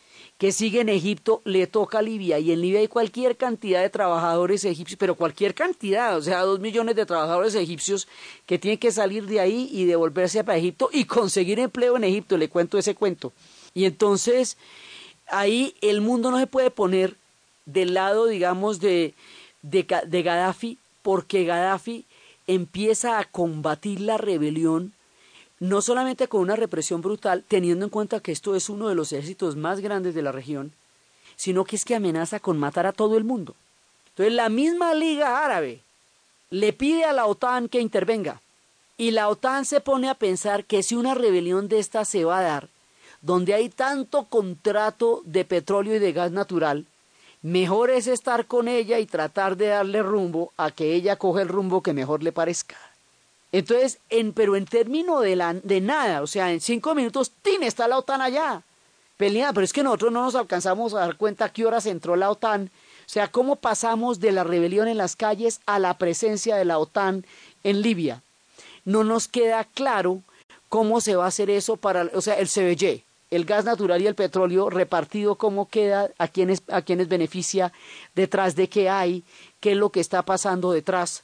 que 0.41 0.51
sigue 0.51 0.81
en 0.81 0.89
Egipto 0.89 1.43
le 1.45 1.67
toca 1.67 1.99
a 1.99 2.01
Libia 2.01 2.39
y 2.39 2.51
en 2.51 2.61
Libia 2.61 2.79
hay 2.79 2.87
cualquier 2.87 3.37
cantidad 3.37 3.79
de 3.79 3.91
trabajadores 3.91 4.65
egipcios, 4.65 4.97
pero 4.97 5.13
cualquier 5.13 5.53
cantidad, 5.53 6.17
o 6.17 6.21
sea, 6.23 6.41
dos 6.41 6.59
millones 6.59 6.95
de 6.95 7.05
trabajadores 7.05 7.53
egipcios 7.53 8.07
que 8.47 8.57
tienen 8.57 8.79
que 8.79 8.91
salir 8.91 9.27
de 9.27 9.39
ahí 9.39 9.69
y 9.71 9.85
devolverse 9.85 10.43
para 10.43 10.57
Egipto 10.57 10.89
y 10.91 11.05
conseguir 11.05 11.59
empleo 11.59 11.95
en 11.95 12.05
Egipto, 12.05 12.39
le 12.39 12.49
cuento 12.49 12.79
ese 12.79 12.95
cuento. 12.95 13.33
Y 13.75 13.85
entonces 13.85 14.57
ahí 15.27 15.75
el 15.81 16.01
mundo 16.01 16.31
no 16.31 16.39
se 16.39 16.47
puede 16.47 16.71
poner 16.71 17.17
del 17.67 17.93
lado, 17.93 18.25
digamos, 18.25 18.79
de, 18.79 19.13
de, 19.61 19.85
de 20.07 20.23
Gaddafi, 20.23 20.79
porque 21.03 21.45
Gaddafi 21.45 22.03
empieza 22.47 23.19
a 23.19 23.25
combatir 23.25 24.01
la 24.01 24.17
rebelión 24.17 24.91
no 25.61 25.83
solamente 25.83 26.27
con 26.27 26.41
una 26.41 26.55
represión 26.55 27.01
brutal, 27.01 27.43
teniendo 27.47 27.85
en 27.85 27.91
cuenta 27.91 28.19
que 28.19 28.31
esto 28.31 28.55
es 28.55 28.67
uno 28.67 28.89
de 28.89 28.95
los 28.95 29.13
ejércitos 29.13 29.55
más 29.55 29.79
grandes 29.79 30.15
de 30.15 30.23
la 30.23 30.31
región, 30.31 30.73
sino 31.35 31.65
que 31.65 31.75
es 31.75 31.85
que 31.85 31.93
amenaza 31.93 32.39
con 32.39 32.57
matar 32.57 32.87
a 32.87 32.93
todo 32.93 33.15
el 33.15 33.23
mundo. 33.23 33.53
Entonces 34.09 34.33
la 34.33 34.49
misma 34.49 34.95
Liga 34.95 35.45
Árabe 35.45 35.81
le 36.49 36.73
pide 36.73 37.03
a 37.03 37.13
la 37.13 37.27
OTAN 37.27 37.69
que 37.69 37.79
intervenga, 37.79 38.41
y 38.97 39.11
la 39.11 39.29
OTAN 39.29 39.65
se 39.65 39.81
pone 39.81 40.09
a 40.09 40.15
pensar 40.15 40.65
que 40.65 40.81
si 40.81 40.95
una 40.95 41.13
rebelión 41.13 41.67
de 41.67 41.77
esta 41.77 42.05
se 42.05 42.25
va 42.25 42.39
a 42.39 42.43
dar, 42.43 42.67
donde 43.21 43.53
hay 43.53 43.69
tanto 43.69 44.25
contrato 44.25 45.21
de 45.25 45.45
petróleo 45.45 45.95
y 45.95 45.99
de 45.99 46.11
gas 46.11 46.31
natural, 46.31 46.87
mejor 47.43 47.91
es 47.91 48.07
estar 48.07 48.47
con 48.47 48.67
ella 48.67 48.97
y 48.97 49.05
tratar 49.05 49.57
de 49.57 49.67
darle 49.67 50.01
rumbo 50.01 50.53
a 50.57 50.71
que 50.71 50.95
ella 50.95 51.17
coge 51.17 51.43
el 51.43 51.49
rumbo 51.49 51.83
que 51.83 51.93
mejor 51.93 52.23
le 52.23 52.31
parezca. 52.31 52.77
Entonces, 53.51 53.99
en, 54.09 54.33
pero 54.33 54.55
en 54.55 54.65
términos 54.65 55.21
de, 55.21 55.35
la, 55.35 55.53
de 55.53 55.81
nada, 55.81 56.21
o 56.21 56.27
sea, 56.27 56.51
en 56.51 56.61
cinco 56.61 56.95
minutos, 56.95 57.31
¡tin! 57.41 57.63
está 57.63 57.87
la 57.87 57.97
OTAN 57.97 58.21
allá. 58.21 58.63
Peleada, 59.17 59.53
pero 59.53 59.65
es 59.65 59.73
que 59.73 59.83
nosotros 59.83 60.11
no 60.11 60.23
nos 60.23 60.35
alcanzamos 60.35 60.93
a 60.93 60.99
dar 60.99 61.17
cuenta 61.17 61.45
a 61.45 61.49
qué 61.49 61.65
horas 61.65 61.85
entró 61.85 62.15
la 62.15 62.31
OTAN. 62.31 62.71
O 63.05 63.09
sea, 63.09 63.27
cómo 63.27 63.57
pasamos 63.57 64.19
de 64.19 64.31
la 64.31 64.43
rebelión 64.43 64.87
en 64.87 64.97
las 64.97 65.15
calles 65.15 65.59
a 65.65 65.79
la 65.79 65.97
presencia 65.97 66.55
de 66.55 66.65
la 66.65 66.79
OTAN 66.79 67.25
en 67.63 67.81
Libia. 67.81 68.23
No 68.85 69.03
nos 69.03 69.27
queda 69.27 69.65
claro 69.65 70.21
cómo 70.69 71.01
se 71.01 71.15
va 71.15 71.25
a 71.25 71.27
hacer 71.27 71.49
eso 71.49 71.75
para, 71.75 72.09
o 72.13 72.21
sea, 72.21 72.35
el 72.35 72.47
CBY, 72.47 73.03
el 73.29 73.45
gas 73.45 73.65
natural 73.65 74.01
y 74.01 74.07
el 74.07 74.15
petróleo 74.15 74.69
repartido, 74.69 75.35
cómo 75.35 75.67
queda, 75.67 76.09
a 76.17 76.29
quiénes, 76.29 76.63
a 76.69 76.81
quiénes 76.81 77.09
beneficia, 77.09 77.73
detrás 78.15 78.55
de 78.55 78.69
qué 78.69 78.89
hay, 78.89 79.23
qué 79.59 79.73
es 79.73 79.77
lo 79.77 79.89
que 79.89 79.99
está 79.99 80.21
pasando 80.21 80.71
detrás 80.71 81.23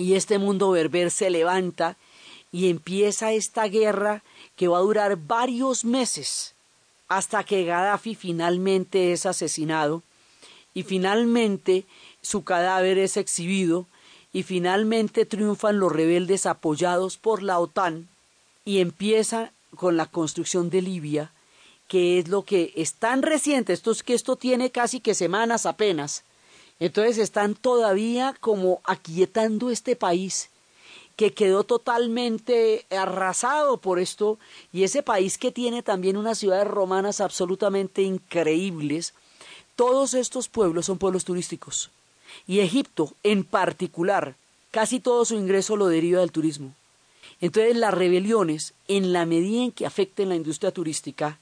y 0.00 0.14
este 0.14 0.38
mundo 0.38 0.70
berber 0.70 1.10
se 1.10 1.30
levanta 1.30 1.96
y 2.50 2.70
empieza 2.70 3.32
esta 3.32 3.64
guerra 3.68 4.22
que 4.56 4.68
va 4.68 4.78
a 4.78 4.82
durar 4.82 5.16
varios 5.16 5.84
meses 5.84 6.54
hasta 7.08 7.44
que 7.44 7.64
Gaddafi 7.64 8.14
finalmente 8.14 9.12
es 9.12 9.26
asesinado 9.26 10.02
y 10.74 10.84
finalmente 10.84 11.84
su 12.22 12.44
cadáver 12.44 12.98
es 12.98 13.16
exhibido 13.16 13.86
y 14.32 14.42
finalmente 14.42 15.26
triunfan 15.26 15.78
los 15.78 15.92
rebeldes 15.92 16.46
apoyados 16.46 17.16
por 17.16 17.42
la 17.42 17.58
OTAN 17.58 18.08
y 18.64 18.78
empieza 18.78 19.52
con 19.76 19.96
la 19.96 20.06
construcción 20.06 20.70
de 20.70 20.82
Libia 20.82 21.32
que 21.88 22.20
es 22.20 22.28
lo 22.28 22.44
que 22.44 22.72
es 22.76 22.94
tan 22.94 23.20
reciente, 23.20 23.72
esto 23.72 23.90
es 23.90 24.04
que 24.04 24.14
esto 24.14 24.36
tiene 24.36 24.70
casi 24.70 25.00
que 25.00 25.12
semanas 25.12 25.66
apenas. 25.66 26.22
Entonces 26.80 27.18
están 27.18 27.54
todavía 27.54 28.34
como 28.40 28.80
aquietando 28.84 29.70
este 29.70 29.94
país 29.96 30.48
que 31.14 31.34
quedó 31.34 31.64
totalmente 31.64 32.86
arrasado 32.90 33.76
por 33.76 33.98
esto 33.98 34.38
y 34.72 34.84
ese 34.84 35.02
país 35.02 35.36
que 35.36 35.52
tiene 35.52 35.82
también 35.82 36.16
unas 36.16 36.38
ciudades 36.38 36.66
romanas 36.66 37.20
absolutamente 37.20 38.00
increíbles, 38.00 39.12
todos 39.76 40.14
estos 40.14 40.48
pueblos 40.48 40.86
son 40.86 40.96
pueblos 40.96 41.26
turísticos 41.26 41.90
y 42.46 42.60
Egipto 42.60 43.12
en 43.22 43.44
particular, 43.44 44.34
casi 44.70 44.98
todo 44.98 45.26
su 45.26 45.34
ingreso 45.34 45.76
lo 45.76 45.88
deriva 45.88 46.20
del 46.20 46.32
turismo. 46.32 46.74
Entonces 47.42 47.76
las 47.76 47.92
rebeliones, 47.92 48.72
en 48.88 49.12
la 49.12 49.26
medida 49.26 49.64
en 49.64 49.72
que 49.72 49.84
afecten 49.84 50.30
la 50.30 50.36
industria 50.36 50.70
turística, 50.70 51.38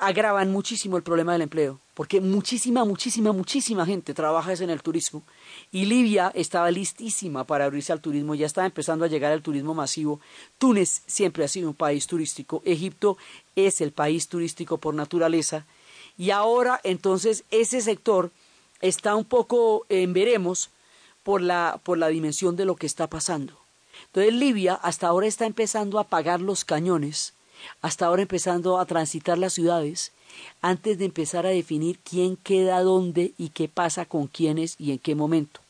agravan 0.00 0.50
muchísimo 0.50 0.96
el 0.96 1.02
problema 1.02 1.32
del 1.32 1.42
empleo, 1.42 1.78
porque 1.94 2.20
muchísima, 2.20 2.84
muchísima, 2.84 3.32
muchísima 3.32 3.84
gente 3.84 4.14
trabaja 4.14 4.52
en 4.54 4.70
el 4.70 4.82
turismo 4.82 5.22
y 5.70 5.84
Libia 5.84 6.32
estaba 6.34 6.70
listísima 6.70 7.44
para 7.44 7.66
abrirse 7.66 7.92
al 7.92 8.00
turismo, 8.00 8.34
ya 8.34 8.46
estaba 8.46 8.66
empezando 8.66 9.04
a 9.04 9.08
llegar 9.08 9.32
al 9.32 9.42
turismo 9.42 9.74
masivo. 9.74 10.18
Túnez 10.58 11.02
siempre 11.06 11.44
ha 11.44 11.48
sido 11.48 11.68
un 11.68 11.74
país 11.74 12.06
turístico, 12.06 12.62
Egipto 12.64 13.18
es 13.54 13.80
el 13.80 13.92
país 13.92 14.28
turístico 14.28 14.78
por 14.78 14.94
naturaleza 14.94 15.66
y 16.16 16.30
ahora 16.30 16.80
entonces 16.82 17.44
ese 17.50 17.80
sector 17.80 18.30
está 18.80 19.14
un 19.14 19.24
poco 19.24 19.84
en 19.90 20.12
veremos 20.14 20.70
por 21.22 21.42
la, 21.42 21.78
por 21.84 21.98
la 21.98 22.08
dimensión 22.08 22.56
de 22.56 22.64
lo 22.64 22.76
que 22.76 22.86
está 22.86 23.06
pasando. 23.08 23.58
Entonces 24.06 24.32
Libia 24.32 24.74
hasta 24.74 25.08
ahora 25.08 25.26
está 25.26 25.44
empezando 25.44 25.98
a 25.98 26.02
apagar 26.02 26.40
los 26.40 26.64
cañones 26.64 27.34
hasta 27.82 28.06
ahora 28.06 28.22
empezando 28.22 28.78
a 28.78 28.86
transitar 28.86 29.38
las 29.38 29.52
ciudades, 29.52 30.12
antes 30.62 30.98
de 30.98 31.06
empezar 31.06 31.46
a 31.46 31.50
definir 31.50 31.98
quién 31.98 32.36
queda 32.36 32.82
dónde 32.82 33.32
y 33.38 33.50
qué 33.50 33.68
pasa 33.68 34.04
con 34.04 34.26
quiénes 34.26 34.76
y 34.78 34.92
en 34.92 34.98
qué 34.98 35.14
momento. 35.14 35.60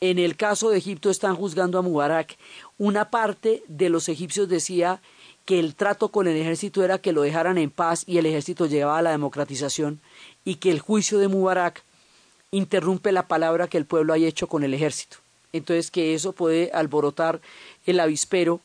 En 0.00 0.18
el 0.18 0.36
caso 0.36 0.70
de 0.70 0.78
Egipto 0.78 1.10
están 1.10 1.36
juzgando 1.36 1.78
a 1.78 1.82
Mubarak. 1.82 2.38
Una 2.78 3.10
parte 3.10 3.62
de 3.68 3.90
los 3.90 4.08
egipcios 4.08 4.48
decía 4.48 5.02
que 5.44 5.58
el 5.58 5.74
trato 5.74 6.08
con 6.08 6.26
el 6.26 6.36
ejército 6.36 6.82
era 6.82 6.98
que 6.98 7.12
lo 7.12 7.20
dejaran 7.20 7.58
en 7.58 7.70
paz 7.70 8.04
y 8.06 8.16
el 8.16 8.24
ejército 8.24 8.64
llevaba 8.64 8.98
a 8.98 9.02
la 9.02 9.10
democratización 9.10 10.00
y 10.44 10.54
que 10.54 10.70
el 10.70 10.80
juicio 10.80 11.18
de 11.18 11.28
Mubarak 11.28 11.82
interrumpe 12.50 13.12
la 13.12 13.28
palabra 13.28 13.68
que 13.68 13.76
el 13.76 13.84
pueblo 13.84 14.14
haya 14.14 14.26
hecho 14.26 14.46
con 14.46 14.64
el 14.64 14.72
ejército. 14.72 15.18
Entonces 15.52 15.90
que 15.90 16.14
eso 16.14 16.32
puede 16.32 16.70
alborotar 16.72 17.40
el 17.84 18.00
avispero 18.00 18.60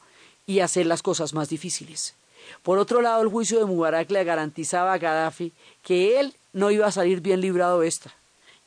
y 0.46 0.60
hacer 0.60 0.86
las 0.86 1.02
cosas 1.02 1.34
más 1.34 1.50
difíciles. 1.50 2.16
Por 2.64 2.78
otro 2.78 3.02
lado, 3.02 3.22
el 3.22 3.30
juicio 3.30 3.60
de 3.60 3.66
Mubarak 3.66 4.12
le 4.12 4.24
garantizaba 4.24 4.94
a 4.94 4.98
Gaddafi 4.98 5.52
que 5.84 6.20
él 6.20 6.36
no 6.54 6.72
iba 6.72 6.88
a 6.88 6.92
salir 6.92 7.22
bien 7.22 7.42
librado 7.42 7.84
esta. 7.84 8.14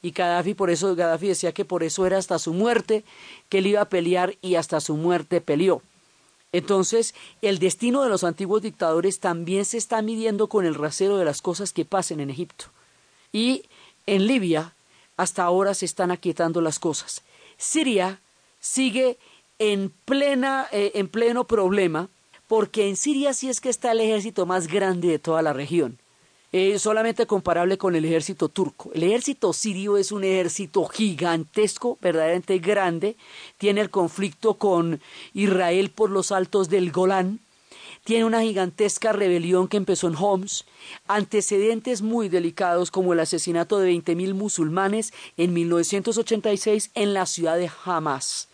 Y 0.03 0.11
Gaddafi 0.11 0.55
por 0.55 0.71
eso 0.71 0.95
Gaddafi 0.95 1.29
decía 1.29 1.53
que 1.53 1.65
por 1.65 1.83
eso 1.83 2.07
era 2.07 2.19
hasta 2.19 2.39
su 2.39 2.53
muerte 2.53 3.05
que 3.49 3.59
él 3.59 3.67
iba 3.67 3.81
a 3.81 3.89
pelear 3.89 4.37
y 4.43 4.55
hasta 4.55 4.81
su 4.81 4.97
muerte 4.97 5.41
peleó. 5.41 5.83
Entonces, 6.53 7.15
el 7.43 7.59
destino 7.59 8.03
de 8.03 8.09
los 8.09 8.25
antiguos 8.25 8.63
dictadores 8.63 9.21
también 9.21 9.65
se 9.65 9.77
está 9.77 10.01
midiendo 10.01 10.49
con 10.49 10.65
el 10.65 10.75
rasero 10.75 11.19
de 11.19 11.25
las 11.25 11.43
cosas 11.43 11.73
que 11.73 11.85
pasen 11.85 12.21
en 12.21 12.31
Egipto. 12.31 12.67
Y 13.33 13.65
en 14.07 14.27
Libia, 14.27 14.73
hasta 15.17 15.43
ahora 15.43 15.75
se 15.75 15.85
están 15.85 16.11
aquietando 16.11 16.61
las 16.63 16.79
cosas. 16.79 17.23
Siria 17.59 18.21
sigue 18.61 19.19
en, 19.59 19.93
plena, 20.05 20.69
eh, 20.73 20.93
en 20.95 21.09
pleno 21.09 21.47
problema, 21.47 22.09
porque 22.47 22.89
en 22.89 22.97
Siria 22.97 23.35
sí 23.35 23.49
es 23.49 23.61
que 23.61 23.69
está 23.69 23.93
el 23.93 24.01
ejército 24.01 24.47
más 24.47 24.69
grande 24.69 25.09
de 25.09 25.19
toda 25.19 25.43
la 25.43 25.53
región. 25.53 25.99
Es 26.51 26.81
solamente 26.81 27.27
comparable 27.27 27.77
con 27.77 27.95
el 27.95 28.07
ejército 28.07 28.49
turco. 28.49 28.91
El 28.95 29.03
ejército 29.03 29.53
sirio 29.53 29.99
es 29.99 30.13
un 30.13 30.25
ejército 30.25 30.87
gigantesco, 30.87 31.99
verdaderamente 32.01 32.59
grande. 32.59 33.17
Tiene 33.59 33.83
el 33.83 33.91
conflicto 33.91 34.55
con 34.55 35.03
Israel 35.35 35.91
por 35.91 36.09
los 36.09 36.33
altos 36.33 36.71
del 36.71 36.91
Golán. 36.91 37.41
Tiene 38.05 38.25
una 38.25 38.41
gigantesca 38.41 39.13
rebelión 39.13 39.69
que 39.69 39.77
empezó 39.77 40.09
en 40.09 40.17
Homs. 40.17 40.65
Antecedentes 41.07 42.01
muy 42.01 42.31
delicados 42.31 42.91
como 42.91 43.13
el 43.13 43.21
asesinato 43.21 43.79
de 43.79 43.93
20.000 43.93 44.33
musulmanes 44.33 45.13
en 45.37 45.53
1986 45.53 46.93
en 46.95 47.13
la 47.13 47.27
ciudad 47.27 47.59
de 47.59 47.71
Hamas 47.85 48.49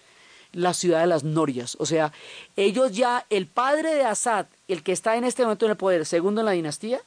la 0.54 0.74
ciudad 0.74 1.00
de 1.00 1.06
las 1.06 1.24
Norias. 1.24 1.76
O 1.78 1.86
sea, 1.86 2.12
ellos 2.56 2.92
ya, 2.92 3.26
el 3.30 3.46
padre 3.46 3.94
de 3.94 4.04
Assad, 4.04 4.46
el 4.68 4.82
que 4.82 4.92
está 4.92 5.16
en 5.16 5.24
este 5.24 5.42
momento 5.42 5.66
en 5.66 5.72
el 5.72 5.76
poder, 5.76 6.06
segundo 6.06 6.40
en 6.40 6.46
la 6.46 6.52
dinastía, 6.52 7.00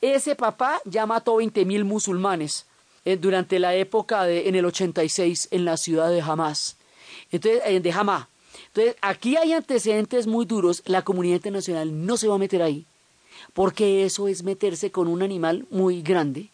ese 0.00 0.34
papá 0.34 0.80
ya 0.84 1.06
mató 1.06 1.36
20.000 1.36 1.84
musulmanes 1.84 2.66
eh, 3.04 3.16
durante 3.16 3.58
la 3.58 3.74
época 3.74 4.24
de, 4.24 4.48
en 4.48 4.54
el 4.54 4.64
86 4.64 5.48
en 5.50 5.64
la 5.64 5.76
ciudad 5.76 6.10
de 6.10 6.20
Hamas. 6.20 6.76
Entonces, 7.30 7.62
eh, 7.66 7.80
de 7.80 7.92
Hamas. 7.92 8.26
Entonces, 8.68 8.96
aquí 9.00 9.36
hay 9.36 9.52
antecedentes 9.52 10.26
muy 10.26 10.44
duros, 10.44 10.82
la 10.86 11.02
comunidad 11.02 11.36
internacional 11.36 12.06
no 12.06 12.16
se 12.16 12.28
va 12.28 12.36
a 12.36 12.38
meter 12.38 12.62
ahí, 12.62 12.86
porque 13.52 14.04
eso 14.04 14.28
es 14.28 14.42
meterse 14.42 14.90
con 14.90 15.08
un 15.08 15.22
animal 15.22 15.66
muy 15.70 16.02
grande 16.02 16.51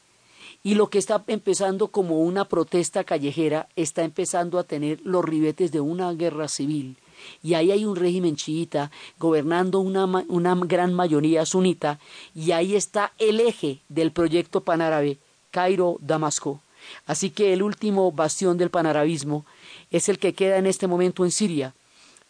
y 0.62 0.74
lo 0.74 0.90
que 0.90 0.98
está 0.98 1.22
empezando 1.28 1.88
como 1.88 2.22
una 2.22 2.46
protesta 2.46 3.04
callejera 3.04 3.68
está 3.76 4.02
empezando 4.02 4.58
a 4.58 4.64
tener 4.64 5.00
los 5.04 5.24
ribetes 5.24 5.72
de 5.72 5.80
una 5.80 6.12
guerra 6.12 6.48
civil. 6.48 6.96
Y 7.42 7.54
ahí 7.54 7.70
hay 7.70 7.84
un 7.84 7.96
régimen 7.96 8.36
chiita 8.36 8.90
gobernando 9.18 9.80
una, 9.80 10.04
una 10.28 10.54
gran 10.54 10.94
mayoría 10.94 11.44
sunita 11.46 11.98
y 12.34 12.52
ahí 12.52 12.76
está 12.76 13.12
el 13.18 13.40
eje 13.40 13.80
del 13.88 14.12
proyecto 14.12 14.62
panárabe, 14.62 15.18
Cairo-Damasco. 15.50 16.60
Así 17.06 17.30
que 17.30 17.52
el 17.52 17.62
último 17.62 18.12
bastión 18.12 18.56
del 18.56 18.70
panarabismo 18.70 19.44
es 19.90 20.08
el 20.08 20.18
que 20.18 20.34
queda 20.34 20.58
en 20.58 20.66
este 20.66 20.86
momento 20.86 21.24
en 21.24 21.30
Siria. 21.30 21.74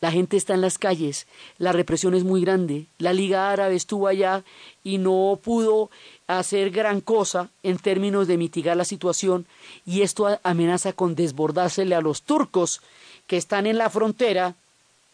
La 0.01 0.13
gente 0.13 0.37
está 0.37 0.55
en 0.55 0.61
las 0.61 0.79
calles, 0.79 1.27
la 1.59 1.73
represión 1.73 2.15
es 2.15 2.23
muy 2.23 2.41
grande. 2.43 2.87
La 2.99 3.13
Liga 3.13 3.51
Árabe 3.51 3.75
estuvo 3.75 4.07
allá 4.07 4.45
y 4.85 4.99
no 4.99 5.41
pudo 5.43 5.91
hacer 6.29 6.71
gran 6.71 7.01
cosa 7.01 7.51
en 7.65 7.79
términos 7.79 8.29
de 8.29 8.37
mitigar 8.37 8.77
la 8.77 8.85
situación 8.85 9.47
y 9.85 10.03
esto 10.03 10.39
amenaza 10.45 10.93
con 10.93 11.17
desbordársele 11.17 11.97
a 11.97 12.01
los 12.01 12.23
turcos 12.23 12.81
que 13.27 13.37
están 13.37 13.67
en 13.67 13.77
la 13.77 13.91
frontera 13.91 14.55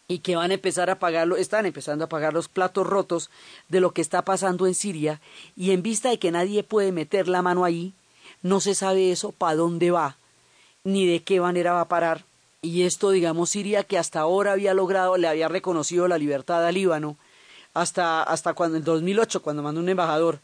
y 0.07 0.19
que 0.19 0.35
van 0.35 0.51
a 0.51 0.55
empezar 0.55 0.91
a 0.91 0.99
pagarlo, 0.99 1.35
están 1.35 1.65
empezando 1.65 2.05
a 2.05 2.09
pagar 2.09 2.33
los 2.33 2.47
platos 2.47 2.85
rotos 2.85 3.31
de 3.69 3.79
lo 3.79 3.91
que 3.91 4.01
está 4.01 4.23
pasando 4.23 4.67
en 4.67 4.75
Siria 4.75 5.19
y 5.55 5.71
en 5.71 5.81
vista 5.81 6.09
de 6.09 6.19
que 6.19 6.29
nadie 6.29 6.63
puede 6.63 6.91
meter 6.91 7.27
la 7.27 7.41
mano 7.41 7.65
ahí, 7.65 7.93
no 8.43 8.59
se 8.59 8.75
sabe 8.75 9.11
eso 9.11 9.31
para 9.31 9.55
dónde 9.55 9.89
va, 9.89 10.17
ni 10.83 11.07
de 11.07 11.23
qué 11.23 11.39
manera 11.39 11.73
va 11.73 11.81
a 11.81 11.87
parar. 11.87 12.23
Y 12.65 12.81
esto, 12.81 13.11
digamos, 13.11 13.51
Siria 13.51 13.83
que 13.83 13.99
hasta 13.99 14.21
ahora 14.21 14.53
había 14.53 14.73
logrado, 14.73 15.17
le 15.17 15.27
había 15.27 15.47
reconocido 15.47 16.07
la 16.07 16.17
libertad 16.17 16.65
al 16.65 16.73
Líbano, 16.73 17.15
hasta, 17.75 18.23
hasta 18.23 18.53
cuando 18.53 18.77
en 18.77 18.83
2008, 18.83 19.43
cuando 19.43 19.61
mandó 19.61 19.81
un 19.81 19.89
embajador, 19.89 20.39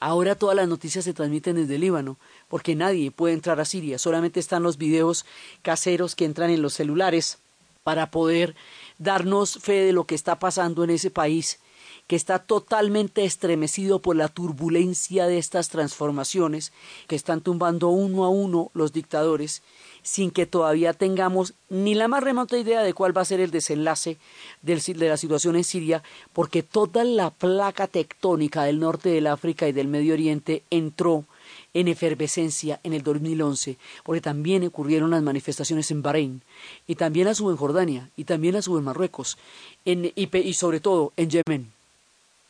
Ahora 0.00 0.34
todas 0.34 0.56
las 0.56 0.68
noticias 0.68 1.04
se 1.04 1.14
transmiten 1.14 1.56
desde 1.56 1.78
Líbano, 1.78 2.18
porque 2.48 2.74
nadie 2.74 3.10
puede 3.10 3.32
entrar 3.32 3.58
a 3.60 3.64
Siria, 3.64 3.96
solamente 3.96 4.38
están 4.38 4.62
los 4.62 4.76
videos 4.76 5.24
caseros 5.62 6.14
que 6.14 6.26
entran 6.26 6.50
en 6.50 6.60
los 6.60 6.74
celulares 6.74 7.38
para 7.84 8.10
poder 8.10 8.54
darnos 8.98 9.54
fe 9.62 9.84
de 9.84 9.92
lo 9.94 10.04
que 10.04 10.14
está 10.14 10.38
pasando 10.38 10.84
en 10.84 10.90
ese 10.90 11.10
país, 11.10 11.58
que 12.06 12.16
está 12.16 12.38
totalmente 12.38 13.24
estremecido 13.24 14.00
por 14.00 14.16
la 14.16 14.28
turbulencia 14.28 15.26
de 15.26 15.38
estas 15.38 15.70
transformaciones 15.70 16.72
que 17.06 17.16
están 17.16 17.40
tumbando 17.40 17.88
uno 17.88 18.24
a 18.24 18.28
uno 18.28 18.70
los 18.74 18.92
dictadores 18.92 19.62
sin 20.04 20.30
que 20.30 20.46
todavía 20.46 20.92
tengamos 20.92 21.54
ni 21.70 21.94
la 21.94 22.08
más 22.08 22.22
remota 22.22 22.58
idea 22.58 22.82
de 22.82 22.92
cuál 22.92 23.16
va 23.16 23.22
a 23.22 23.24
ser 23.24 23.40
el 23.40 23.50
desenlace 23.50 24.18
de 24.62 25.08
la 25.08 25.16
situación 25.16 25.56
en 25.56 25.64
Siria, 25.64 26.02
porque 26.34 26.62
toda 26.62 27.02
la 27.04 27.30
placa 27.30 27.88
tectónica 27.88 28.64
del 28.64 28.78
norte 28.78 29.08
del 29.08 29.26
África 29.26 29.66
y 29.66 29.72
del 29.72 29.88
Medio 29.88 30.12
Oriente 30.12 30.62
entró 30.70 31.24
en 31.72 31.88
efervescencia 31.88 32.78
en 32.84 32.92
el 32.92 33.02
2011, 33.02 33.78
porque 34.04 34.20
también 34.20 34.64
ocurrieron 34.66 35.10
las 35.10 35.22
manifestaciones 35.22 35.90
en 35.90 36.02
Bahrein, 36.02 36.42
y 36.86 36.94
también 36.94 37.26
las 37.26 37.40
hubo 37.40 37.50
en 37.50 37.56
Jordania, 37.56 38.10
y 38.16 38.24
también 38.24 38.54
las 38.54 38.68
hubo 38.68 38.78
en 38.78 38.84
Marruecos, 38.84 39.38
y, 39.86 40.12
y, 40.14 40.54
sobre 40.54 40.80
todo 40.80 41.12
en 41.16 41.30
Yemen. 41.30 41.72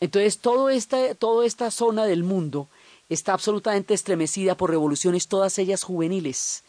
Entonces, 0.00 0.40
esta, 0.72 1.14
toda 1.14 1.46
esta 1.46 1.70
zona 1.70 2.04
del 2.04 2.24
mundo 2.24 2.68
está 3.08 3.32
absolutamente 3.32 3.94
estremecida 3.94 4.56
por 4.56 4.70
revoluciones, 4.70 5.28
todas 5.28 5.58
ellas 5.58 5.84
juveniles, 5.84 6.64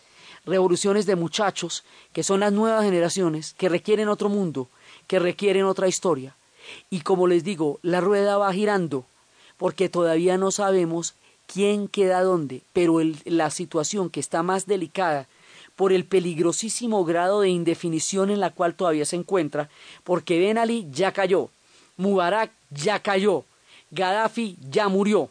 revoluciones 0.45 1.05
de 1.05 1.15
muchachos, 1.15 1.83
que 2.13 2.23
son 2.23 2.39
las 2.39 2.53
nuevas 2.53 2.83
generaciones, 2.83 3.53
que 3.57 3.69
requieren 3.69 4.09
otro 4.09 4.29
mundo, 4.29 4.67
que 5.07 5.19
requieren 5.19 5.65
otra 5.65 5.87
historia. 5.87 6.35
Y 6.89 7.01
como 7.01 7.27
les 7.27 7.43
digo, 7.43 7.79
la 7.81 8.01
rueda 8.01 8.37
va 8.37 8.53
girando, 8.53 9.05
porque 9.57 9.89
todavía 9.89 10.37
no 10.37 10.51
sabemos 10.51 11.13
quién 11.47 11.87
queda 11.87 12.23
dónde, 12.23 12.61
pero 12.73 12.99
la 13.25 13.49
situación 13.51 14.09
que 14.09 14.19
está 14.19 14.43
más 14.43 14.65
delicada 14.65 15.27
por 15.75 15.91
el 15.91 16.05
peligrosísimo 16.05 17.03
grado 17.05 17.41
de 17.41 17.49
indefinición 17.49 18.29
en 18.29 18.39
la 18.39 18.51
cual 18.51 18.75
todavía 18.75 19.05
se 19.05 19.17
encuentra, 19.17 19.69
porque 20.03 20.39
Ben 20.39 20.57
Ali 20.57 20.87
ya 20.91 21.11
cayó, 21.11 21.49
Mubarak 21.97 22.51
ya 22.71 22.99
cayó, 22.99 23.43
Gaddafi 23.91 24.57
ya 24.69 24.87
murió. 24.87 25.29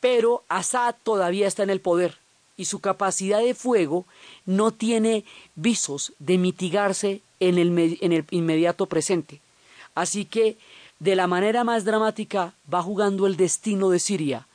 pero 0.00 0.44
Assad 0.48 0.94
todavía 1.02 1.48
está 1.48 1.62
en 1.62 1.70
el 1.70 1.80
poder 1.80 2.18
y 2.56 2.66
su 2.66 2.80
capacidad 2.80 3.40
de 3.40 3.54
fuego 3.54 4.06
no 4.44 4.70
tiene 4.70 5.24
visos 5.54 6.12
de 6.18 6.38
mitigarse 6.38 7.20
en 7.40 7.58
el, 7.58 8.24
inmediato 8.30 8.86
presente. 8.86 9.40
Así 9.94 10.24
que, 10.24 10.56
de 10.98 11.16
la 11.16 11.26
manera 11.26 11.64
más 11.64 11.84
dramática, 11.84 12.54
va 12.72 12.82
jugando 12.82 13.26
el 13.26 13.36
destino 13.36 13.90
de 13.90 13.98
Siria 13.98 14.46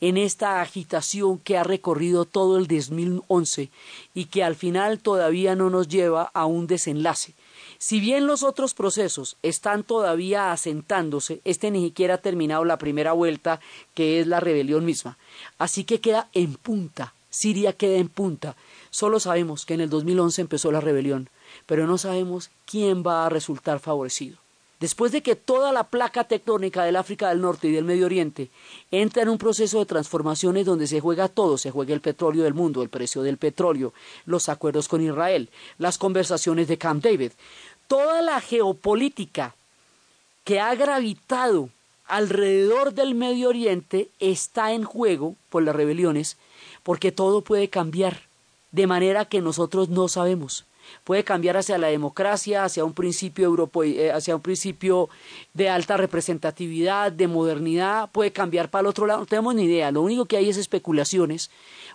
en 0.00 0.16
esta 0.16 0.62
agitación 0.62 1.38
que 1.38 1.58
ha 1.58 1.62
recorrido 1.62 2.24
todo 2.24 2.56
el 2.56 2.66
2011 2.66 3.68
y 4.14 4.24
que 4.26 4.42
al 4.42 4.56
final 4.56 4.98
todavía 4.98 5.54
no 5.54 5.68
nos 5.68 5.88
lleva 5.88 6.30
a 6.32 6.46
un 6.46 6.66
desenlace. 6.66 7.34
Si 7.78 7.98
bien 7.98 8.26
los 8.26 8.42
otros 8.42 8.74
procesos 8.74 9.36
están 9.42 9.84
todavía 9.84 10.52
asentándose, 10.52 11.40
este 11.44 11.70
ni 11.70 11.82
siquiera 11.84 12.14
ha 12.14 12.18
terminado 12.18 12.64
la 12.64 12.76
primera 12.76 13.12
vuelta, 13.12 13.60
que 13.94 14.20
es 14.20 14.26
la 14.26 14.38
rebelión 14.38 14.84
misma. 14.84 15.16
Así 15.58 15.84
que 15.84 16.00
queda 16.00 16.28
en 16.34 16.54
punta, 16.54 17.14
Siria 17.40 17.72
queda 17.72 17.96
en 17.96 18.10
punta. 18.10 18.54
Solo 18.90 19.18
sabemos 19.18 19.64
que 19.64 19.72
en 19.72 19.80
el 19.80 19.88
2011 19.88 20.42
empezó 20.42 20.70
la 20.70 20.82
rebelión, 20.82 21.30
pero 21.64 21.86
no 21.86 21.96
sabemos 21.96 22.50
quién 22.66 23.02
va 23.02 23.24
a 23.24 23.30
resultar 23.30 23.80
favorecido. 23.80 24.36
Después 24.78 25.10
de 25.10 25.22
que 25.22 25.36
toda 25.36 25.72
la 25.72 25.84
placa 25.84 26.24
tectónica 26.24 26.84
del 26.84 26.96
África 26.96 27.30
del 27.30 27.40
Norte 27.40 27.68
y 27.68 27.72
del 27.72 27.86
Medio 27.86 28.04
Oriente 28.04 28.50
entra 28.90 29.22
en 29.22 29.30
un 29.30 29.38
proceso 29.38 29.78
de 29.78 29.86
transformaciones 29.86 30.66
donde 30.66 30.86
se 30.86 31.00
juega 31.00 31.28
todo, 31.28 31.56
se 31.56 31.70
juega 31.70 31.94
el 31.94 32.02
petróleo 32.02 32.44
del 32.44 32.52
mundo, 32.52 32.82
el 32.82 32.90
precio 32.90 33.22
del 33.22 33.38
petróleo, 33.38 33.94
los 34.26 34.50
acuerdos 34.50 34.86
con 34.86 35.00
Israel, 35.00 35.48
las 35.78 35.96
conversaciones 35.96 36.68
de 36.68 36.76
Camp 36.76 37.02
David, 37.02 37.32
toda 37.88 38.20
la 38.20 38.42
geopolítica 38.42 39.54
que 40.44 40.60
ha 40.60 40.74
gravitado 40.74 41.70
alrededor 42.06 42.92
del 42.92 43.14
Medio 43.14 43.48
Oriente 43.48 44.10
está 44.18 44.72
en 44.72 44.84
juego 44.84 45.36
por 45.48 45.62
las 45.62 45.74
rebeliones, 45.74 46.36
porque 46.82 47.12
todo 47.12 47.42
puede 47.42 47.68
cambiar 47.68 48.22
de 48.72 48.86
manera 48.86 49.24
que 49.24 49.40
nosotros 49.40 49.88
no 49.88 50.08
sabemos. 50.08 50.64
Puede 51.04 51.24
cambiar 51.24 51.56
hacia 51.56 51.78
la 51.78 51.88
democracia, 51.88 52.64
hacia 52.64 52.84
un 52.84 52.94
principio 52.94 53.70
eh, 53.84 54.10
hacia 54.12 54.34
un 54.34 54.42
principio 54.42 55.08
de 55.54 55.68
alta 55.68 55.96
representatividad, 55.96 57.12
de 57.12 57.28
modernidad, 57.28 58.10
puede 58.10 58.32
cambiar 58.32 58.70
para 58.70 58.80
el 58.80 58.86
otro 58.86 59.06
lado, 59.06 59.20
no 59.20 59.26
tenemos 59.26 59.54
ni 59.54 59.64
idea, 59.64 59.92
lo 59.92 60.02
único 60.02 60.24
que 60.24 60.36
hay 60.36 60.48
es 60.48 60.56
especulaciones 60.56 61.50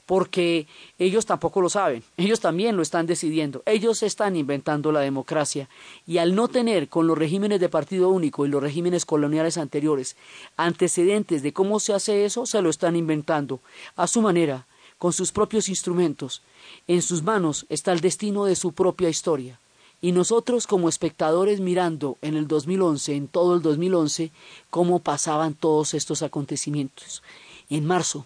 porque 0.05 0.67
ellos 0.99 1.25
tampoco 1.25 1.61
lo 1.61 1.69
saben, 1.69 2.03
ellos 2.15 2.39
también 2.39 2.75
lo 2.75 2.83
están 2.83 3.07
decidiendo, 3.07 3.63
ellos 3.65 4.03
están 4.03 4.35
inventando 4.35 4.91
la 4.91 4.99
democracia. 4.99 5.67
Y 6.05 6.19
al 6.19 6.35
no 6.35 6.47
tener 6.47 6.89
con 6.89 7.07
los 7.07 7.17
regímenes 7.17 7.59
de 7.59 7.69
partido 7.69 8.09
único 8.09 8.45
y 8.45 8.49
los 8.49 8.61
regímenes 8.61 9.05
coloniales 9.05 9.57
anteriores 9.57 10.15
antecedentes 10.57 11.41
de 11.41 11.53
cómo 11.53 11.79
se 11.79 11.93
hace 11.93 12.25
eso, 12.25 12.45
se 12.45 12.61
lo 12.61 12.69
están 12.69 12.95
inventando 12.95 13.59
a 13.95 14.05
su 14.05 14.21
manera, 14.21 14.67
con 14.97 15.13
sus 15.13 15.31
propios 15.31 15.69
instrumentos 15.69 16.41
en 16.87 17.01
sus 17.01 17.23
manos 17.23 17.65
está 17.69 17.91
el 17.91 18.01
destino 18.01 18.45
de 18.45 18.55
su 18.55 18.71
propia 18.71 19.09
historia. 19.09 19.59
Y 20.01 20.11
nosotros 20.11 20.67
como 20.67 20.89
espectadores 20.89 21.59
mirando 21.59 22.17
en 22.21 22.35
el 22.35 22.47
2011, 22.47 23.15
en 23.15 23.27
todo 23.27 23.55
el 23.55 23.61
2011, 23.61 24.31
cómo 24.69 24.99
pasaban 24.99 25.53
todos 25.53 25.93
estos 25.93 26.21
acontecimientos. 26.21 27.23
En 27.69 27.85
marzo 27.85 28.25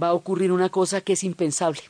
va 0.00 0.08
a 0.08 0.14
ocurrir 0.14 0.52
una 0.52 0.68
cosa 0.68 1.00
que 1.00 1.12
es 1.12 1.22
impensable. 1.22 1.82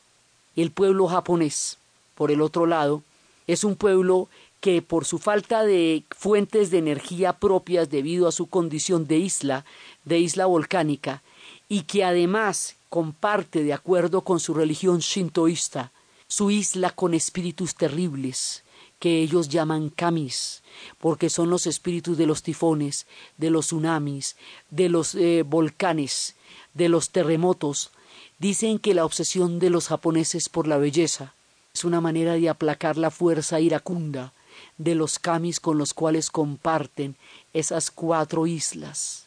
El 0.55 0.70
pueblo 0.70 1.07
japonés, 1.07 1.79
por 2.14 2.31
el 2.31 2.43
otro 2.43 2.66
lado, 2.66 3.03
es 3.47 3.64
un 3.64 3.77
pueblo 3.77 4.29
que 4.61 4.83
por 4.83 5.07
su 5.07 5.18
falta 5.18 5.64
de 5.64 6.05
fuentes 6.11 6.70
de 6.70 6.79
energía 6.79 7.33
propias 7.33 7.91
debido 7.91 8.29
a 8.29 8.33
su 8.33 8.47
condición 8.47 9.07
de 9.07 9.18
isla, 9.18 9.64
de 10.05 10.18
isla 10.18 10.47
volcánica, 10.47 11.23
y 11.68 11.83
que 11.83 12.05
además 12.05 12.77
comparte 12.93 13.64
de 13.64 13.72
acuerdo 13.72 14.20
con 14.20 14.38
su 14.38 14.53
religión 14.53 14.99
shintoísta, 14.99 15.93
su 16.28 16.51
isla 16.51 16.90
con 16.90 17.14
espíritus 17.14 17.74
terribles, 17.74 18.64
que 18.99 19.22
ellos 19.22 19.49
llaman 19.49 19.88
kamis, 19.88 20.62
porque 21.01 21.30
son 21.30 21.49
los 21.49 21.66
espíritus 21.66 22.18
de 22.18 22.26
los 22.26 22.43
tifones, 22.43 23.07
de 23.38 23.49
los 23.49 23.68
tsunamis, 23.68 24.36
de 24.68 24.90
los 24.90 25.14
eh, 25.14 25.43
volcanes, 25.43 26.34
de 26.74 26.90
los 26.90 27.09
terremotos. 27.09 27.93
Dicen 28.38 28.78
que 28.78 28.93
la 28.93 29.07
obsesión 29.07 29.59
de 29.59 29.70
los 29.70 29.88
japoneses 29.88 30.51
por 30.51 30.68
la 30.68 30.76
belleza 30.76 31.32
es 31.72 31.84
una 31.84 32.03
manera 32.03 32.34
de 32.34 32.51
aplacar 32.51 32.99
la 32.99 33.11
fuerza 33.11 33.59
iracunda 33.59 34.34
de 34.76 34.95
los 34.95 35.18
kamis 35.18 35.61
con 35.61 35.78
los 35.78 35.95
cuales 35.95 36.30
comparten 36.30 37.16
esas 37.55 37.90
cuatro 37.90 38.47
islas. 38.47 39.24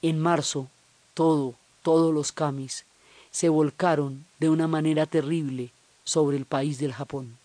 En 0.00 0.18
marzo, 0.18 0.68
todo, 1.12 1.54
todos 1.82 2.14
los 2.14 2.32
kamis 2.32 2.86
se 3.34 3.48
volcaron 3.48 4.24
de 4.38 4.48
una 4.48 4.68
manera 4.68 5.06
terrible 5.06 5.72
sobre 6.04 6.36
el 6.36 6.44
país 6.44 6.78
del 6.78 6.92
Japón. 6.92 7.36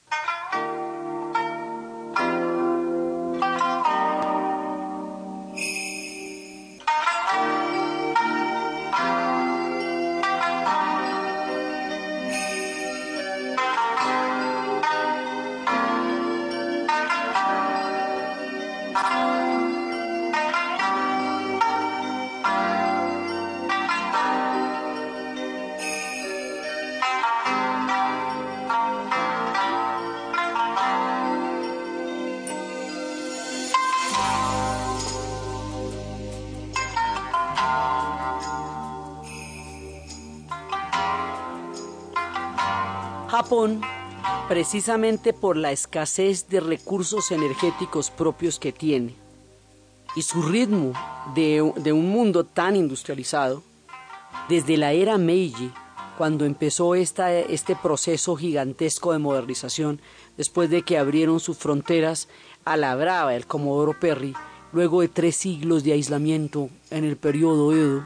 Japón, 43.49 43.81
precisamente 44.47 45.33
por 45.33 45.57
la 45.57 45.71
escasez 45.71 46.49
de 46.49 46.59
recursos 46.59 47.31
energéticos 47.31 48.11
propios 48.11 48.59
que 48.59 48.71
tiene 48.71 49.15
y 50.15 50.21
su 50.21 50.43
ritmo 50.43 50.93
de, 51.33 51.63
un 51.63 52.09
mundo 52.09 52.43
tan 52.43 52.75
industrializado, 52.75 53.63
desde 54.49 54.77
la 54.77 54.91
era 54.91 55.17
Meiji, 55.17 55.71
cuando 56.19 56.45
empezó 56.45 56.93
este 56.93 57.75
proceso 57.81 58.35
gigantesco 58.35 59.13
de 59.13 59.17
modernización, 59.17 59.99
después 60.37 60.69
de 60.69 60.83
que 60.83 60.99
abrieron 60.99 61.39
sus 61.39 61.57
fronteras 61.57 62.27
a 62.65 62.77
la 62.77 62.95
brava 62.95 63.33
el 63.33 63.47
Comodoro 63.47 63.99
Perry, 63.99 64.35
luego 64.73 65.01
de 65.01 65.07
tres 65.07 65.35
siglos 65.35 65.83
de 65.83 65.93
aislamiento 65.93 66.69
en 66.91 67.03
el 67.03 67.17
periodo 67.17 67.73
Edo, 67.73 68.05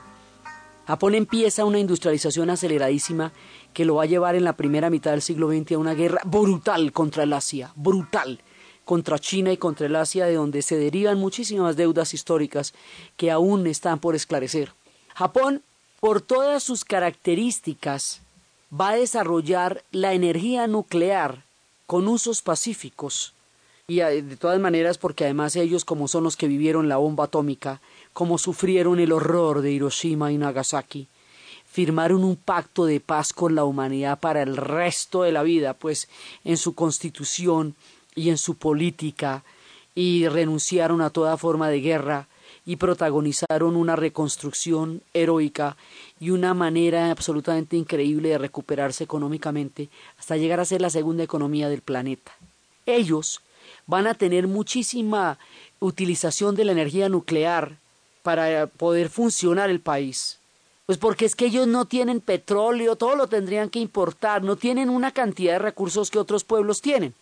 Japón 0.85 1.15
empieza 1.15 1.63
una 1.63 1.79
industrialización 1.79 2.49
aceleradísima 2.49 3.31
que 3.73 3.85
lo 3.85 3.95
va 3.95 4.03
a 4.03 4.07
llevar 4.07 4.35
en 4.35 4.43
la 4.43 4.55
primera 4.55 4.89
mitad 4.89 5.11
del 5.11 5.21
siglo 5.21 5.49
XX 5.49 5.73
a 5.73 5.77
una 5.77 5.93
guerra 5.93 6.21
brutal 6.25 6.91
contra 6.91 7.23
el 7.23 7.33
Asia, 7.33 7.71
brutal 7.75 8.39
contra 8.85 9.19
China 9.19 9.51
y 9.51 9.57
contra 9.57 9.87
el 9.87 9.95
Asia, 9.95 10.25
de 10.25 10.35
donde 10.35 10.61
se 10.61 10.77
derivan 10.77 11.17
muchísimas 11.17 11.75
deudas 11.75 12.13
históricas 12.13 12.73
que 13.17 13.31
aún 13.31 13.65
están 13.67 13.99
por 13.99 14.15
esclarecer. 14.15 14.73
Japón, 15.15 15.63
por 15.99 16.21
todas 16.21 16.63
sus 16.63 16.83
características, 16.83 18.21
va 18.71 18.89
a 18.89 18.95
desarrollar 18.95 19.83
la 19.91 20.13
energía 20.13 20.67
nuclear 20.67 21.43
con 21.85 22.07
usos 22.07 22.41
pacíficos. 22.41 23.33
Y 23.87 23.99
eh, 23.99 24.21
de 24.21 24.37
todas 24.37 24.59
maneras, 24.59 24.97
porque 24.97 25.25
además 25.25 25.55
ellos, 25.55 25.85
como 25.85 26.07
son 26.07 26.23
los 26.23 26.37
que 26.37 26.47
vivieron 26.47 26.89
la 26.89 26.97
bomba 26.97 27.25
atómica, 27.25 27.81
como 28.13 28.37
sufrieron 28.37 28.99
el 28.99 29.11
horror 29.11 29.61
de 29.61 29.71
Hiroshima 29.71 30.31
y 30.31 30.37
Nagasaki, 30.37 31.07
firmaron 31.73 32.23
un 32.23 32.35
pacto 32.35 32.85
de 32.85 32.99
paz 32.99 33.33
con 33.33 33.55
la 33.55 33.63
humanidad 33.63 34.19
para 34.19 34.43
el 34.43 34.57
resto 34.57 35.23
de 35.23 35.31
la 35.31 35.41
vida, 35.41 35.73
pues 35.73 36.07
en 36.43 36.57
su 36.57 36.75
constitución 36.75 37.73
y 38.13 38.29
en 38.29 38.37
su 38.37 38.57
política, 38.57 39.43
y 39.95 40.27
renunciaron 40.27 41.01
a 41.01 41.09
toda 41.09 41.35
forma 41.35 41.69
de 41.69 41.81
guerra 41.81 42.27
y 42.63 42.75
protagonizaron 42.75 43.75
una 43.75 43.95
reconstrucción 43.95 45.01
heroica 45.15 45.75
y 46.19 46.29
una 46.29 46.53
manera 46.53 47.09
absolutamente 47.09 47.75
increíble 47.75 48.29
de 48.29 48.37
recuperarse 48.37 49.03
económicamente 49.03 49.89
hasta 50.19 50.37
llegar 50.37 50.59
a 50.59 50.65
ser 50.65 50.79
la 50.79 50.91
segunda 50.91 51.23
economía 51.23 51.69
del 51.69 51.81
planeta. 51.81 52.33
Ellos 52.85 53.41
van 53.87 54.05
a 54.05 54.13
tener 54.13 54.45
muchísima 54.47 55.39
utilización 55.79 56.55
de 56.55 56.65
la 56.65 56.71
energía 56.71 57.09
nuclear 57.09 57.77
para 58.21 58.67
poder 58.67 59.09
funcionar 59.09 59.71
el 59.71 59.79
país. 59.79 60.37
Pues 60.85 60.97
porque 60.97 61.25
es 61.25 61.35
que 61.35 61.45
ellos 61.45 61.67
no 61.67 61.85
tienen 61.85 62.19
petróleo, 62.19 62.97
todo 62.97 63.15
lo 63.15 63.27
tendrían 63.27 63.69
que 63.69 63.79
importar, 63.79 64.43
no 64.43 64.57
tienen 64.57 64.89
una 64.89 65.11
cantidad 65.11 65.53
de 65.53 65.59
recursos 65.59 66.11
que 66.11 66.19
otros 66.19 66.43
pueblos 66.43 66.81
tienen. 66.81 67.13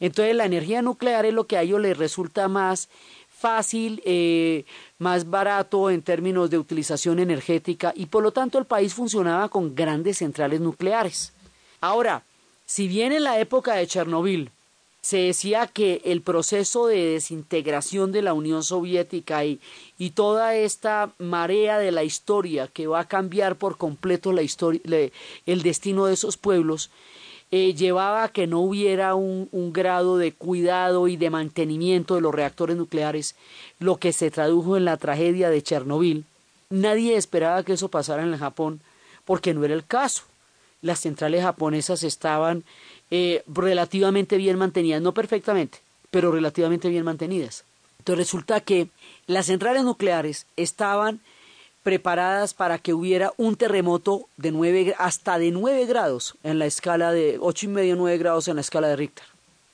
Entonces 0.00 0.34
la 0.34 0.46
energía 0.46 0.80
nuclear 0.80 1.26
es 1.26 1.34
lo 1.34 1.44
que 1.44 1.58
a 1.58 1.62
ellos 1.62 1.80
les 1.80 1.96
resulta 1.96 2.48
más 2.48 2.88
fácil, 3.28 4.02
eh, 4.04 4.64
más 4.98 5.28
barato 5.28 5.90
en 5.90 6.02
términos 6.02 6.50
de 6.50 6.58
utilización 6.58 7.18
energética 7.18 7.92
y 7.94 8.06
por 8.06 8.22
lo 8.22 8.32
tanto 8.32 8.58
el 8.58 8.64
país 8.64 8.94
funcionaba 8.94 9.48
con 9.48 9.74
grandes 9.74 10.18
centrales 10.18 10.60
nucleares. 10.60 11.32
Ahora, 11.80 12.22
si 12.66 12.88
bien 12.88 13.12
en 13.12 13.24
la 13.24 13.38
época 13.38 13.74
de 13.74 13.86
Chernobyl 13.86 14.50
se 15.02 15.18
decía 15.18 15.66
que 15.66 16.02
el 16.04 16.20
proceso 16.20 16.86
de 16.86 17.12
desintegración 17.12 18.12
de 18.12 18.22
la 18.22 18.34
Unión 18.34 18.62
Soviética 18.62 19.44
y, 19.44 19.60
y 19.98 20.10
toda 20.10 20.54
esta 20.54 21.12
marea 21.18 21.78
de 21.78 21.90
la 21.90 22.04
historia 22.04 22.68
que 22.68 22.86
va 22.86 23.00
a 23.00 23.08
cambiar 23.08 23.56
por 23.56 23.78
completo 23.78 24.32
la 24.32 24.42
historia, 24.42 24.80
el 25.46 25.62
destino 25.62 26.06
de 26.06 26.14
esos 26.14 26.36
pueblos, 26.36 26.90
eh, 27.52 27.74
llevaba 27.74 28.24
a 28.24 28.28
que 28.28 28.46
no 28.46 28.60
hubiera 28.60 29.14
un, 29.16 29.48
un, 29.50 29.72
grado 29.72 30.18
de 30.18 30.32
cuidado 30.32 31.08
y 31.08 31.16
de 31.16 31.30
mantenimiento 31.30 32.14
de 32.14 32.20
los 32.20 32.32
reactores 32.32 32.76
nucleares, 32.76 33.34
lo 33.80 33.96
que 33.96 34.12
se 34.12 34.30
tradujo 34.30 34.76
en 34.76 34.84
la 34.84 34.98
tragedia 34.98 35.50
de 35.50 35.62
Chernobyl. 35.62 36.24
Nadie 36.68 37.16
esperaba 37.16 37.64
que 37.64 37.72
eso 37.72 37.88
pasara 37.88 38.22
en 38.22 38.32
el 38.32 38.38
Japón, 38.38 38.80
porque 39.24 39.52
no 39.52 39.64
era 39.64 39.74
el 39.74 39.84
caso. 39.84 40.22
Las 40.80 41.00
centrales 41.00 41.42
japonesas 41.42 42.04
estaban 42.04 42.62
eh, 43.10 43.42
relativamente 43.46 44.36
bien 44.36 44.58
mantenidas, 44.58 45.02
no 45.02 45.12
perfectamente, 45.12 45.78
pero 46.10 46.30
relativamente 46.30 46.88
bien 46.88 47.04
mantenidas. 47.04 47.64
Entonces 47.98 48.26
resulta 48.26 48.60
que 48.60 48.88
las 49.26 49.46
centrales 49.46 49.84
nucleares 49.84 50.46
estaban 50.56 51.20
preparadas 51.82 52.54
para 52.54 52.78
que 52.78 52.94
hubiera 52.94 53.32
un 53.36 53.56
terremoto 53.56 54.26
de 54.36 54.52
nueve, 54.52 54.94
hasta 54.98 55.38
de 55.38 55.50
9 55.50 55.86
grados 55.86 56.36
en 56.42 56.58
la 56.58 56.66
escala 56.66 57.12
de 57.12 57.38
ocho 57.40 57.66
y 57.66 57.68
medio 57.68 57.96
9 57.96 58.18
grados 58.18 58.48
en 58.48 58.56
la 58.56 58.60
escala 58.60 58.88
de 58.88 58.96
Richter. 58.96 59.24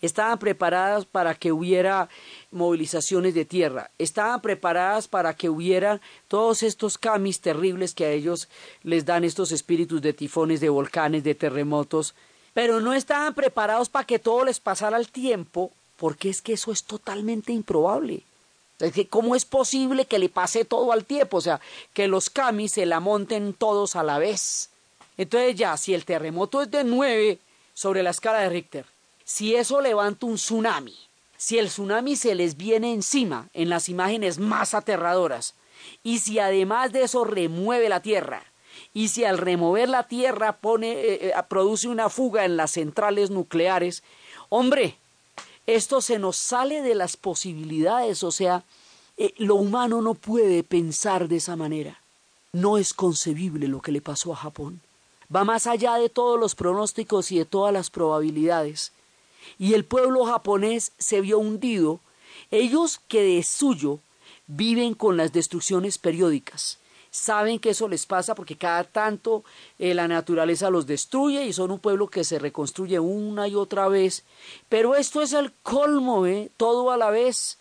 Estaban 0.03 0.39
preparadas 0.39 1.05
para 1.05 1.35
que 1.35 1.53
hubiera 1.53 2.09
movilizaciones 2.53 3.35
de 3.35 3.45
tierra, 3.45 3.91
estaban 3.99 4.41
preparadas 4.41 5.09
para 5.09 5.35
que 5.35 5.49
hubiera 5.49 6.01
todos 6.29 6.63
estos 6.63 6.99
camis 6.99 7.41
terribles 7.41 7.95
que 7.95 8.05
a 8.05 8.11
ellos 8.11 8.49
les 8.83 9.05
dan 9.05 9.25
estos 9.25 9.53
espíritus 9.53 10.03
de 10.03 10.13
tifones, 10.13 10.61
de 10.61 10.69
volcanes, 10.69 11.25
de 11.25 11.35
terremotos, 11.35 12.15
pero 12.57 12.81
no 12.81 12.95
estaban 12.95 13.35
preparados 13.35 13.91
para 13.91 14.07
que 14.07 14.19
todo 14.19 14.47
les 14.47 14.61
pasara 14.61 14.97
al 14.97 15.09
tiempo, 15.09 15.73
porque 15.99 16.31
es 16.31 16.41
que 16.41 16.55
eso 16.55 16.73
es 16.73 16.85
totalmente 16.85 17.53
improbable. 17.53 18.23
¿Cómo 19.11 19.37
es 19.37 19.45
posible 19.45 20.07
que 20.07 20.19
le 20.19 20.31
pase 20.31 20.65
todo 20.65 20.91
al 20.91 21.05
tiempo? 21.05 21.37
O 21.37 21.41
sea, 21.43 21.61
que 21.93 22.09
los 22.09 22.31
camis 22.31 22.73
se 22.73 22.87
la 22.87 22.99
monten 22.99 23.53
todos 23.53 23.95
a 23.95 24.03
la 24.03 24.19
vez. 24.19 24.71
Entonces 25.19 25.55
ya, 25.55 25.77
si 25.77 25.93
el 25.93 26.07
terremoto 26.07 26.63
es 26.63 26.71
de 26.71 26.83
9 26.83 27.39
sobre 27.75 28.03
la 28.03 28.09
escala 28.09 28.39
de 28.39 28.49
Richter, 28.49 28.87
si 29.23 29.55
eso 29.55 29.83
levanta 29.83 30.25
un 30.25 30.37
tsunami, 30.37 30.97
si 31.37 31.59
el 31.59 31.67
tsunami 31.67 32.17
se 32.17 32.35
les 32.35 32.57
viene 32.57 32.91
encima 32.95 33.51
en 33.53 33.69
las 33.69 33.91
imágenes 33.91 34.39
más 34.39 34.73
aterradoras, 34.73 35.53
y 36.03 36.21
si 36.21 36.39
además 36.39 36.91
de 36.91 37.03
eso 37.03 37.25
remueve 37.25 37.91
la 37.91 38.01
Tierra, 38.01 38.45
y 38.95 39.09
si 39.09 39.25
al 39.25 39.39
remover 39.39 39.89
la 39.89 40.05
Tierra 40.05 40.57
pone, 40.57 40.93
eh, 40.93 41.29
eh, 41.29 41.33
produce 41.49 41.89
una 41.89 42.09
fuga 42.09 42.45
en 42.45 42.57
las 42.57 42.73
centrales 42.73 43.31
nucleares, 43.31 44.03
hombre, 44.49 44.97
esto 45.67 46.01
se 46.01 46.19
nos 46.19 46.37
sale 46.37 46.81
de 46.83 46.95
las 46.95 47.17
posibilidades, 47.17 48.23
o 48.23 48.31
sea, 48.31 48.65
eh, 49.17 49.35
lo 49.39 49.57
humano 49.57 50.01
no 50.01 50.15
puede 50.15 50.63
pensar 50.63 51.29
de 51.29 51.37
esa 51.37 51.57
manera. 51.57 52.01
No 52.53 52.79
es 52.79 52.95
concebible 52.95 53.69
lo 53.69 53.83
que 53.83 53.93
le 53.93 54.01
pasó 54.01 54.33
a 54.33 54.37
Japón. 54.37 54.81
Va 55.35 55.45
más 55.45 55.67
allá 55.67 55.97
de 55.97 56.09
todos 56.09 56.39
los 56.39 56.55
pronósticos 56.55 57.33
y 57.33 57.39
de 57.39 57.45
todas 57.45 57.73
las 57.73 57.91
probabilidades. 57.91 58.93
Y 59.59 59.75
el 59.75 59.85
pueblo 59.85 60.25
japonés 60.25 60.93
se 60.99 61.21
vio 61.21 61.39
hundido. 61.39 62.01
Ellos 62.51 63.01
que 63.09 63.23
de 63.23 63.43
suyo 63.43 63.99
viven 64.47 64.95
con 64.95 65.17
las 65.17 65.33
destrucciones 65.33 65.99
periódicas 65.99 66.79
saben 67.11 67.59
que 67.59 67.71
eso 67.71 67.89
les 67.89 68.07
pasa 68.07 68.35
porque 68.35 68.57
cada 68.57 68.85
tanto 68.85 69.45
eh, 69.79 69.95
la 69.95 70.09
naturaleza 70.09 70.71
los 70.71 70.87
destruye 70.87 71.45
y 71.45 71.53
son 71.53 71.71
un 71.71 71.79
pueblo 71.79 72.09
que 72.09 72.25
se 72.25 72.39
reconstruye 72.39 72.99
una 72.99 73.49
y 73.49 73.55
otra 73.55 73.89
vez. 73.89 74.25
Pero 74.69 74.95
esto 74.95 75.23
es 75.23 75.33
el 75.33 75.53
colmo, 75.63 76.27
¿eh? 76.27 76.51
todo 76.57 76.91
a 76.91 76.97
la 76.97 77.11
vez. 77.11 77.59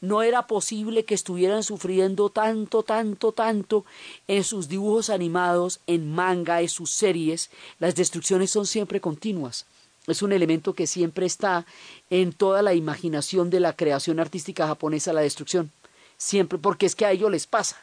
No 0.00 0.22
era 0.22 0.46
posible 0.46 1.04
que 1.04 1.14
estuvieran 1.14 1.62
sufriendo 1.62 2.30
tanto, 2.30 2.82
tanto, 2.82 3.32
tanto 3.32 3.84
en 4.28 4.44
sus 4.44 4.68
dibujos 4.68 5.10
animados, 5.10 5.80
en 5.86 6.10
manga, 6.10 6.62
en 6.62 6.70
sus 6.70 6.90
series. 6.90 7.50
Las 7.78 7.94
destrucciones 7.94 8.50
son 8.50 8.66
siempre 8.66 9.00
continuas. 9.00 9.66
Es 10.06 10.22
un 10.22 10.32
elemento 10.32 10.74
que 10.74 10.86
siempre 10.86 11.26
está 11.26 11.66
en 12.08 12.32
toda 12.32 12.62
la 12.62 12.72
imaginación 12.72 13.50
de 13.50 13.60
la 13.60 13.74
creación 13.74 14.18
artística 14.20 14.66
japonesa, 14.66 15.12
la 15.12 15.20
destrucción. 15.20 15.70
Siempre, 16.16 16.58
porque 16.58 16.86
es 16.86 16.96
que 16.96 17.04
a 17.04 17.12
ellos 17.12 17.30
les 17.30 17.46
pasa. 17.46 17.76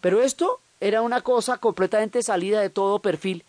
Pero 0.00 0.22
esto 0.22 0.60
era 0.80 1.02
una 1.02 1.22
cosa 1.22 1.58
completamente 1.58 2.22
salida 2.22 2.60
de 2.60 2.70
todo 2.70 2.98
perfil. 2.98 3.44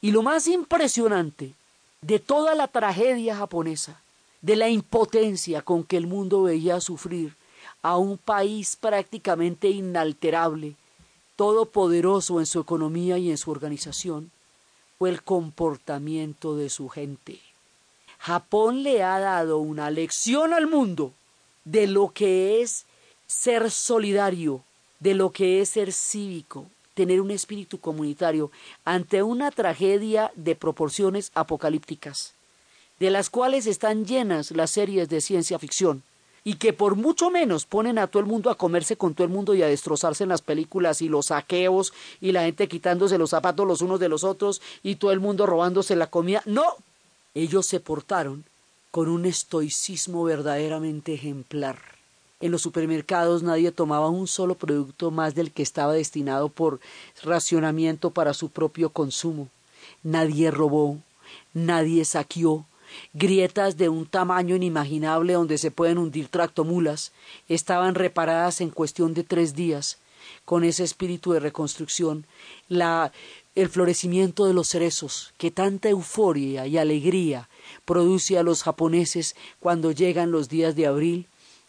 Y 0.00 0.12
lo 0.12 0.22
más 0.22 0.46
impresionante 0.46 1.54
de 2.02 2.18
toda 2.18 2.54
la 2.54 2.68
tragedia 2.68 3.36
japonesa, 3.36 4.00
de 4.42 4.56
la 4.56 4.68
impotencia 4.68 5.62
con 5.62 5.82
que 5.82 5.96
el 5.96 6.06
mundo 6.06 6.44
veía 6.44 6.80
sufrir 6.80 7.34
a 7.82 7.96
un 7.96 8.18
país 8.18 8.76
prácticamente 8.76 9.68
inalterable, 9.68 10.74
todopoderoso 11.36 12.40
en 12.40 12.46
su 12.46 12.60
economía 12.60 13.18
y 13.18 13.30
en 13.30 13.38
su 13.38 13.50
organización, 13.50 14.30
fue 14.98 15.10
el 15.10 15.22
comportamiento 15.22 16.56
de 16.56 16.70
su 16.70 16.88
gente. 16.88 17.40
Japón 18.18 18.82
le 18.82 19.02
ha 19.04 19.20
dado 19.20 19.58
una 19.58 19.90
lección 19.90 20.52
al 20.52 20.66
mundo 20.66 21.12
de 21.64 21.86
lo 21.86 22.12
que 22.12 22.60
es 22.62 22.84
ser 23.26 23.70
solidario, 23.70 24.62
de 25.00 25.14
lo 25.14 25.30
que 25.30 25.60
es 25.60 25.70
ser 25.70 25.92
cívico, 25.92 26.66
tener 26.94 27.20
un 27.20 27.30
espíritu 27.30 27.78
comunitario 27.78 28.50
ante 28.84 29.22
una 29.22 29.50
tragedia 29.50 30.32
de 30.34 30.56
proporciones 30.56 31.30
apocalípticas, 31.34 32.34
de 32.98 33.10
las 33.10 33.30
cuales 33.30 33.66
están 33.66 34.04
llenas 34.04 34.50
las 34.50 34.72
series 34.72 35.08
de 35.08 35.20
ciencia 35.20 35.58
ficción, 35.58 36.02
y 36.42 36.54
que 36.54 36.72
por 36.72 36.96
mucho 36.96 37.30
menos 37.30 37.66
ponen 37.66 37.98
a 37.98 38.06
todo 38.06 38.20
el 38.20 38.28
mundo 38.28 38.50
a 38.50 38.56
comerse 38.56 38.96
con 38.96 39.14
todo 39.14 39.24
el 39.26 39.32
mundo 39.32 39.54
y 39.54 39.62
a 39.62 39.68
destrozarse 39.68 40.22
en 40.22 40.30
las 40.30 40.42
películas 40.42 41.02
y 41.02 41.08
los 41.08 41.26
saqueos 41.26 41.92
y 42.20 42.32
la 42.32 42.42
gente 42.42 42.68
quitándose 42.68 43.18
los 43.18 43.30
zapatos 43.30 43.66
los 43.66 43.82
unos 43.82 44.00
de 44.00 44.08
los 44.08 44.24
otros 44.24 44.62
y 44.82 44.96
todo 44.96 45.12
el 45.12 45.20
mundo 45.20 45.46
robándose 45.46 45.94
la 45.94 46.06
comida. 46.06 46.42
No, 46.46 46.64
ellos 47.34 47.66
se 47.66 47.80
portaron 47.80 48.44
con 48.90 49.08
un 49.08 49.26
estoicismo 49.26 50.24
verdaderamente 50.24 51.12
ejemplar 51.14 51.97
en 52.40 52.52
los 52.52 52.62
supermercados 52.62 53.42
nadie 53.42 53.72
tomaba 53.72 54.08
un 54.08 54.28
solo 54.28 54.54
producto 54.54 55.10
más 55.10 55.34
del 55.34 55.50
que 55.50 55.62
estaba 55.62 55.92
destinado 55.92 56.48
por 56.48 56.80
racionamiento 57.22 58.10
para 58.10 58.34
su 58.34 58.48
propio 58.50 58.90
consumo. 58.90 59.48
Nadie 60.02 60.50
robó, 60.50 60.98
nadie 61.52 62.04
saqueó. 62.04 62.64
Grietas 63.12 63.76
de 63.76 63.88
un 63.88 64.06
tamaño 64.06 64.56
inimaginable 64.56 65.34
donde 65.34 65.58
se 65.58 65.70
pueden 65.70 65.98
hundir 65.98 66.28
tractomulas 66.28 67.12
estaban 67.48 67.94
reparadas 67.94 68.60
en 68.60 68.70
cuestión 68.70 69.14
de 69.14 69.24
tres 69.24 69.54
días. 69.54 69.98
Con 70.44 70.64
ese 70.64 70.84
espíritu 70.84 71.32
de 71.32 71.40
reconstrucción, 71.40 72.24
la, 72.68 73.12
el 73.54 73.68
florecimiento 73.68 74.46
de 74.46 74.54
los 74.54 74.68
cerezos, 74.68 75.32
que 75.36 75.50
tanta 75.50 75.88
euforia 75.90 76.66
y 76.66 76.78
alegría 76.78 77.48
produce 77.84 78.38
a 78.38 78.42
los 78.42 78.62
japoneses 78.62 79.36
cuando 79.60 79.90
llegan 79.90 80.30
los 80.30 80.48
días 80.48 80.74
de 80.76 80.86
abril, 80.86 81.26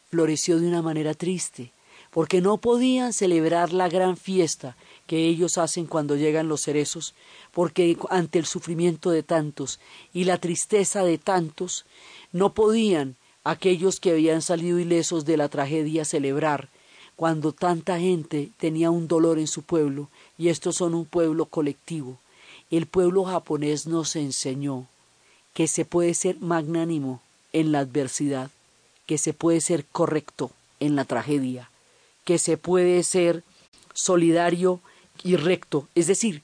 floreció 0.10 0.60
de 0.60 0.68
una 0.68 0.82
manera 0.82 1.14
triste, 1.14 1.72
porque 2.12 2.42
no 2.42 2.58
podían 2.58 3.14
celebrar 3.14 3.72
la 3.74 3.88
gran 3.88 4.18
fiesta 4.18 4.76
que 5.08 5.28
ellos 5.28 5.58
hacen 5.58 5.86
cuando 5.86 6.16
llegan 6.16 6.48
los 6.48 6.62
cerezos, 6.62 7.14
porque 7.52 7.98
ante 8.10 8.40
el 8.40 8.46
sufrimiento 8.46 9.12
de 9.12 9.24
tantos 9.24 9.80
y 10.14 10.24
la 10.24 10.38
tristeza 10.38 11.04
de 11.04 11.18
tantos, 11.18 11.86
no 12.32 12.54
podían 12.54 13.16
aquellos 13.44 14.00
que 14.00 14.12
habían 14.12 14.42
salido 14.42 14.80
ilesos 14.80 15.26
de 15.26 15.38
la 15.38 15.50
tragedia 15.50 16.06
celebrar 16.06 16.70
cuando 17.16 17.52
tanta 17.52 18.00
gente 18.00 18.50
tenía 18.58 18.92
un 18.92 19.10
dolor 19.10 19.40
en 19.40 19.48
su 19.48 19.64
pueblo, 19.64 20.10
y 20.38 20.48
estos 20.48 20.78
son 20.78 20.94
un 20.94 21.06
pueblo 21.06 21.48
colectivo. 21.48 22.18
El 22.72 22.86
pueblo 22.86 23.26
japonés 23.26 23.88
nos 23.88 24.16
enseñó 24.16 24.88
que 25.54 25.68
se 25.68 25.84
puede 25.84 26.14
ser 26.14 26.40
magnánimo 26.40 27.22
en 27.52 27.74
la 27.74 27.80
adversidad, 27.80 28.52
que 29.10 29.18
se 29.18 29.34
puede 29.34 29.60
ser 29.60 29.86
correcto 29.86 30.52
en 30.80 30.96
la 30.96 31.04
tragedia, 31.04 31.72
que 32.26 32.38
se 32.38 32.58
puede 32.58 33.02
ser 33.02 33.42
solidario 33.92 34.82
y 35.24 35.36
recto, 35.36 35.88
es 35.96 36.06
decir, 36.06 36.44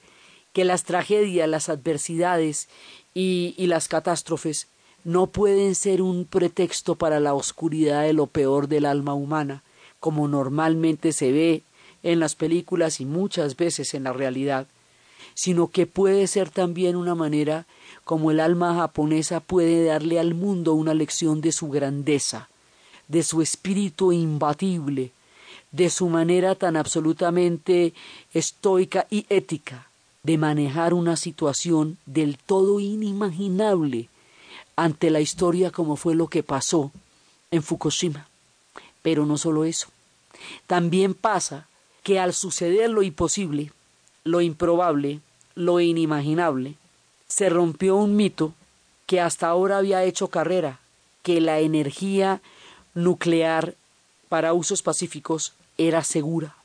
que 0.52 0.64
las 0.64 0.82
tragedias, 0.82 1.48
las 1.48 1.68
adversidades 1.68 2.66
y, 3.14 3.54
las 3.58 3.86
catástrofes 3.86 4.66
no 5.04 5.28
pueden 5.28 5.76
ser 5.76 6.02
un 6.02 6.24
pretexto 6.24 6.96
para 6.96 7.20
la 7.20 7.34
oscuridad 7.34 8.02
de 8.02 8.14
lo 8.14 8.26
peor 8.26 8.66
del 8.66 8.84
alma 8.84 9.14
humana, 9.14 9.62
como 10.00 10.26
normalmente 10.26 11.12
se 11.12 11.30
ve 11.30 11.62
en 12.02 12.18
las 12.18 12.34
películas 12.34 13.00
y 13.00 13.04
muchas 13.04 13.56
veces 13.56 13.94
en 13.94 14.02
la 14.02 14.12
realidad, 14.12 14.66
sino 15.34 15.68
que 15.68 15.86
puede 15.86 16.26
ser 16.26 16.50
también 16.50 16.96
una 16.96 17.14
manera 17.14 17.64
como 18.02 18.32
el 18.32 18.40
alma 18.40 18.74
japonesa 18.74 19.38
puede 19.38 19.84
darle 19.84 20.18
al 20.18 20.34
mundo 20.34 20.74
una 20.74 20.94
lección 20.94 21.40
de 21.40 21.52
su 21.52 21.68
grandeza, 21.68 22.48
de 23.08 23.22
su 23.22 23.42
espíritu 23.42 24.12
imbatible, 24.12 25.12
de 25.70 25.90
su 25.90 26.08
manera 26.08 26.54
tan 26.54 26.76
absolutamente 26.76 27.92
estoica 28.32 29.06
y 29.10 29.26
ética 29.28 29.88
de 30.22 30.38
manejar 30.38 30.92
una 30.92 31.16
situación 31.16 31.98
del 32.06 32.36
todo 32.36 32.80
inimaginable 32.80 34.08
ante 34.74 35.10
la 35.10 35.20
historia 35.20 35.70
como 35.70 35.96
fue 35.96 36.14
lo 36.14 36.28
que 36.28 36.42
pasó 36.42 36.90
en 37.50 37.62
Fukushima. 37.62 38.26
Pero 39.02 39.24
no 39.24 39.38
solo 39.38 39.64
eso, 39.64 39.88
también 40.66 41.14
pasa 41.14 41.68
que 42.02 42.18
al 42.18 42.34
suceder 42.34 42.90
lo 42.90 43.02
imposible, 43.02 43.72
lo 44.24 44.40
improbable, 44.40 45.20
lo 45.54 45.80
inimaginable, 45.80 46.74
se 47.28 47.48
rompió 47.48 47.96
un 47.96 48.16
mito 48.16 48.52
que 49.06 49.20
hasta 49.20 49.48
ahora 49.48 49.78
había 49.78 50.04
hecho 50.04 50.28
carrera, 50.28 50.80
que 51.22 51.40
la 51.40 51.60
energía 51.60 52.40
nuclear 52.96 53.74
para 54.28 54.54
usos 54.54 54.82
pacíficos 54.82 55.52
era 55.78 56.02
segura 56.02 56.56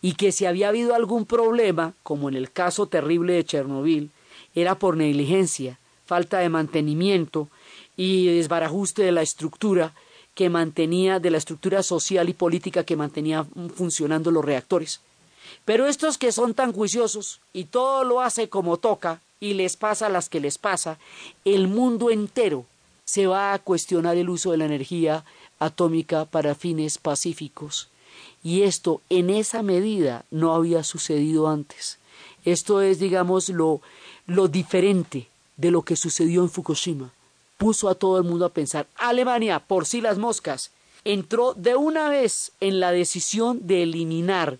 y 0.00 0.14
que 0.14 0.32
si 0.32 0.46
había 0.46 0.68
habido 0.68 0.94
algún 0.94 1.26
problema, 1.26 1.92
como 2.02 2.28
en 2.28 2.36
el 2.36 2.50
caso 2.50 2.86
terrible 2.86 3.34
de 3.34 3.44
Chernobyl, 3.44 4.10
era 4.54 4.78
por 4.78 4.96
negligencia, 4.96 5.78
falta 6.06 6.38
de 6.38 6.48
mantenimiento 6.48 7.48
y 7.96 8.26
desbarajuste 8.26 9.02
de 9.02 9.12
la 9.12 9.22
estructura 9.22 9.92
que 10.34 10.48
mantenía, 10.48 11.20
de 11.20 11.30
la 11.30 11.38
estructura 11.38 11.82
social 11.82 12.28
y 12.28 12.32
política 12.32 12.84
que 12.84 12.96
mantenía 12.96 13.44
funcionando 13.74 14.30
los 14.30 14.44
reactores. 14.44 15.00
Pero 15.64 15.86
estos 15.86 16.16
que 16.16 16.32
son 16.32 16.54
tan 16.54 16.72
juiciosos 16.72 17.40
y 17.52 17.64
todo 17.64 18.04
lo 18.04 18.20
hace 18.20 18.48
como 18.48 18.78
toca 18.78 19.20
y 19.38 19.54
les 19.54 19.76
pasa 19.76 20.08
las 20.08 20.28
que 20.28 20.40
les 20.40 20.56
pasa, 20.56 20.98
el 21.44 21.68
mundo 21.68 22.10
entero 22.10 22.64
se 23.04 23.26
va 23.26 23.52
a 23.52 23.58
cuestionar 23.58 24.16
el 24.16 24.30
uso 24.30 24.52
de 24.52 24.58
la 24.58 24.66
energía 24.66 25.24
atómica 25.60 26.24
para 26.24 26.56
fines 26.56 26.98
pacíficos. 26.98 27.88
Y 28.42 28.62
esto 28.62 29.00
en 29.08 29.30
esa 29.30 29.62
medida 29.62 30.24
no 30.30 30.54
había 30.54 30.82
sucedido 30.82 31.48
antes. 31.48 31.98
Esto 32.44 32.80
es, 32.80 32.98
digamos, 32.98 33.48
lo, 33.50 33.80
lo 34.26 34.48
diferente 34.48 35.28
de 35.56 35.70
lo 35.70 35.82
que 35.82 35.94
sucedió 35.94 36.42
en 36.42 36.50
Fukushima. 36.50 37.12
Puso 37.58 37.88
a 37.88 37.94
todo 37.94 38.18
el 38.18 38.24
mundo 38.24 38.46
a 38.46 38.52
pensar. 38.52 38.86
Alemania, 38.96 39.60
por 39.60 39.86
sí 39.86 40.00
las 40.00 40.18
moscas, 40.18 40.70
entró 41.04 41.54
de 41.54 41.76
una 41.76 42.08
vez 42.08 42.52
en 42.60 42.80
la 42.80 42.90
decisión 42.92 43.66
de 43.66 43.82
eliminar 43.82 44.58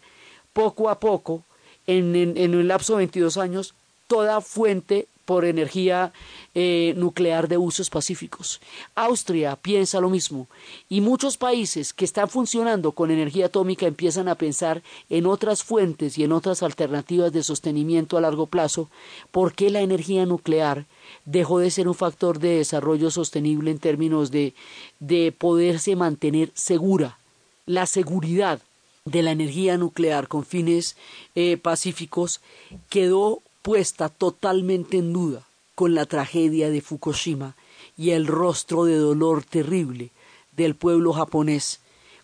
poco 0.52 0.90
a 0.90 1.00
poco, 1.00 1.42
en, 1.86 2.14
en, 2.14 2.36
en 2.36 2.54
un 2.54 2.68
lapso 2.68 2.92
de 2.92 2.98
22 2.98 3.38
años, 3.38 3.74
toda 4.06 4.40
fuente 4.42 5.08
por 5.30 5.44
energía 5.44 6.12
eh, 6.56 6.92
nuclear 6.96 7.46
de 7.46 7.56
usos 7.56 7.88
pacíficos. 7.88 8.60
Austria 8.96 9.54
piensa 9.54 10.00
lo 10.00 10.10
mismo 10.10 10.48
y 10.88 11.02
muchos 11.02 11.36
países 11.36 11.92
que 11.92 12.04
están 12.04 12.28
funcionando 12.28 12.90
con 12.90 13.12
energía 13.12 13.46
atómica 13.46 13.86
empiezan 13.86 14.26
a 14.26 14.34
pensar 14.34 14.82
en 15.08 15.26
otras 15.26 15.62
fuentes 15.62 16.18
y 16.18 16.24
en 16.24 16.32
otras 16.32 16.64
alternativas 16.64 17.32
de 17.32 17.44
sostenimiento 17.44 18.18
a 18.18 18.22
largo 18.22 18.46
plazo 18.46 18.90
porque 19.30 19.70
la 19.70 19.82
energía 19.82 20.26
nuclear 20.26 20.86
dejó 21.24 21.60
de 21.60 21.70
ser 21.70 21.86
un 21.86 21.94
factor 21.94 22.40
de 22.40 22.56
desarrollo 22.56 23.12
sostenible 23.12 23.70
en 23.70 23.78
términos 23.78 24.32
de, 24.32 24.52
de 24.98 25.30
poderse 25.30 25.94
mantener 25.94 26.50
segura. 26.54 27.18
La 27.66 27.86
seguridad 27.86 28.58
de 29.04 29.22
la 29.22 29.30
energía 29.30 29.78
nuclear 29.78 30.26
con 30.26 30.44
fines 30.44 30.96
eh, 31.36 31.56
pacíficos 31.56 32.40
quedó 32.88 33.42
puesta 33.62 34.08
totalmente 34.08 34.98
en 34.98 35.12
duda 35.12 35.46
con 35.74 35.94
la 35.94 36.06
tragedia 36.06 36.70
de 36.70 36.80
Fukushima 36.80 37.54
y 37.96 38.10
el 38.10 38.26
rostro 38.26 38.84
de 38.84 38.96
dolor 38.96 39.44
terrible 39.44 40.10
del 40.56 40.74
pueblo 40.74 41.12
japonés 41.12 41.80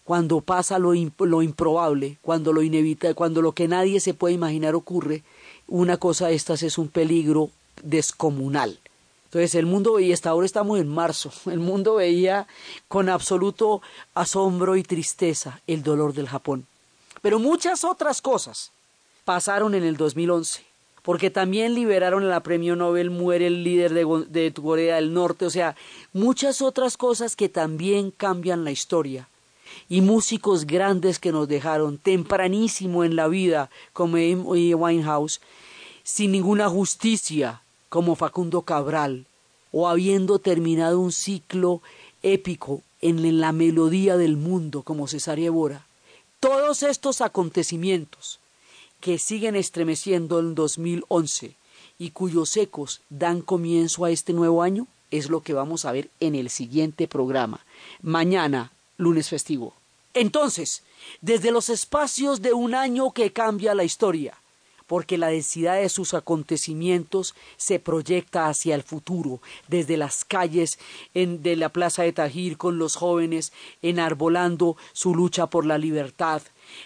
cuando 0.07 0.41
pasa 0.41 0.78
lo, 0.78 0.93
lo 1.18 1.43
improbable, 1.43 2.18
cuando 2.22 2.53
lo 2.53 2.62
inevita, 2.62 3.12
cuando 3.14 3.43
lo 3.43 3.53
que 3.53 3.66
nadie 3.66 3.99
se 3.99 4.14
puede 4.14 4.34
imaginar 4.34 4.76
ocurre, 4.76 5.24
una 5.66 5.97
cosa 5.97 6.28
de 6.28 6.37
estas 6.37 6.62
es 6.62 6.78
un 6.78 6.87
peligro 6.87 7.51
descomunal. 7.82 8.78
Entonces 9.24 9.57
el 9.57 9.66
mundo 9.66 9.95
veía, 9.95 10.14
hasta 10.14 10.30
ahora 10.30 10.47
estamos 10.47 10.78
en 10.78 10.87
marzo, 10.87 11.32
el 11.51 11.59
mundo 11.59 11.97
veía 11.97 12.47
con 12.87 13.09
absoluto 13.09 13.82
asombro 14.14 14.76
y 14.76 14.84
tristeza 14.84 15.61
el 15.66 15.82
dolor 15.82 16.14
del 16.14 16.28
Japón. 16.28 16.66
Pero 17.20 17.41
muchas 17.41 17.82
otras 17.82 18.22
cosas 18.22 18.70
pasaron 19.24 19.74
en 19.74 19.82
el 19.82 19.97
2011 19.97 20.76
porque 21.07 21.30
también 21.30 21.76
liberaron 21.76 22.28
la 22.28 22.40
premio 22.40 22.74
Nobel, 22.74 23.11
muere 23.11 23.46
el 23.46 23.62
líder 23.62 23.94
de, 23.94 24.52
Corea 24.52 24.96
del 24.96 25.14
Norte, 25.14 25.46
o 25.46 25.50
sea, 25.50 25.76
muchas 26.12 26.61
otras 26.61 26.96
cosas 26.96 27.36
que 27.36 27.48
también 27.48 28.11
cambian 28.11 28.64
la 28.64 28.72
historia. 28.72 29.28
Y 29.88 30.00
músicos 30.00 30.66
grandes 30.66 31.20
que 31.20 31.30
nos 31.30 31.46
dejaron 31.46 31.98
tempranísimo 31.98 33.04
en 33.04 33.14
la 33.14 33.28
vida, 33.28 33.70
como 33.92 34.16
Amy 34.16 34.74
Winehouse, 34.74 35.40
sin 36.02 36.32
ninguna 36.32 36.68
justicia, 36.68 37.62
como 37.88 38.16
Facundo 38.16 38.62
Cabral, 38.62 39.26
o 39.70 39.86
habiendo 39.86 40.40
terminado 40.40 40.98
un 40.98 41.12
ciclo 41.12 41.82
épico 42.24 42.82
en 43.00 43.40
la 43.40 43.52
melodía 43.52 44.16
del 44.16 44.36
mundo, 44.36 44.82
como 44.82 45.07
Cesaria 45.07 45.52
Bora. 45.52 45.86
Todos 46.40 46.82
estos 46.82 47.20
acontecimientos 47.20 48.40
que 49.07 49.20
siguen 49.20 49.54
estremeciendo 49.54 50.40
en 50.40 50.57
2011 50.57 51.54
y 51.96 52.11
cuyos 52.11 52.57
ecos 52.57 53.02
dan 53.09 53.40
comienzo 53.40 54.04
a 54.04 54.11
este 54.11 54.32
nuevo 54.32 54.64
año 54.64 54.88
es 55.12 55.30
lo 55.30 55.42
que 55.42 55.52
vamos 55.52 55.84
a 55.84 55.92
ver 55.92 56.11
en 56.18 56.34
el 56.34 56.50
siguiente 56.50 57.07
programa. 57.07 57.61
Mañana, 58.02 58.72
lunes 58.96 59.28
festivo. 59.28 59.74
Entonces, 60.12 60.82
desde 61.20 61.52
los 61.52 61.68
espacios 61.68 62.42
de 62.42 62.52
un 62.52 62.74
año 62.74 63.12
que 63.12 63.32
cambia 63.32 63.76
la 63.76 63.84
historia, 63.84 64.38
porque 64.88 65.18
la 65.18 65.28
densidad 65.28 65.76
de 65.76 65.88
sus 65.88 66.12
acontecimientos 66.12 67.36
se 67.57 67.78
proyecta 67.78 68.48
hacia 68.48 68.74
el 68.74 68.82
futuro, 68.82 69.40
desde 69.68 69.96
las 69.96 70.24
calles 70.24 70.80
de 71.14 71.54
la 71.54 71.68
Plaza 71.68 72.02
de 72.02 72.12
Tajir 72.12 72.57
con 72.57 72.78
los 72.78 72.96
jóvenes 72.96 73.52
enarbolando 73.82 74.76
su 74.92 75.14
lucha 75.14 75.46
por 75.46 75.64
la 75.64 75.78
libertad, 75.78 76.42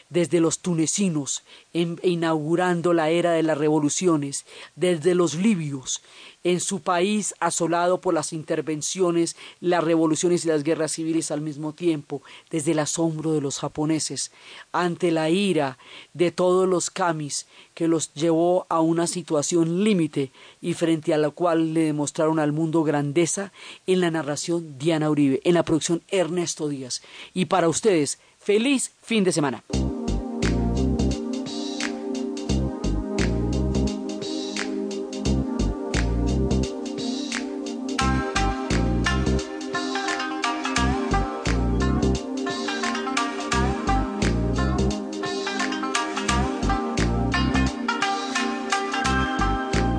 desde 0.08 0.40
los 0.40 0.60
tunecinos 0.60 1.42
inaugurando 1.72 2.92
la 2.92 3.10
era 3.10 3.32
de 3.32 3.42
las 3.42 3.58
revoluciones, 3.58 4.44
desde 4.76 5.14
los 5.14 5.34
libios 5.34 6.02
en 6.42 6.60
su 6.60 6.80
país 6.80 7.34
asolado 7.38 8.00
por 8.00 8.14
las 8.14 8.32
intervenciones, 8.32 9.36
las 9.60 9.84
revoluciones 9.84 10.44
y 10.44 10.48
las 10.48 10.62
guerras 10.62 10.92
civiles 10.92 11.30
al 11.30 11.42
mismo 11.42 11.74
tiempo, 11.74 12.22
desde 12.50 12.72
el 12.72 12.78
asombro 12.78 13.32
de 13.32 13.42
los 13.42 13.58
japoneses, 13.58 14.32
ante 14.72 15.10
la 15.10 15.28
ira 15.28 15.76
de 16.14 16.30
todos 16.30 16.66
los 16.66 16.90
kamis 16.90 17.46
que 17.74 17.88
los 17.88 18.14
llevó 18.14 18.66
a 18.68 18.80
una 18.80 19.06
situación 19.06 19.84
límite 19.84 20.32
y 20.60 20.74
frente 20.74 21.12
a 21.12 21.18
la 21.18 21.30
cual 21.30 21.74
le 21.74 21.84
demostraron 21.84 22.38
al 22.38 22.52
mundo 22.52 22.84
grandeza 22.84 23.52
en 23.86 24.00
la 24.00 24.10
narración 24.10 24.78
Diana 24.78 25.10
Uribe, 25.10 25.40
en 25.44 25.54
la 25.54 25.62
producción 25.62 26.02
Ernesto 26.08 26.68
Díaz. 26.68 27.02
Y 27.34 27.46
para 27.46 27.68
ustedes, 27.68 28.18
feliz 28.40 28.92
fin 29.02 29.22
de 29.22 29.32
semana. 29.32 29.62